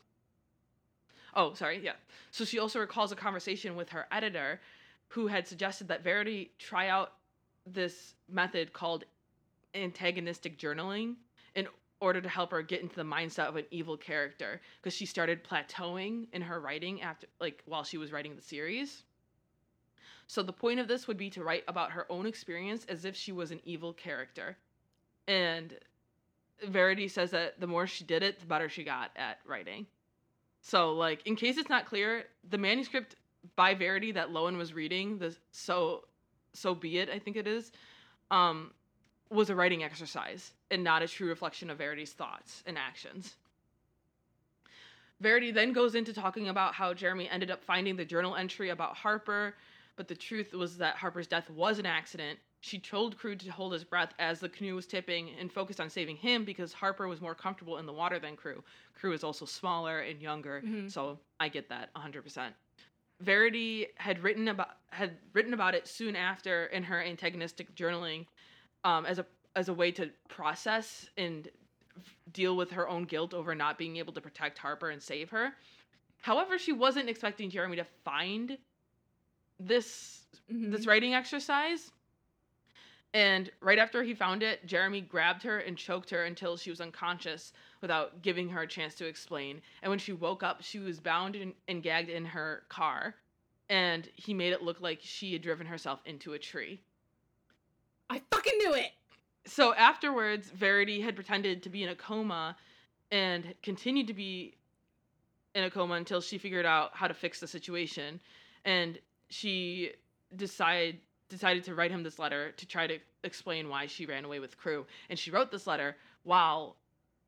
[1.36, 1.82] Oh, sorry.
[1.84, 1.94] Yeah.
[2.32, 4.60] So she also recalls a conversation with her editor,
[5.10, 7.14] who had suggested that Verity try out
[7.66, 9.04] this method called
[9.76, 11.16] antagonistic journaling
[11.56, 11.68] in
[12.00, 15.44] order to help her get into the mindset of an evil character because she started
[15.44, 19.04] plateauing in her writing after like while she was writing the series.
[20.28, 23.16] So the point of this would be to write about her own experience as if
[23.16, 24.58] she was an evil character.
[25.28, 25.74] And
[26.68, 29.88] Verity says that the more she did it, the better she got at writing.
[30.62, 33.16] So like in case it's not clear, the manuscript
[33.56, 36.06] by Verity that Lowen was reading, the so
[36.54, 37.72] so be it, I think it is,
[38.32, 38.72] um,
[39.30, 43.36] was a writing exercise and not a true reflection of Verity's thoughts and actions.
[45.22, 48.96] Verity then goes into talking about how Jeremy ended up finding the journal entry about
[48.96, 49.56] Harper,
[49.98, 52.40] but the truth was that Harper's death was an accident.
[52.62, 55.90] She told Crew to hold his breath as the canoe was tipping and focused on
[55.90, 58.64] saving him because Harper was more comfortable in the water than Crew.
[58.96, 60.92] Crew is also smaller and younger, Mhm.
[60.92, 62.54] so I get that 100%.
[63.22, 68.26] Verity had written about had written about it soon after in her antagonistic journaling
[68.84, 69.26] um, as a
[69.56, 71.50] as a way to process and
[72.32, 75.54] deal with her own guilt over not being able to protect Harper and save her.
[76.22, 78.58] However, she wasn't expecting Jeremy to find
[79.60, 80.72] this Mhm.
[80.72, 81.92] this writing exercise.
[83.14, 86.80] And right after he found it, Jeremy grabbed her and choked her until she was
[86.80, 89.62] unconscious without giving her a chance to explain.
[89.82, 93.16] And when she woke up, she was bound and, and gagged in her car.
[93.68, 96.82] And he made it look like she had driven herself into a tree.
[98.10, 98.92] I fucking knew it.
[99.46, 102.56] So afterwards, Verity had pretended to be in a coma
[103.12, 104.56] and continued to be
[105.56, 108.20] in a coma until she figured out how to fix the situation.
[108.66, 109.00] And
[109.30, 109.94] she
[110.36, 111.00] decided
[111.30, 114.58] decided to write him this letter to try to explain why she ran away with
[114.58, 114.86] crew.
[115.10, 116.76] And she wrote this letter while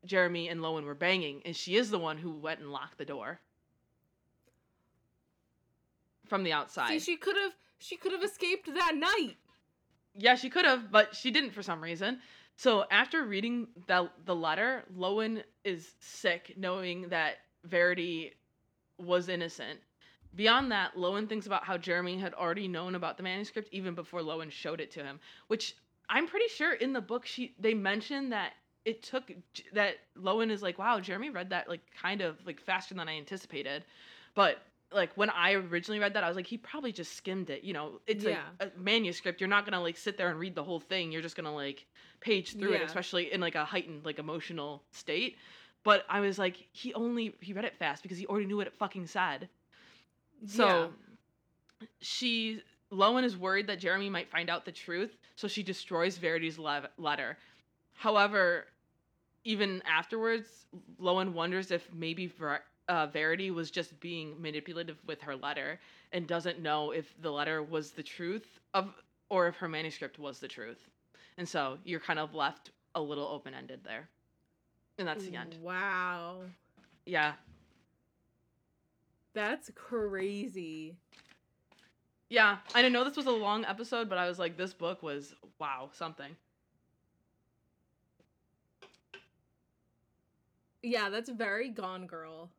[0.04, 3.04] Jeremy and Lowen were banging, and she is the one who went and locked the
[3.04, 3.40] door
[6.26, 6.88] from the outside.
[6.88, 9.36] See, she could have she could have escaped that night.
[10.14, 12.18] Yeah, she could have, but she didn't for some reason.
[12.56, 18.32] So after reading the the letter, Lowen is sick, knowing that Verity
[18.98, 19.80] was innocent.
[20.34, 24.20] Beyond that, Lowen thinks about how Jeremy had already known about the manuscript even before
[24.20, 25.76] Lowen showed it to him, which
[26.08, 28.52] I'm pretty sure in the book she they mention that
[28.84, 29.30] it took
[29.74, 33.16] that Lowen is like, wow, Jeremy read that like kind of like faster than I
[33.16, 33.84] anticipated.
[34.34, 34.58] But
[34.90, 37.62] like when I originally read that, I was like, he probably just skimmed it.
[37.62, 38.42] You know, it's Yeah.
[38.60, 39.40] a, a manuscript.
[39.40, 41.12] You're not gonna like sit there and read the whole thing.
[41.12, 41.86] You're just gonna like
[42.20, 45.36] page through it, especially in like a heightened like emotional state.
[45.84, 48.66] But I was like, he only he read it fast because he already knew what
[48.66, 49.48] it fucking said.
[50.46, 50.92] So
[52.00, 52.62] she
[52.92, 56.90] Lowen is worried that Jeremy might find out the truth, so she destroys Verity's le-
[56.98, 57.38] letter.
[57.94, 58.66] However,
[59.44, 60.66] even afterwards,
[61.00, 65.80] Lowen wonders if maybe Ver- uh, Verity was just being manipulative with her letter
[66.12, 68.92] and doesn't know if the letter was the truth of
[69.30, 70.88] or if her manuscript was the truth.
[71.38, 74.08] And so you're kind of left a little open ended there.
[74.98, 75.56] And that's the end.
[75.62, 76.42] Wow.
[77.06, 77.32] Yeah.
[79.34, 80.96] That's crazy.
[82.28, 85.02] Yeah, I didn't know this was a long episode, but I was like, this book
[85.02, 86.34] was wow, something.
[90.82, 92.50] Yeah, that's very Gone Girl.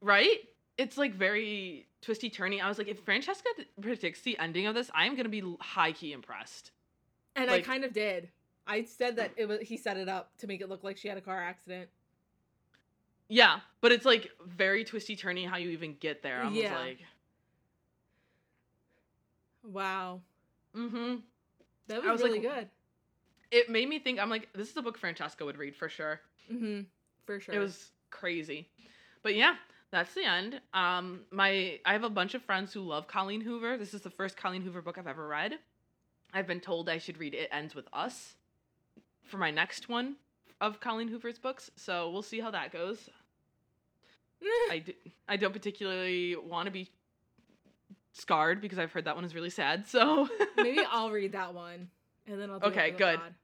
[0.00, 0.38] Right?
[0.78, 2.60] It's like very twisty turny.
[2.60, 3.48] I was like, if Francesca
[3.80, 6.72] predicts the ending of this, I'm gonna be high key impressed.
[7.36, 8.30] And Like- I kind of did.
[8.66, 11.08] I said that it was he set it up to make it look like she
[11.08, 11.90] had a car accident.
[13.32, 16.42] Yeah, but it's like very twisty turny how you even get there.
[16.42, 16.78] I was Yeah.
[16.78, 16.98] like,
[19.64, 20.20] Wow.
[20.76, 21.16] mm-hmm.
[21.86, 22.68] That was, was really like, good.
[23.50, 24.20] It made me think.
[24.20, 26.20] I'm like, this is a book Francesca would read for sure.
[26.52, 26.82] Mm-hmm.
[27.24, 27.54] For sure.
[27.54, 28.68] It was crazy.
[29.22, 29.54] But yeah,
[29.90, 30.60] that's the end.
[30.74, 33.78] Um, my I have a bunch of friends who love Colleen Hoover.
[33.78, 35.58] This is the first Colleen Hoover book I've ever read.
[36.34, 38.34] I've been told I should read It Ends With Us
[39.24, 40.16] for my next one
[40.60, 41.70] of Colleen Hoover's books.
[41.76, 43.08] So we'll see how that goes.
[44.70, 44.96] I, d-
[45.28, 46.90] I don't particularly want to be
[48.12, 49.86] scarred because I've heard that one is really sad.
[49.86, 51.88] So Maybe I'll read that one.
[52.26, 53.18] And then I'll Okay, good.
[53.18, 53.34] pod.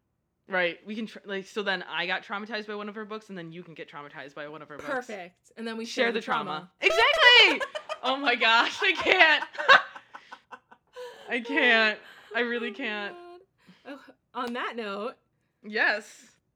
[0.48, 3.28] right, we can tr- like so then I got traumatized by one of her books
[3.28, 4.88] and then you can get traumatized by one of her books.
[4.88, 5.52] Perfect.
[5.56, 6.70] And then we share the trauma.
[6.80, 7.62] Exactly.
[8.02, 9.44] oh my gosh, I can't.
[11.30, 11.98] I can't.
[12.34, 13.14] I really Oh, can't.
[13.86, 14.00] Oh,
[14.34, 15.14] on that note,
[15.64, 16.06] Yes.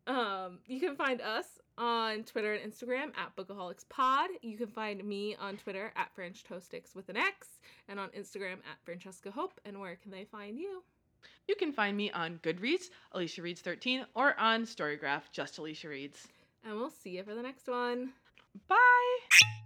[0.06, 1.46] um, you can find us
[1.78, 4.30] on Twitter and Instagram at Bookaholics Pod.
[4.42, 7.48] You can find me on Twitter at French Toastix with an X,
[7.88, 9.60] and on Instagram at Francesca Hope.
[9.64, 10.82] And where can they find you?
[11.48, 16.28] You can find me on Goodreads, Alicia Reads 13, or on Storygraph, just Alicia Reads.
[16.64, 18.12] And we'll see you for the next one.
[18.68, 19.58] Bye.